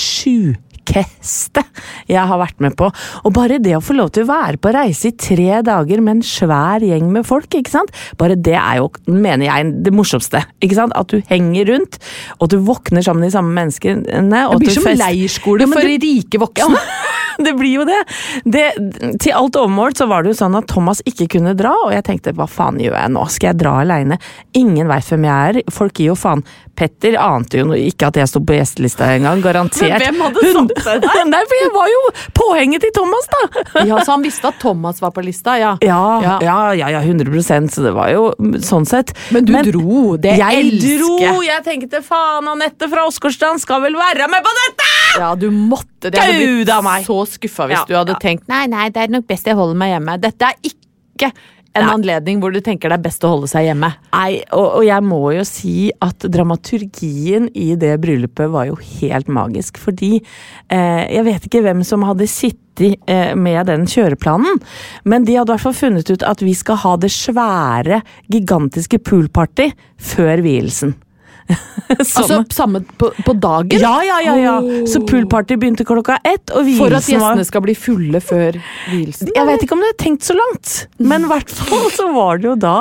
sjukeste 0.93 1.63
jeg 2.09 2.23
har 2.27 2.39
vært 2.39 2.59
med 2.63 2.75
på. 2.77 2.89
Og 3.23 3.33
bare 3.35 3.59
det 3.63 3.75
å 3.77 3.81
få 3.83 3.95
lov 3.97 4.11
til 4.13 4.25
å 4.25 4.31
være 4.31 4.59
på 4.61 4.73
reise 4.75 5.09
i 5.11 5.15
tre 5.17 5.61
dager 5.65 6.01
med 6.03 6.17
en 6.19 6.25
svær 6.25 6.83
gjeng 6.83 7.09
med 7.13 7.25
folk, 7.27 7.49
ikke 7.55 7.71
sant. 7.73 7.93
Bare 8.19 8.35
det 8.35 8.55
er 8.59 8.81
jo, 8.81 8.89
mener 9.07 9.47
jeg, 9.47 9.71
det 9.85 9.93
morsomste. 9.95 10.43
Ikke 10.63 10.77
sant? 10.77 10.95
At 10.99 11.09
du 11.13 11.21
henger 11.29 11.69
rundt, 11.71 11.99
og 12.37 12.47
at 12.47 12.55
du 12.55 12.59
våkner 12.67 13.05
sammen 13.05 13.23
med 13.25 13.31
de 13.31 13.37
samme 13.37 13.55
menneskene. 13.57 14.43
Og 14.49 14.59
Det 14.59 14.67
blir 14.67 14.75
du 14.75 14.81
som 14.81 14.91
leirskole 15.05 15.65
Ja, 15.67 15.71
for 15.73 15.81
det- 15.81 16.01
rike 16.03 16.41
voksne. 16.41 16.81
det 17.45 17.53
blir 17.57 17.79
jo 17.79 17.85
det. 17.87 17.99
det. 18.45 18.67
Til 19.23 19.33
alt 19.33 19.55
overmål 19.57 19.95
så 19.97 20.07
var 20.09 20.23
det 20.23 20.33
jo 20.33 20.39
sånn 20.43 20.57
at 20.59 20.67
Thomas 20.69 21.01
ikke 21.09 21.29
kunne 21.37 21.55
dra, 21.57 21.71
og 21.87 21.93
jeg 21.95 22.03
tenkte 22.05 22.33
hva 22.37 22.45
faen 22.49 22.77
gjør 22.81 22.97
jeg 22.99 23.13
nå, 23.15 23.23
skal 23.31 23.51
jeg 23.53 23.61
dra 23.63 23.77
aleine? 23.81 24.19
Ingen 24.59 24.87
veit 24.91 25.07
hvem 25.09 25.25
jeg 25.29 25.53
er, 25.55 25.61
folk 25.73 25.97
gir 25.97 26.11
jo 26.11 26.17
faen. 26.19 26.43
Petter 26.73 27.17
ante 27.21 27.59
jo 27.61 27.73
ikke 27.77 28.07
at 28.09 28.17
jeg 28.17 28.29
sto 28.31 28.41
på 28.41 28.55
gjestelista 28.57 29.11
engang, 29.13 29.41
garantert. 29.45 29.93
Men 29.93 30.01
hvem 30.01 30.21
hadde 30.25 30.53
satt 30.53 30.82
deg? 30.87 31.05
Nei, 31.33 31.41
for 31.49 31.59
jeg 31.59 31.71
var 31.75 31.91
jo 31.91 32.01
påhenget 32.37 32.83
til 32.85 32.93
Thomas, 32.95 33.29
da! 33.33 33.63
Ja, 33.87 33.99
Så 34.03 34.15
han 34.15 34.25
visste 34.25 34.49
at 34.51 34.59
Thomas 34.61 35.01
var 35.03 35.13
på 35.15 35.23
lista, 35.25 35.55
ja. 35.59 35.73
Ja, 35.83 36.01
Ja. 36.23 36.37
ja, 36.43 36.57
ja, 36.77 36.91
ja 36.97 37.01
100 37.03 37.69
så 37.73 37.85
det 37.85 37.93
var 37.95 38.11
jo 38.13 38.29
sånn 38.63 38.85
sett. 38.89 39.13
Men 39.33 39.47
du 39.47 39.53
dro, 39.71 40.03
det 40.21 40.37
jeg 40.39 40.63
elsker 40.65 41.03
dro! 41.03 41.41
jeg. 41.43 41.63
Tenkte 41.63 42.01
faen, 42.03 42.47
Anette 42.51 42.89
fra 42.91 43.05
Åsgårdstrand 43.07 43.61
skal 43.63 43.81
vel 43.85 43.95
være 43.97 44.27
med 44.31 44.43
på 44.43 44.53
dette! 44.59 44.89
Ja, 45.19 45.33
du 45.39 45.49
måtte 45.53 46.09
det. 46.09 46.17
Jeg 46.17 46.37
hadde 46.39 46.63
blitt 46.65 47.07
så 47.07 47.19
skuffa 47.29 47.67
hvis 47.69 47.85
du 47.89 47.93
hadde 47.95 48.15
tenkt 48.21 48.47
nei, 48.51 48.65
nei, 48.71 48.87
det 48.93 49.05
er 49.05 49.13
nok 49.13 49.27
best 49.29 49.47
jeg 49.47 49.57
holder 49.57 49.77
meg 49.79 49.93
hjemme. 49.93 50.17
Dette 50.23 50.49
er 50.49 50.71
ikke 50.73 51.29
en 51.73 51.89
anledning 51.89 52.41
hvor 52.41 52.53
du 52.53 52.59
tenker 52.63 52.91
det 52.91 52.99
er 52.99 53.05
best 53.05 53.23
å 53.25 53.31
holde 53.33 53.49
seg 53.49 53.67
hjemme. 53.67 53.89
Nei, 54.13 54.41
og, 54.53 54.79
og 54.79 54.83
jeg 54.85 55.05
må 55.05 55.21
jo 55.35 55.45
si 55.47 55.75
at 56.03 56.25
dramaturgien 56.31 57.49
i 57.57 57.73
det 57.79 57.95
bryllupet 58.03 58.51
var 58.53 58.67
jo 58.69 58.77
helt 58.99 59.31
magisk. 59.33 59.79
Fordi 59.81 60.11
eh, 60.19 61.03
jeg 61.09 61.25
vet 61.29 61.47
ikke 61.49 61.63
hvem 61.65 61.81
som 61.87 62.05
hadde 62.07 62.29
sittet 62.29 62.61
eh, 63.09 63.33
med 63.37 63.67
den 63.69 63.87
kjøreplanen, 63.89 64.61
men 65.09 65.25
de 65.25 65.37
hadde 65.37 65.51
i 65.51 65.55
hvert 65.55 65.65
fall 65.65 65.77
funnet 65.77 66.13
ut 66.13 66.27
at 66.27 66.45
vi 66.45 66.53
skal 66.57 66.81
ha 66.85 66.93
det 67.01 67.11
svære, 67.13 68.03
gigantiske 68.33 69.01
poolparty 69.05 69.71
før 70.13 70.45
vielsen. 70.45 70.95
Altså 71.93 72.39
samme 72.53 72.79
på, 72.97 73.09
på 73.25 73.33
dagen? 73.37 73.79
ja, 73.81 73.93
ja, 74.05 74.19
ja, 74.23 74.35
ja. 74.39 74.53
Oh. 74.63 74.85
Så 74.89 75.01
poolparty 75.05 75.57
begynte 75.59 75.85
klokka 75.85 76.17
ett, 76.25 76.49
og 76.55 76.69
For 76.77 76.93
at 76.95 77.05
var 77.05 77.11
gjestene 77.11 77.45
skal 77.47 77.63
bli 77.65 77.75
fulle 77.77 78.21
før 78.23 78.57
vielsen? 78.89 79.29
jeg 79.35 79.47
vet 79.49 79.65
ikke 79.65 79.75
om 79.75 79.83
det 79.83 79.91
er 79.91 79.97
tenkt 80.01 80.25
så 80.25 80.35
langt, 80.37 80.73
men 80.97 81.27
i 81.27 81.29
hvert 81.31 81.51
fall 81.53 81.85
så 81.93 82.07
var 82.15 82.41
det 82.41 82.47
jo 82.47 82.55
da 82.59 82.75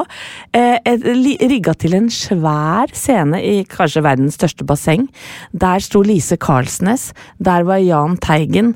eh, 0.54 0.78
et, 0.88 1.04
rigga 1.52 1.74
til 1.78 1.96
en 1.98 2.08
svær 2.12 2.92
scene 2.96 3.40
i 3.42 3.54
kanskje 3.68 4.04
verdens 4.04 4.38
største 4.38 4.66
basseng. 4.68 5.08
Der 5.52 5.82
sto 5.84 6.02
Lise 6.06 6.38
Karlsnes, 6.40 7.10
der 7.42 7.66
var 7.68 7.82
Jahn 7.82 8.16
Teigen, 8.22 8.74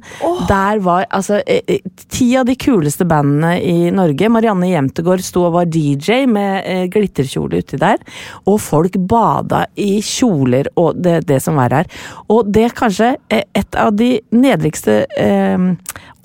der 0.50 0.82
var 0.84 1.06
altså 1.14 1.40
eh, 1.46 1.62
eh, 1.66 1.80
ti 2.12 2.32
av 2.38 2.46
de 2.48 2.56
kuleste 2.60 3.06
bandene 3.08 3.56
i 3.62 3.90
Norge. 3.94 4.30
Marianne 4.32 4.70
Jemtegård 4.72 5.24
sto 5.24 5.46
og 5.48 5.56
var 5.56 5.70
DJ 5.70 6.24
med 6.30 6.66
eh, 6.66 6.84
glitterkjole 6.92 7.62
uti 7.62 7.80
der, 7.80 8.02
og 8.46 8.60
folk 8.62 8.98
bada 9.08 9.66
i 9.76 10.00
kjoler 10.04 10.70
og 10.80 10.98
det, 11.02 11.20
det 11.28 11.40
som 11.44 11.58
er 11.62 11.80
her. 11.80 11.90
Og 12.32 12.50
det 12.52 12.66
er 12.68 12.76
kanskje 12.76 13.14
eh, 13.32 13.46
et 13.56 13.78
av 13.80 13.94
de 13.96 14.16
nedrigste 14.34 15.04
eh, 15.20 15.72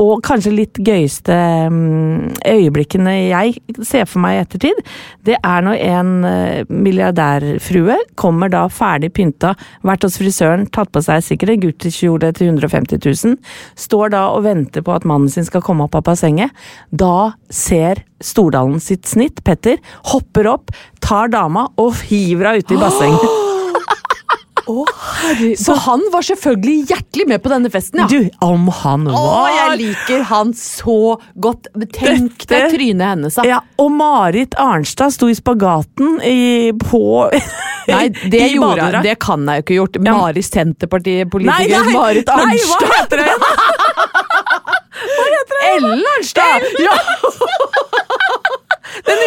og 0.01 0.21
kanskje 0.25 0.53
litt 0.53 0.79
gøyeste 0.81 1.35
mm, 1.69 2.41
øyeblikkene 2.47 3.13
jeg 3.29 3.83
ser 3.85 4.07
for 4.09 4.23
meg 4.23 4.37
i 4.37 4.41
ettertid, 4.41 4.79
det 5.27 5.37
er 5.37 5.65
når 5.65 5.77
en 5.85 6.13
eh, 6.27 6.71
milliardærfrue 6.71 7.97
kommer 8.19 8.51
da 8.51 8.65
ferdig 8.71 9.11
pynta, 9.17 9.53
vært 9.85 10.07
hos 10.07 10.17
frisøren, 10.21 10.65
tatt 10.73 10.91
på 10.93 11.03
seg 11.05 11.21
sikkert 11.25 11.55
en 11.55 11.65
guttekjole 11.67 12.31
til 12.37 12.53
150 12.53 13.03
000, 13.03 13.37
står 13.77 14.15
da 14.15 14.27
og 14.33 14.45
venter 14.47 14.85
på 14.85 14.95
at 14.95 15.05
mannen 15.07 15.29
sin 15.31 15.45
skal 15.47 15.63
komme 15.65 15.85
opp 15.85 15.99
av 15.99 16.07
bassenget. 16.09 16.55
Da 16.89 17.33
ser 17.53 18.01
Stordalen 18.25 18.81
sitt 18.83 19.07
snitt, 19.09 19.43
Petter, 19.45 19.77
hopper 20.13 20.49
opp, 20.55 20.73
tar 21.03 21.31
dama 21.33 21.67
og 21.81 21.95
hiver 22.09 22.51
henne 22.51 22.65
uti 22.65 22.81
bassenget. 22.81 23.31
Så 25.57 25.73
han 25.73 26.01
var 26.13 26.21
selvfølgelig 26.23 26.85
hjertelig 26.91 27.27
med 27.27 27.41
på 27.43 27.49
denne 27.51 27.69
festen, 27.73 27.99
ja. 28.03 28.07
Du, 28.07 28.29
om 28.45 28.67
han 28.81 29.07
Å, 29.09 29.11
var 29.17 29.49
jeg 29.51 29.77
liker 29.81 30.21
han 30.29 30.53
så 30.57 31.17
godt. 31.41 31.67
Tenk 31.97 32.45
deg 32.49 32.69
trynet 32.71 33.07
hennes, 33.13 33.35
da. 33.39 33.43
Ja, 33.47 33.59
og 33.81 33.91
Marit 33.97 34.55
Arnstad 34.61 35.11
sto 35.15 35.29
i 35.31 35.35
spagaten 35.37 36.21
i, 36.23 36.71
på 36.77 37.29
Nei, 37.91 38.07
det 38.31 38.41
i 38.45 38.53
gjorde 38.55 38.81
hun. 38.87 39.03
Det 39.05 39.15
kan 39.23 39.39
jeg 39.49 39.55
jo 39.61 39.63
ikke 39.65 39.77
gjort. 39.79 39.95
Ja. 40.01 40.03
Marit 40.21 40.41
Nei, 40.41 40.45
Senterpartiet-politiker 40.51 41.69
nei, 41.71 41.77
Marit 41.95 42.27
nei, 42.29 42.35
hva 42.37 42.43
Arnstad. 42.45 42.89
heter 42.99 43.17
hun? 43.25 43.39
Ellen 45.71 46.03
Arnstad! 46.15 46.61
Ja. 46.81 46.95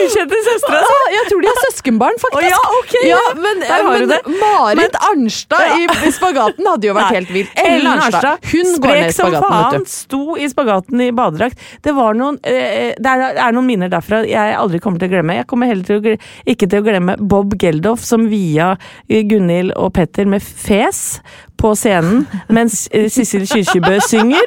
Ukjente 0.04 0.40
søstre? 0.46 0.80
Ja, 0.84 0.98
jeg 1.14 1.28
tror 1.30 1.44
de 1.44 1.50
er 1.50 1.60
søskenbarn, 1.64 2.18
faktisk. 2.22 2.40
Oh, 2.40 2.48
ja, 2.48 2.60
ok, 2.80 2.94
ja, 3.08 3.20
men, 3.38 3.62
du 3.64 3.88
men 3.88 4.08
det. 4.10 4.20
Marit 4.40 4.98
Arnstad 5.10 5.76
i, 5.78 5.86
i 6.08 6.12
spagaten 6.14 6.68
hadde 6.70 6.90
jo 6.90 6.96
vært 6.96 7.10
Nei. 7.12 7.20
helt 7.20 7.32
vill. 7.34 7.50
Ellen 7.64 7.90
Arnstad, 7.94 8.48
hun 8.52 8.72
går 8.74 8.90
sprek 8.90 9.00
ned 9.00 9.12
i 9.12 9.16
som 9.16 9.30
spagaten, 9.30 9.48
faen, 9.48 9.78
vet 9.78 9.88
du. 9.88 9.94
sto 9.94 10.22
i 10.36 10.50
spagaten 10.52 11.04
i 11.04 11.10
badedrakt. 11.16 11.64
Det 11.84 11.94
var 11.96 12.18
noen 12.18 12.38
eh, 12.48 12.92
Det 12.98 13.14
er, 13.14 13.54
noen 13.54 13.68
minner 13.68 13.92
derfra 13.92 14.22
jeg 14.28 14.58
aldri 14.58 14.80
kommer 14.82 15.02
til 15.02 15.10
å 15.10 15.14
glemme. 15.16 15.38
Jeg 15.40 15.48
kommer 15.50 15.70
heller 15.70 15.88
til 15.88 16.00
å, 16.14 16.16
ikke 16.54 16.68
til 16.70 16.82
å 16.82 16.86
glemme 16.86 17.16
Bob 17.20 17.56
Geldof 17.60 18.04
som 18.06 18.28
via 18.30 18.74
eh, 19.08 19.24
Gunhild 19.28 19.74
og 19.78 19.94
Petter 19.98 20.28
med 20.30 20.44
fes 20.44 21.20
på 21.64 21.72
scenen 21.80 22.24
mens 22.52 22.84
eh, 22.92 23.08
Sissel 23.12 23.46
Kyrkjebø 23.48 23.96
synger. 24.04 24.44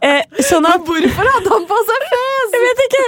Eh, 0.00 0.22
sånn 0.46 0.64
at 0.70 0.84
Hvorfor 0.86 1.26
hadde 1.34 1.50
han 1.52 1.64
på 1.68 1.78
seg 1.88 2.04
fes? 2.12 2.54
Jeg 2.54 2.62
vet 2.66 2.84
ikke! 2.86 3.00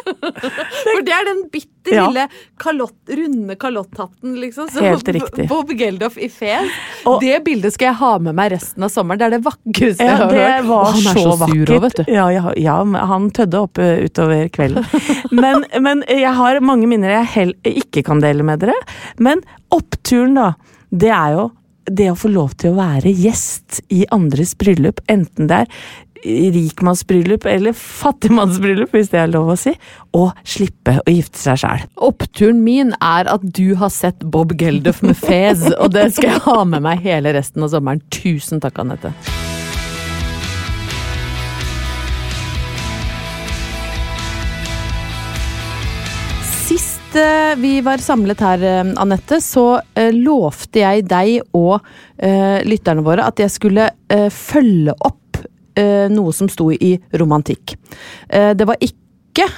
For 0.83 1.05
det 1.07 1.15
er 1.17 1.29
den 1.31 1.45
bitte 1.53 1.71
Ja. 1.93 2.03
lille 2.07 2.25
kalott, 2.63 2.95
runde 3.11 3.57
kalotthatten, 3.59 4.35
liksom. 4.39 4.69
Så 4.71 4.85
Helt 4.85 5.09
riktig. 5.17 5.47
Bob 5.51 5.71
Geldof 5.75 6.15
i 6.23 6.29
fes. 6.31 6.69
Og- 7.11 7.21
det 7.25 7.41
bildet 7.47 7.75
skal 7.75 7.89
jeg 7.91 7.99
ha 8.03 8.11
med 8.23 8.37
meg 8.39 8.53
resten 8.53 8.85
av 8.87 8.93
sommeren. 8.95 9.19
Det 9.19 9.27
er 9.27 9.35
det 9.37 9.41
vakreste 9.47 10.07
jeg 10.07 10.17
har 10.21 10.31
det 10.31 10.43
hørt. 10.45 10.69
var 10.69 10.85
han 10.85 11.01
er 11.01 11.03
så, 11.03 11.15
så, 11.17 11.25
sur 11.25 11.41
vakkert. 11.47 11.73
òg, 11.75 11.81
vet 11.87 11.97
du. 11.97 12.05
Ja, 12.13 12.29
ja, 12.31 12.53
ja, 12.57 12.77
han 13.15 13.31
tødde 13.35 13.63
opp 13.65 13.79
eh, 13.83 14.05
utover 14.07 14.47
kvelden. 14.55 14.87
men, 15.41 15.65
men 15.83 16.05
jeg 16.09 16.35
har 16.39 16.61
mange 16.61 16.87
minner 16.91 17.17
jeg 17.35 17.55
ikke 17.65 18.05
kan 18.07 18.21
dele 18.23 18.47
med 18.47 18.61
dere. 18.63 18.77
Men 19.19 19.43
oppturen, 19.75 20.35
da. 20.39 20.53
Det 20.93 21.09
er 21.11 21.39
jo 21.39 21.49
det 21.91 22.11
å 22.13 22.19
få 22.19 22.31
lov 22.33 22.57
til 22.61 22.73
å 22.73 22.81
være 22.81 23.13
gjest 23.15 23.83
i 23.93 24.05
andres 24.15 24.55
bryllup, 24.59 25.03
enten 25.11 25.51
det 25.51 25.65
er 25.65 25.85
rikmannsbryllup 26.23 27.47
eller 27.51 27.75
fattigmannsbryllup, 27.75 28.93
hvis 28.95 29.11
det 29.11 29.23
er 29.25 29.33
lov 29.33 29.53
å 29.55 29.59
si, 29.59 29.73
og 30.15 30.31
slippe 30.47 30.99
å 31.03 31.11
gifte 31.11 31.41
seg 31.41 31.63
sjæl. 31.65 31.87
Oppturen 31.99 32.63
min 32.63 32.95
er 33.03 33.31
at 33.33 33.43
du 33.43 33.75
har 33.81 33.91
sett 33.91 34.23
Bob 34.23 34.55
Geldof 34.59 35.03
med 35.03 35.19
fez, 35.19 35.67
og 35.75 35.91
det 35.97 36.13
skal 36.15 36.37
jeg 36.37 36.45
ha 36.47 36.61
med 36.69 36.87
meg 36.87 37.03
hele 37.03 37.35
resten 37.35 37.67
av 37.67 37.75
sommeren. 37.75 38.05
Tusen 38.15 38.63
takk, 38.63 38.79
Anette. 38.85 39.15
Eh, 47.15 47.57
vi 47.57 47.81
var 47.81 47.99
samlet 47.99 48.41
her, 48.41 48.63
eh, 48.63 48.93
Anette, 48.97 49.37
så 49.41 49.81
eh, 49.95 50.13
lovte 50.17 50.81
jeg 50.81 51.05
deg 51.09 51.43
og 51.53 51.81
lytterne 52.23 53.03
våre 53.03 53.25
at 53.27 53.41
jeg 53.43 53.51
skulle 53.51 53.89
følge 54.31 54.93
opp 54.95 55.41
noe 56.15 56.35
som 56.37 56.47
sto 56.53 56.69
i 56.71 56.93
romantikk. 57.19 57.73
Det 58.31 58.67
var 58.69 58.79
ikke 58.79 59.49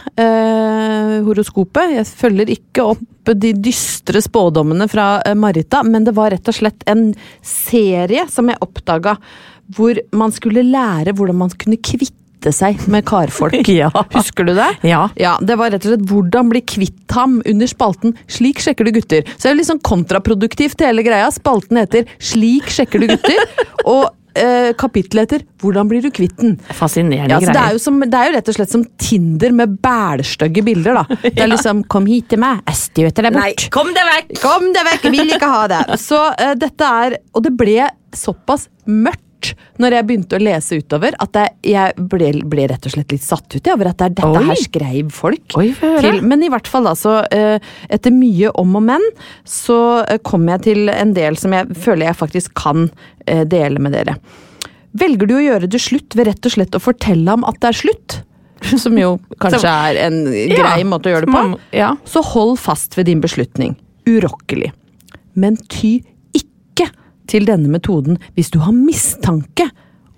horoskopet. 1.27 1.93
Jeg 1.99 2.09
følger 2.09 2.55
ikke 2.55 2.87
opp 2.95 3.35
de 3.37 3.53
dystre 3.53 4.23
spådommene 4.25 4.89
fra 4.89 5.21
Marita, 5.37 5.83
men 5.85 6.09
det 6.09 6.17
var 6.17 6.33
rett 6.33 6.49
og 6.49 6.57
slett 6.57 6.89
en 6.89 7.11
serie 7.45 8.25
som 8.33 8.49
jeg 8.49 8.63
oppdaga, 8.65 9.19
hvor 9.77 10.01
man 10.17 10.33
skulle 10.33 10.65
lære 10.65 11.13
hvordan 11.13 11.43
man 11.45 11.53
kunne 11.53 11.83
kvitte 11.85 12.24
seg 12.53 12.89
med 12.89 13.05
karfolk. 13.05 13.55
Ja. 13.75 13.89
Husker 14.13 14.45
du 14.45 14.55
det? 14.55 14.69
Ja. 14.83 15.09
Ja, 15.17 15.39
Det 15.41 15.57
var 15.57 15.71
rett 15.71 15.85
og 15.87 15.93
slett 15.95 16.07
'Hvordan 16.09 16.49
bli 16.51 16.61
kvitt 16.61 17.09
ham' 17.15 17.41
under 17.47 17.67
spalten 17.67 18.15
'Slik 18.29 18.59
sjekker 18.61 18.85
du 18.85 18.93
gutter'. 18.93 19.25
Så 19.37 19.43
det 19.49 19.51
er 19.53 19.55
litt 19.63 19.67
sånn 19.71 19.81
kontraproduktivt 19.83 20.81
hele 20.85 21.03
greia. 21.03 21.31
Spalten 21.33 21.77
heter 21.81 22.05
'Slik 22.19 22.67
sjekker 22.69 23.01
du 23.01 23.07
gutter', 23.09 23.49
og 23.87 24.11
eh, 24.37 24.73
kapittelet 24.75 25.31
heter 25.31 25.45
'Hvordan 25.59 25.89
blir 25.89 26.03
du 26.03 26.11
kvitt 26.11 26.37
den'. 26.37 26.59
Fascinerende 26.75 27.31
Ja, 27.31 27.39
greier. 27.41 27.53
det, 27.53 27.75
er 27.75 27.79
som, 27.79 27.99
det 28.01 28.15
er 28.15 28.31
jo 28.31 28.37
rett 28.37 28.49
og 28.49 28.55
slett 28.59 28.71
som 28.71 28.85
Tinder 28.99 29.53
med 29.53 29.79
bælstygge 29.81 30.63
bilder, 30.65 30.95
da. 31.03 31.05
Det 31.23 31.39
er 31.41 31.49
liksom 31.49 31.85
'Kom 31.89 32.07
hit 32.07 32.29
til 32.29 32.39
meg, 32.39 32.61
jeg 32.67 32.77
støter 32.77 33.23
deg 33.23 33.33
bort'. 33.33 33.41
Nei, 33.41 33.71
kom 33.71 33.89
deg 33.95 34.05
vekk! 34.13 34.41
Kom 34.43 34.73
deg 34.73 34.85
vekk, 34.93 35.11
vil 35.11 35.35
ikke 35.39 35.51
ha 35.51 35.67
det! 35.69 35.83
Så 35.99 36.21
eh, 36.39 36.55
dette 36.55 36.85
er 36.85 37.19
Og 37.35 37.43
det 37.43 37.57
ble 37.57 37.89
såpass 38.15 38.69
mørkt 38.87 39.24
når 39.83 39.97
jeg 39.99 40.07
begynte 40.09 40.39
å 40.39 40.43
lese 40.43 40.79
utover, 40.81 41.17
at 41.23 41.39
jeg, 41.41 41.55
jeg 41.75 42.07
ble, 42.13 42.31
ble 42.51 42.67
rett 42.71 42.87
og 42.89 42.95
slett 42.95 43.15
litt 43.15 43.25
satt 43.25 43.57
ut 43.57 43.61
ja, 43.67 43.75
over 43.77 43.91
at 43.91 44.01
det 44.01 44.09
er 44.11 44.17
dette 44.21 44.43
Oi. 44.43 44.47
her 44.51 44.61
skreiv 44.61 45.13
folk. 45.15 45.57
Oi, 45.61 45.69
til. 45.75 46.21
Men 46.27 46.45
i 46.47 46.51
hvert 46.53 46.71
fall, 46.71 46.89
eh, 47.35 47.59
etter 47.93 48.15
mye 48.15 48.53
om 48.61 48.77
og 48.81 48.87
men, 48.91 49.05
så 49.49 49.79
eh, 50.05 50.21
kom 50.27 50.47
jeg 50.53 50.65
til 50.69 50.93
en 50.93 51.15
del 51.17 51.39
som 51.41 51.55
jeg 51.57 51.77
føler 51.77 52.11
jeg 52.11 52.21
faktisk 52.21 52.55
kan 52.59 52.89
eh, 53.27 53.45
dele 53.49 53.83
med 53.83 53.97
dere. 53.97 54.19
Velger 54.95 55.27
du 55.31 55.35
å 55.39 55.43
gjøre 55.43 55.71
det 55.71 55.81
slutt 55.83 56.15
ved 56.15 56.29
rett 56.31 56.47
og 56.47 56.55
slett 56.55 56.77
å 56.79 56.83
fortelle 56.83 57.27
ham 57.31 57.47
at 57.49 57.59
det 57.63 57.73
er 57.73 57.81
slutt? 57.83 58.21
Som 58.81 58.97
jo 58.97 59.17
kanskje 59.43 59.69
er 59.69 59.99
en 60.07 60.23
grei 60.31 60.85
måte 60.89 61.11
å 61.11 61.17
gjøre 61.17 61.27
det 61.27 61.33
på 61.35 61.37
Man- 61.37 61.59
Ja. 61.75 61.97
så 62.09 62.23
hold 62.25 62.57
fast 62.63 62.97
ved 62.97 63.11
din 63.11 63.21
beslutning. 63.21 63.75
Urokkelig. 64.09 64.71
Men 65.35 65.57
ty 65.69 65.99
til 67.31 67.49
denne 67.49 67.71
metoden 67.73 68.21
hvis 68.37 68.53
du 68.55 68.61
har 68.65 68.77
mistanke 68.77 69.69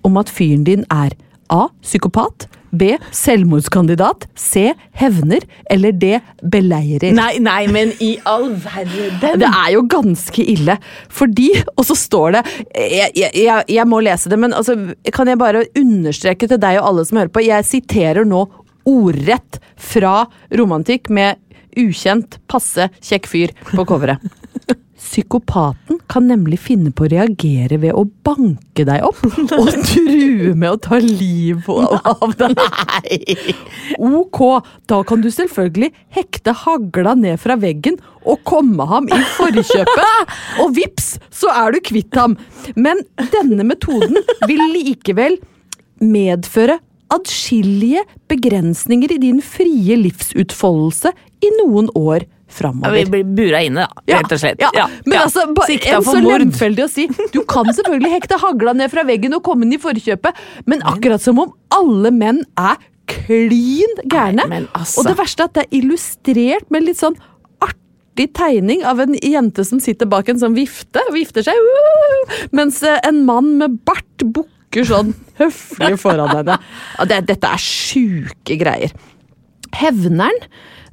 om 0.07 0.19
at 0.21 0.31
fyren 0.33 0.67
din 0.67 0.85
er 0.93 1.15
A. 1.53 1.69
Psykopat. 1.83 2.49
B. 2.77 2.97
Selvmordskandidat. 3.15 4.27
C. 4.35 4.73
Hevner. 4.93 5.45
Eller 5.71 5.93
D. 5.93 6.19
Beleirer. 6.43 7.15
Nei, 7.17 7.39
nei, 7.43 7.67
men 7.73 7.93
i 8.03 8.17
all 8.29 8.51
verden! 8.61 9.39
Det 9.41 9.49
er 9.49 9.71
jo 9.77 9.85
ganske 9.91 10.43
ille, 10.43 10.79
fordi 11.09 11.53
Og 11.77 11.87
så 11.89 11.97
står 11.99 12.37
det 12.37 12.43
Jeg, 12.75 13.13
jeg, 13.17 13.65
jeg, 13.71 13.87
må 13.89 14.01
lese 14.05 14.33
det, 14.33 14.39
men 14.41 14.55
altså, 14.57 14.77
kan 15.15 15.31
jeg 15.31 15.41
bare 15.41 15.67
understreke 15.79 16.49
til 16.51 16.61
deg 16.61 16.81
og 16.81 16.91
alle 16.91 17.07
som 17.09 17.21
hører 17.21 17.33
på 17.33 17.45
Jeg 17.47 17.69
siterer 17.69 18.27
nå 18.29 18.45
ordrett 18.87 19.59
fra 19.83 20.21
Romantikk 20.55 21.11
med 21.11 21.41
ukjent, 21.77 22.39
passe 22.49 22.87
kjekk 23.05 23.27
fyr 23.29 23.55
på 23.73 23.85
coveret. 23.89 24.23
Psykopaten 24.97 25.99
kan 26.09 26.25
nemlig 26.31 26.57
finne 26.65 26.91
på 26.95 27.05
å 27.05 27.11
reagere 27.13 27.77
ved 27.83 27.93
å 27.93 28.07
banke 28.25 28.87
deg 28.89 29.05
opp 29.05 29.21
og 29.59 29.69
true 29.85 30.55
med 30.57 30.71
å 30.71 30.79
ta 30.81 31.01
livet 31.03 31.69
av 32.01 32.33
deg. 32.41 32.57
Ok, 34.01 34.41
da 34.89 35.03
kan 35.07 35.25
du 35.25 35.29
selvfølgelig 35.33 35.93
hekte 36.17 36.55
hagla 36.65 37.13
ned 37.19 37.41
fra 37.43 37.59
veggen 37.61 38.01
og 38.27 38.41
komme 38.49 38.87
ham 38.89 39.07
i 39.13 39.21
forkjøpet, 39.37 40.33
og 40.65 40.73
vips, 40.79 41.13
så 41.31 41.53
er 41.53 41.77
du 41.77 41.83
kvitt 41.85 42.17
ham. 42.19 42.39
Men 42.75 43.05
denne 43.35 43.69
metoden 43.69 44.19
vil 44.49 44.65
likevel 44.73 45.37
medføre 46.03 46.81
adskillige 47.13 48.03
begrensninger 48.31 49.13
i 49.15 49.21
din 49.23 49.39
frie 49.45 49.99
livsutfoldelse 50.01 51.13
i 51.45 51.53
noen 51.61 51.93
år 51.95 52.27
Ja, 52.47 52.53
framover. 52.55 52.95
Vi 52.95 53.05
blir 53.11 53.25
bura 53.37 53.61
inne, 53.63 53.87
da. 53.87 54.17
Rett 54.17 54.33
og 54.33 54.41
slett. 54.41 54.63
Ja, 54.63 54.89
men 55.05 55.19
altså, 55.19 55.47
Sikta 55.67 56.01
for 56.01 56.17
så 56.17 56.23
mord. 56.25 56.41
lemfeldig 56.41 56.85
å 56.85 56.89
si. 56.91 57.07
Du 57.35 57.43
kan 57.49 57.69
selvfølgelig 57.69 58.13
hekte 58.13 58.39
hagla 58.41 58.75
ned 58.77 58.93
fra 58.93 59.05
veggen 59.09 59.35
og 59.37 59.43
komme 59.47 59.67
inn 59.67 59.75
i 59.77 59.81
forkjøpet, 59.83 60.45
men 60.67 60.85
akkurat 60.87 61.23
som 61.23 61.41
om 61.43 61.53
alle 61.75 62.13
menn 62.15 62.45
er 62.59 62.79
klin 63.11 64.03
gærne. 64.11 64.47
Nei, 64.51 64.63
altså. 64.75 65.01
Og 65.01 65.11
det 65.11 65.17
verste 65.19 65.45
er 65.45 65.51
at 65.51 65.57
det 65.59 65.65
er 65.67 65.79
illustrert 65.81 66.71
med 66.75 66.87
litt 66.87 67.01
sånn 67.01 67.19
artig 67.63 68.31
tegning 68.37 68.85
av 68.89 69.03
en 69.05 69.15
jente 69.21 69.67
som 69.67 69.83
sitter 69.83 70.09
bak 70.11 70.31
en 70.33 70.41
sånn 70.43 70.57
vifte, 70.57 71.03
og 71.07 71.15
vifter 71.15 71.47
seg, 71.47 71.55
uh, 71.55 72.39
mens 72.57 72.83
eh, 72.87 72.99
en 73.07 73.23
mann 73.29 73.57
med 73.61 73.79
bart 73.87 74.25
bukker 74.25 74.87
sånn 74.89 75.13
høflig 75.39 75.93
foran 76.03 76.33
henne. 76.35 76.59
Det, 77.11 77.21
dette 77.29 77.53
er 77.53 77.63
sjuke 77.63 78.59
greier. 78.59 78.97
Hevneren 79.77 80.41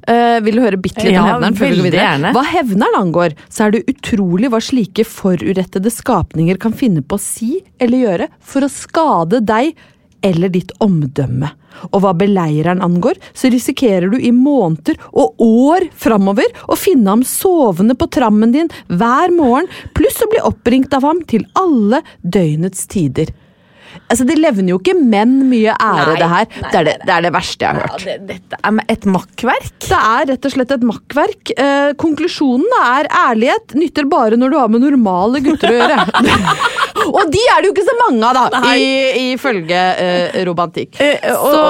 Eh, 0.06 0.40
vil 0.44 0.58
du 0.58 0.60
høre 0.60 0.76
bitte 0.80 1.00
litt 1.00 1.14
om 1.14 1.14
Ja, 1.14 1.24
hevneren? 1.34 1.54
før 1.56 1.70
vi 1.70 1.76
går 1.78 1.86
videre? 1.88 2.04
gjerne. 2.04 2.32
Hva 2.36 2.44
hevneren 2.44 2.98
angår, 3.00 3.34
så 3.48 3.64
er 3.66 3.70
det 3.72 3.86
utrolig 3.88 4.50
hva 4.52 4.60
slike 4.60 5.04
forurettede 5.08 5.90
skapninger 5.90 6.58
kan 6.60 6.72
finne 6.72 7.00
på 7.02 7.16
å 7.16 7.20
si 7.20 7.62
eller 7.80 7.98
gjøre 8.04 8.28
for 8.40 8.60
å 8.66 8.70
skade 8.70 9.40
deg 9.44 9.74
eller 10.22 10.48
ditt 10.48 10.72
omdømme. 10.80 11.50
Og 11.92 12.00
hva 12.00 12.12
beleireren 12.16 12.80
angår, 12.80 13.14
så 13.34 13.50
risikerer 13.52 14.08
du 14.10 14.16
i 14.18 14.30
måneder 14.32 14.96
og 15.12 15.34
år 15.42 15.88
framover 15.92 16.46
å 16.68 16.76
finne 16.78 17.08
ham 17.10 17.22
sovende 17.22 17.96
på 17.98 18.08
trammen 18.08 18.52
din 18.54 18.68
hver 18.88 19.32
morgen, 19.34 19.66
pluss 19.94 20.20
å 20.22 20.30
bli 20.30 20.40
oppringt 20.44 20.94
av 20.94 21.02
ham 21.02 21.20
til 21.28 21.44
alle 21.56 22.00
døgnets 22.24 22.86
tider. 22.86 23.26
Altså, 24.10 24.26
Det 24.28 24.36
levner 24.38 24.68
jo 24.74 24.78
ikke 24.80 24.94
menn 25.00 25.36
mye 25.50 25.74
ære, 25.74 26.06
Nei, 26.12 26.16
det 26.20 26.28
her. 26.30 26.46
nei, 26.62 26.70
det, 26.70 26.78
er 26.80 26.84
det, 26.88 26.94
det 27.06 27.14
er 27.16 27.22
det 27.26 27.32
verste 27.34 27.64
jeg 27.66 27.74
har 27.74 27.88
hørt. 27.88 28.04
det, 28.04 28.16
dette 28.28 28.58
er 28.64 28.80
et 28.94 29.06
makkverk. 29.14 29.70
Det 29.88 29.98
er 30.00 30.26
rett 30.32 30.48
og 30.48 30.54
slett 30.54 30.74
et 30.76 30.86
makkverk. 30.90 31.52
Eh, 31.58 31.92
konklusjonen 32.00 32.76
er 32.82 33.08
ærlighet 33.24 33.74
nytter 33.78 34.08
bare 34.10 34.38
når 34.40 34.50
du 34.54 34.58
har 34.58 34.68
med 34.72 34.84
normale 34.84 35.40
gutter 35.44 35.72
å 35.72 35.78
gjøre. 35.78 35.98
og 37.14 37.32
de 37.34 37.42
er 37.52 37.60
det 37.64 37.68
jo 37.70 37.74
ikke 37.74 37.86
så 37.88 37.96
mange 38.00 38.28
av, 38.30 38.38
da, 38.54 38.62
i- 38.76 39.32
ifølge 39.34 39.82
eh, 40.04 40.38
romantikk. 40.46 40.98
Eh, 41.00 41.28
og, 41.34 41.50
Så 41.54 41.62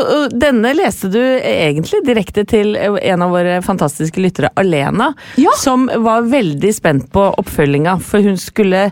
og, 0.00 0.10
og 0.16 0.34
denne 0.40 0.72
leste 0.76 1.10
du 1.12 1.20
egentlig 1.20 2.02
direkte 2.06 2.44
til 2.48 2.74
en 2.78 3.22
av 3.26 3.32
våre 3.34 3.60
fantastiske 3.66 4.20
lyttere, 4.22 4.50
Alena, 4.60 5.12
Ja. 5.40 5.52
som 5.60 5.88
var 6.04 6.22
veldig 6.30 6.72
spent 6.76 7.08
på 7.12 7.28
oppfølginga, 7.40 7.98
for 8.02 8.22
hun 8.24 8.36
skulle 8.40 8.90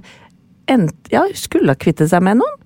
ja, 0.69 0.77
hun 1.25 1.33
skulle 1.39 1.73
ha 1.73 1.79
kvittet 1.81 2.11
seg 2.11 2.21
med 2.27 2.43
noen. 2.43 2.57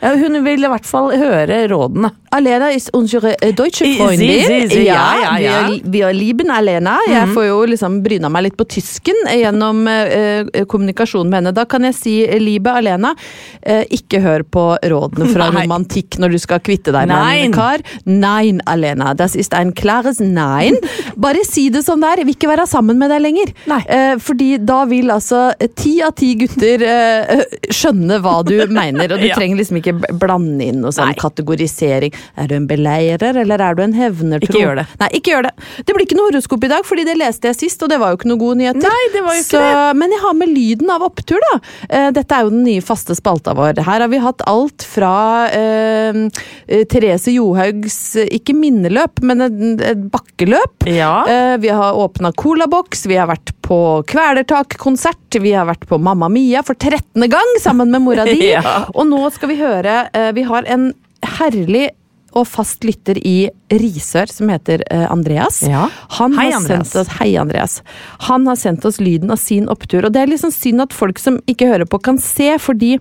Ja, 0.00 0.12
hun 0.14 0.38
vil 0.44 0.62
i 0.62 0.70
hvert 0.70 0.86
fall 0.86 1.10
høre 1.18 1.64
rådene. 1.72 2.12
Alena 2.30 2.70
ist 2.72 2.90
unsere 2.94 3.34
äh, 3.42 3.52
deutsche 3.52 3.84
Freundin. 3.96 4.44
sie, 4.46 4.66
sie, 4.68 4.82
ja, 4.86 5.14
ja, 5.22 5.38
ja. 5.38 5.68
Wir, 5.70 5.80
wir 5.92 6.12
lieben 6.12 6.50
Alena. 6.50 6.98
Jeg 7.08 7.28
får 7.34 7.46
jo 7.48 7.58
liksom 7.72 8.02
bryna 8.04 8.28
meg 8.32 8.44
litt 8.48 8.56
på 8.58 8.66
tysken 8.68 9.16
gjennom 9.32 9.86
uh, 9.88 10.64
kommunikasjon 10.68 11.28
med 11.30 11.40
henne. 11.40 11.52
Da 11.56 11.64
kan 11.64 11.84
jeg 11.88 11.96
si, 11.96 12.14
eh, 12.26 12.38
liebe 12.42 12.72
Alena, 12.76 13.14
uh, 13.14 13.82
ikke 13.94 14.20
hør 14.24 14.44
på 14.44 14.64
rådene 14.92 15.30
fra 15.32 15.48
Nei. 15.50 15.62
romantikk 15.64 16.18
når 16.20 16.36
du 16.36 16.38
skal 16.42 16.60
kvitte 16.64 16.92
deg 16.94 17.08
med 17.08 17.44
en 17.46 17.56
kar. 17.56 17.84
Nein, 18.04 18.60
Alena. 18.66 19.14
Das 19.14 19.34
ist 19.34 19.54
ein 19.54 19.72
klares 19.72 20.20
nein. 20.20 20.76
Bare 21.16 21.44
si 21.48 21.68
det 21.70 21.84
som 21.86 22.00
det 22.04 22.12
er. 22.12 22.22
Jeg 22.22 22.28
vil 22.30 22.36
ikke 22.36 22.52
være 22.52 22.66
sammen 22.68 22.98
med 23.00 23.10
deg 23.14 23.24
lenger. 23.24 23.54
Eh, 23.88 24.14
fordi 24.20 24.50
da 24.68 24.82
vil 24.90 25.10
altså 25.14 25.46
eh, 25.58 25.72
ti 25.78 25.96
av 26.04 26.12
ti 26.18 26.34
gutter 26.40 26.84
eh, 26.84 27.44
skjønne 27.72 28.20
hva 28.24 28.38
du 28.46 28.54
mener, 28.80 29.14
og 29.16 29.22
du 29.22 29.28
Ja. 29.28 29.36
trenger 29.36 29.58
liksom 29.60 29.80
ikke 29.80 29.96
blande 30.20 30.64
inn 30.70 30.80
noe 30.84 30.92
sånn 30.94 31.12
kategorisering. 31.18 32.14
Er 32.38 32.48
du 32.50 32.54
en 32.58 32.66
beleirer, 32.70 33.36
eller 33.42 33.60
er 33.60 33.74
du 33.78 33.82
en 33.82 33.92
hevner, 33.96 34.42
Ikke 34.44 34.60
gjør 34.62 34.80
det. 34.82 34.86
Nei, 35.00 35.08
ikke 35.18 35.32
gjør 35.34 35.48
det. 35.48 35.52
Det 35.84 35.94
blir 35.96 36.06
ikke 36.06 36.18
noe 36.18 36.30
horoskop 36.30 36.64
i 36.64 36.70
dag, 36.72 36.84
fordi 36.86 37.04
det 37.08 37.16
leste 37.18 37.50
jeg 37.50 37.58
sist, 37.58 37.82
og 37.82 37.90
det 37.92 37.98
var 38.02 38.12
jo 38.12 38.18
ikke 38.20 38.30
noe 38.30 38.40
gode 38.40 38.58
nyheter. 38.60 38.84
Nei, 38.84 39.04
det 39.14 39.22
var 39.26 39.38
jo 39.38 39.44
ikke 39.44 39.62
Så, 39.62 39.96
Men 39.98 40.14
jeg 40.14 40.22
har 40.22 40.34
med 40.38 40.52
lyden 40.54 40.90
av 40.94 41.02
opptur, 41.08 41.42
da. 41.48 41.60
Eh, 41.88 42.08
Dette 42.18 42.34
er 42.38 42.46
jo 42.46 42.52
den 42.54 42.64
nye 42.66 42.84
faste 42.84 43.16
spalta 43.18 43.54
vår. 43.58 43.80
Her 43.86 44.04
har 44.04 44.08
vi 44.12 44.20
hatt 44.22 44.42
alt 44.48 44.84
fra 44.86 45.12
eh, 45.52 46.22
eh, 46.68 46.84
Therese 46.90 47.32
Johaugs, 47.34 47.98
eh, 48.16 48.28
ikke 48.38 48.54
minneløp, 48.56 49.22
men 49.22 49.44
et, 49.48 50.04
bakkeløp. 50.12 50.86
Ja. 50.88 51.24
Eh, 51.28 51.56
Vi 51.58 51.68
har 51.74 51.94
åpna 51.98 52.32
colaboks, 52.32 53.06
vi 53.06 53.16
har 53.18 53.26
vært 53.30 53.52
på 53.66 53.78
Kvelertak-konsert, 54.08 55.38
vi 55.42 55.52
har 55.52 55.66
vært 55.68 55.86
på 55.88 55.98
Mamma 56.00 56.28
Mia 56.32 56.62
for 56.62 56.74
13. 56.74 57.28
gang 57.28 57.56
sammen 57.60 57.90
med 57.90 58.02
mora 58.02 58.24
di. 58.24 58.38
Ja. 58.48 58.86
Og 58.94 59.04
nå 59.10 59.18
skal 59.34 59.50
vi 59.50 59.58
høre 59.60 60.08
Vi 60.34 60.42
har 60.48 60.64
en 60.72 60.92
herlig 61.38 61.90
og 62.36 62.46
fast 62.48 62.84
lytter 62.84 63.18
i 63.26 63.48
Risør 63.72 64.30
som 64.32 64.50
heter 64.52 64.82
eh, 64.92 65.06
Andreas. 65.10 65.62
Ja. 65.66 65.86
Han 66.18 66.34
Hei, 66.36 66.50
har 66.50 66.58
Andreas. 66.60 66.90
sendt 66.92 67.00
oss, 67.02 67.14
hei, 67.20 67.30
Andreas. 67.40 67.78
Han 68.28 68.46
har 68.48 68.56
sendt 68.60 68.84
oss 68.88 69.00
lyden 69.00 69.30
av 69.34 69.40
sin 69.40 69.68
opptur, 69.68 70.04
og 70.04 70.12
det 70.14 70.22
er 70.22 70.32
liksom 70.32 70.52
synd 70.54 70.84
at 70.84 70.96
folk 70.96 71.18
som 71.22 71.40
ikke 71.48 71.70
hører 71.70 71.88
på, 71.88 72.00
kan 72.04 72.20
se, 72.22 72.54
fordi 72.62 72.96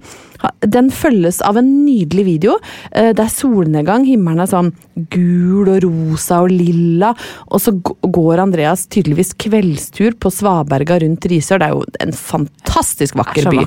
den 0.61 0.89
følges 0.93 1.39
av 1.45 1.57
en 1.57 1.69
nydelig 1.85 2.25
video. 2.25 2.57
Eh, 2.91 3.13
Det 3.13 3.23
er 3.25 3.33
solnedgang, 3.33 4.05
himmelen 4.05 4.41
er 4.43 4.49
sånn 4.51 4.71
gul 5.09 5.67
og 5.69 5.81
rosa 5.83 6.41
og 6.45 6.51
lilla, 6.51 7.13
og 7.47 7.61
så 7.61 7.71
går 7.77 8.39
Andreas 8.43 8.87
tydeligvis 8.87 9.33
kveldstur 9.37 10.17
på 10.19 10.31
Svaberga 10.33 10.99
rundt 11.01 11.25
Risør. 11.29 11.59
Det 11.59 11.67
er 11.67 11.75
jo 11.75 11.83
en 12.01 12.13
fantastisk 12.13 13.15
vakker 13.15 13.49
by. 13.51 13.57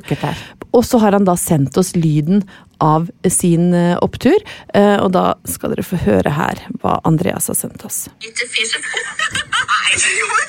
Og 0.73 0.85
så 0.87 0.99
har 1.03 1.13
han 1.13 1.25
da 1.27 1.35
sendt 1.35 1.77
oss 1.81 1.95
lyden 1.97 2.45
av 2.81 3.09
sin 3.29 3.75
eh, 3.75 3.97
opptur, 4.01 4.39
eh, 4.75 4.97
og 5.03 5.11
da 5.13 5.35
skal 5.45 5.71
dere 5.75 5.85
få 5.85 5.97
høre 6.01 6.31
her 6.33 6.55
hva 6.81 7.01
Andreas 7.05 7.49
har 7.51 7.55
sendt 7.59 7.85
oss. 7.85 8.07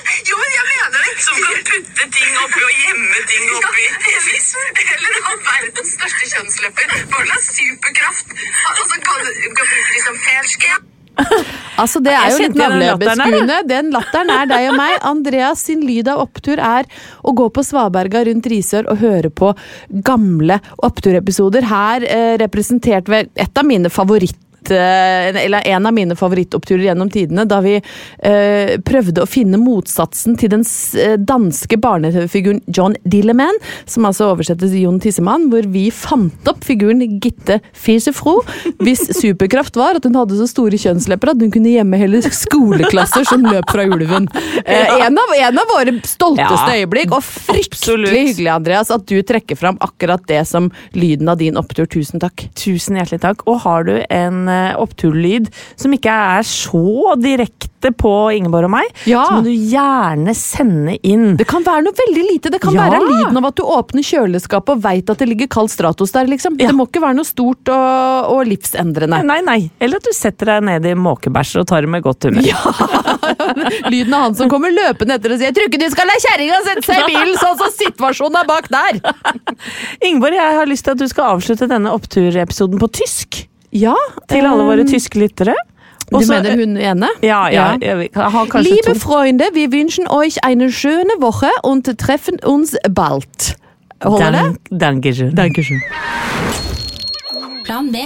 Som 1.20 1.36
kan 1.44 1.58
putte 1.68 2.06
ting 2.16 2.38
oppi 2.44 2.62
og 2.66 2.78
gjemme 2.84 3.24
ting 3.30 3.50
oppi. 3.58 3.88
Eller 4.96 5.18
ha 5.26 5.34
verdens 5.48 5.92
største 5.96 6.30
kjønnslepper. 6.32 6.96
Hva 7.12 7.26
slags 7.26 7.50
superkraft? 7.58 8.32
Altså, 8.72 9.02
kan 9.04 9.26
du 9.26 9.44
kan 9.58 9.68
bruke 9.68 9.92
de 9.92 10.02
som 10.06 10.18
felske? 10.28 10.72
Altså, 11.80 12.00
det 12.04 12.12
er 12.16 12.30
jo 12.32 12.38
litt 12.44 12.56
navlebeskuende. 12.56 13.58
Den 13.68 13.90
latteren 13.94 14.32
er 14.32 14.48
deg 14.50 14.68
og 14.70 14.78
meg. 14.78 14.94
Andreas 15.08 15.64
sin 15.68 15.82
lyd 15.84 16.08
av 16.12 16.22
opptur 16.24 16.60
er 16.62 16.88
å 17.22 17.34
gå 17.36 17.48
på 17.52 17.64
Svaberga 17.66 18.24
rundt 18.28 18.48
Risør 18.52 18.88
og 18.92 19.02
høre 19.02 19.32
på 19.32 19.52
gamle 20.06 20.60
oppturepisoder. 20.84 21.68
Her 21.72 22.06
eh, 22.06 22.34
representert 22.42 23.10
ved 23.12 23.32
et 23.40 23.58
av 23.58 23.68
mine 23.68 23.92
favoritt 24.62 24.70
eh, 24.70 25.44
eller 25.44 25.62
en 25.66 25.86
av 25.86 25.92
mine 25.92 26.16
favorittoppturer 26.16 26.84
gjennom 26.84 27.10
tidene, 27.10 27.44
da 27.44 27.60
vi 27.60 27.76
eh, 27.78 28.80
prøvde 28.84 29.22
å 29.22 29.26
finne 29.26 29.58
motsatsen 29.58 30.36
til 30.36 30.50
den 30.50 30.64
eh, 30.98 31.16
danske 31.18 31.76
barne-TV-figuren 31.76 32.60
John 32.66 32.96
Dilleman, 33.04 33.54
som 33.86 34.04
altså 34.04 34.32
oversettes 34.32 34.72
Jon 34.72 35.00
Tissemann, 35.00 35.50
hvor 35.50 35.62
vi 35.72 35.90
fant 35.90 36.48
opp 36.48 36.64
figuren 36.64 37.02
Gitte 37.20 37.60
Fisefro, 37.72 38.42
hvis 38.82 39.08
superkraft 39.18 39.76
var 39.76 39.96
at 39.96 40.04
hun 40.04 40.16
hadde 40.16 40.38
så 40.38 40.46
store 40.50 40.78
kjønnslepper 40.78 41.32
at 41.32 41.42
hun 41.42 41.52
kunne 41.52 41.72
gjemme 41.72 41.98
hele 42.00 42.22
skoleklasser 42.22 43.26
som 43.28 43.44
løp 43.46 43.70
fra 43.70 43.86
ulven. 43.86 44.28
Eh, 44.64 45.06
en, 45.06 45.18
av, 45.18 45.34
en 45.36 45.58
av 45.58 45.72
våre 45.76 45.98
stolteste 46.06 46.72
Ja, 46.72 46.82
øyeblikk, 46.82 47.12
og 47.12 47.24
fryktelig 47.24 47.72
absolutt. 47.72 48.12
hyggelig, 48.14 48.50
Andreas, 48.52 48.90
at 48.94 49.06
du 49.08 49.18
trekker 49.26 49.58
fram 49.58 49.78
akkurat 49.82 50.22
det 50.28 50.42
som 50.48 50.70
lyden 50.96 51.30
av 51.32 51.40
din 51.40 51.58
opptur. 51.58 51.86
Tusen 51.90 52.22
takk. 52.22 52.46
Tusen 52.58 52.98
hjertelig 52.98 53.22
takk. 53.24 53.44
Og 53.50 53.62
har 53.64 53.86
du 53.88 53.94
en 54.12 54.48
eh, 54.52 54.78
oppturlyd 54.80 55.48
som 55.80 55.92
ikke 55.96 56.12
er 56.38 56.46
så 56.46 57.16
direkte 57.20 57.90
på 57.98 58.10
Ingeborg 58.36 58.68
og 58.68 58.70
meg, 58.76 58.90
Ja. 59.10 59.24
så 59.26 59.40
må 59.40 59.42
du 59.42 59.50
gjerne 59.50 60.30
sende 60.38 60.94
inn. 61.02 61.32
Det 61.40 61.48
kan 61.50 61.64
være 61.66 61.82
noe 61.82 61.96
veldig 61.98 62.24
lite. 62.28 62.52
Det 62.54 62.60
kan 62.62 62.76
Ja. 62.76 62.84
være 62.86 63.00
lyden 63.08 63.40
av 63.40 63.48
at 63.48 63.56
du 63.58 63.64
åpner 63.66 64.06
kjøleskapet 64.06 64.76
og 64.76 64.82
veit 64.84 65.10
at 65.10 65.18
det 65.18 65.26
ligger 65.28 65.48
kald 65.50 65.72
Stratos 65.72 66.12
der, 66.14 66.28
liksom. 66.30 66.54
Ja. 66.60 66.68
Det 66.68 66.76
må 66.78 66.86
ikke 66.86 67.02
være 67.02 67.16
noe 67.18 67.26
stort 67.26 67.66
og, 67.74 68.30
og 68.36 68.46
livsendrende. 68.46 69.24
Nei, 69.26 69.40
nei. 69.40 69.70
Eller 69.80 69.96
at 69.98 70.06
du 70.06 70.12
setter 70.14 70.46
deg 70.46 70.62
ned 70.68 70.86
i 70.86 70.94
måkebæsj 70.94 71.58
og 71.58 71.66
tar 71.66 71.82
det 71.82 71.90
med 71.90 72.02
godt 72.06 72.28
humør. 72.28 72.46
Ja. 72.46 72.60
Lyden 73.90 74.14
av 74.14 74.28
han 74.28 74.34
som 74.38 74.50
kommer 74.52 74.70
løpende 74.70 75.16
etter 75.18 75.34
og 75.34 75.38
sier 75.40 75.50
'Jeg 75.50 75.56
tror 75.56 75.66
ikke 75.68 75.82
du 75.82 75.90
skal 75.90 76.06
la 76.06 76.18
kjerringa 76.22 76.62
sette 76.62 76.86
seg 76.86 77.02
i 77.02 77.10
bilen', 77.10 77.38
sånn 77.40 77.58
som 77.58 77.70
situasjonen 77.82 78.40
er 78.42 78.46
bak 78.46 78.68
der! 78.70 79.00
Ingeborg, 80.06 80.34
jeg 80.38 80.58
har 80.58 80.66
lyst 80.70 80.84
til 80.86 80.94
at 80.94 81.02
du 81.02 81.08
skal 81.10 81.36
avslutte 81.36 81.68
denne 81.70 81.90
oppturepisoden 81.92 82.78
på 82.78 82.90
tysk. 83.02 83.46
Ja, 83.72 83.94
Til 84.28 84.44
alle 84.44 84.64
våre 84.68 84.84
um, 84.84 84.88
tyske 84.88 85.18
lyttere. 85.18 85.54
Du 86.12 86.18
mener 86.18 86.56
hun 86.56 86.76
ene? 86.76 87.08
Ja, 87.22 87.46
ja. 87.48 87.78
ja. 87.80 87.96
Liebe. 88.60 88.94
Freunde, 89.00 89.44
vi 89.54 89.72
wünschen 89.72 90.08
euch 90.08 90.44
eine 90.44 90.70
schöne 90.70 91.20
Woche 91.20 91.48
und 91.62 91.98
treffen 91.98 92.38
uns 92.44 92.76
bald. 92.90 93.56
Holder 94.04 94.30
det? 94.30 94.42
Dank, 94.42 94.80
dankeschön. 94.80 95.34
Dankeschön. 95.34 95.80
Plan 97.64 97.92
B. 97.92 97.98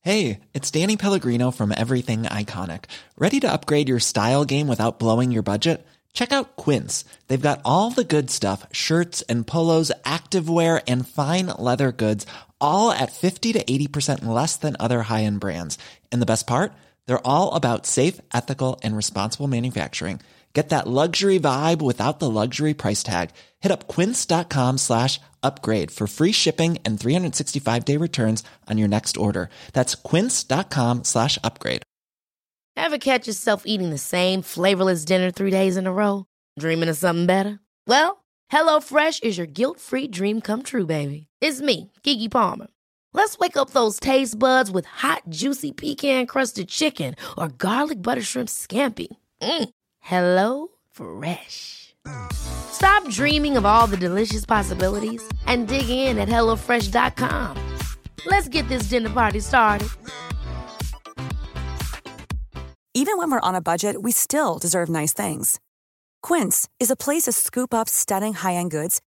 Hey, 0.00 0.40
it's 0.54 0.70
Danny 0.70 0.96
Pellegrino 0.96 1.50
from 1.50 1.72
Everything 1.72 2.22
Iconic. 2.24 2.84
Ready 3.18 3.40
to 3.40 3.48
upgrade 3.52 3.88
your 3.88 4.00
style 4.00 4.44
game 4.44 4.68
without 4.68 4.98
blowing 4.98 5.32
your 5.32 5.42
budget? 5.42 5.84
Check 6.14 6.32
out 6.32 6.56
Quince. 6.56 7.04
They've 7.28 7.40
got 7.40 7.60
all 7.64 7.90
the 7.90 8.04
good 8.04 8.30
stuff 8.30 8.66
shirts 8.70 9.22
and 9.28 9.46
polos, 9.46 9.90
activewear, 10.04 10.80
and 10.86 11.08
fine 11.08 11.46
leather 11.58 11.90
goods, 11.90 12.26
all 12.64 12.90
at 12.90 13.12
50 13.12 13.52
to 13.52 13.64
80% 13.64 14.24
less 14.24 14.56
than 14.56 14.76
other 14.80 15.02
high 15.02 15.24
end 15.24 15.40
brands. 15.40 15.78
And 16.10 16.20
the 16.20 16.32
best 16.32 16.46
part? 16.46 16.72
They're 17.06 17.26
all 17.26 17.52
about 17.54 17.86
safe, 17.86 18.20
ethical, 18.32 18.80
and 18.82 18.96
responsible 18.96 19.48
manufacturing. 19.48 20.20
Get 20.54 20.68
that 20.68 20.86
luxury 20.86 21.40
vibe 21.40 21.82
without 21.82 22.20
the 22.20 22.30
luxury 22.30 22.74
price 22.74 23.02
tag. 23.02 23.30
Hit 23.60 23.72
up 23.72 23.88
quince.com 23.88 24.78
slash 24.78 25.20
upgrade 25.42 25.90
for 25.90 26.06
free 26.06 26.32
shipping 26.32 26.78
and 26.84 26.98
365 26.98 27.84
day 27.84 27.96
returns 27.96 28.44
on 28.70 28.78
your 28.78 28.88
next 28.88 29.16
order. 29.16 29.48
That's 29.72 29.96
quince.com 29.96 31.04
slash 31.04 31.38
upgrade. 31.42 31.82
Ever 32.76 32.98
catch 32.98 33.26
yourself 33.26 33.62
eating 33.66 33.90
the 33.90 33.98
same 33.98 34.42
flavorless 34.42 35.04
dinner 35.04 35.30
three 35.30 35.50
days 35.50 35.76
in 35.76 35.86
a 35.86 35.92
row? 35.92 36.26
Dreaming 36.58 36.88
of 36.88 36.96
something 36.96 37.26
better? 37.26 37.60
Well, 37.86 38.24
HelloFresh 38.52 39.22
is 39.22 39.38
your 39.38 39.46
guilt 39.46 39.80
free 39.80 40.08
dream 40.08 40.40
come 40.40 40.62
true, 40.62 40.86
baby. 40.86 41.28
It's 41.46 41.60
me, 41.60 41.92
Kiki 42.02 42.30
Palmer. 42.30 42.68
Let's 43.12 43.38
wake 43.38 43.58
up 43.58 43.72
those 43.72 44.00
taste 44.00 44.38
buds 44.38 44.70
with 44.70 44.86
hot, 44.86 45.24
juicy 45.28 45.72
pecan 45.72 46.24
crusted 46.24 46.68
chicken 46.68 47.16
or 47.36 47.48
garlic 47.48 48.00
butter 48.00 48.22
shrimp 48.22 48.48
scampi. 48.48 49.08
Mm. 49.42 49.68
Hello 50.00 50.68
Fresh. 50.90 51.94
Stop 52.32 53.06
dreaming 53.10 53.58
of 53.58 53.66
all 53.66 53.86
the 53.86 53.98
delicious 53.98 54.46
possibilities 54.46 55.22
and 55.44 55.68
dig 55.68 55.90
in 55.90 56.16
at 56.16 56.30
HelloFresh.com. 56.30 57.58
Let's 58.24 58.48
get 58.48 58.66
this 58.68 58.84
dinner 58.88 59.10
party 59.10 59.40
started. 59.40 59.90
Even 62.94 63.18
when 63.18 63.30
we're 63.30 63.48
on 63.48 63.54
a 63.54 63.60
budget, 63.60 64.00
we 64.00 64.12
still 64.12 64.58
deserve 64.58 64.88
nice 64.88 65.12
things. 65.12 65.60
Quince 66.22 66.70
is 66.80 66.90
a 66.90 66.96
place 66.96 67.24
to 67.24 67.32
scoop 67.32 67.74
up 67.74 67.86
stunning 67.86 68.32
high 68.32 68.54
end 68.54 68.70
goods 68.70 69.02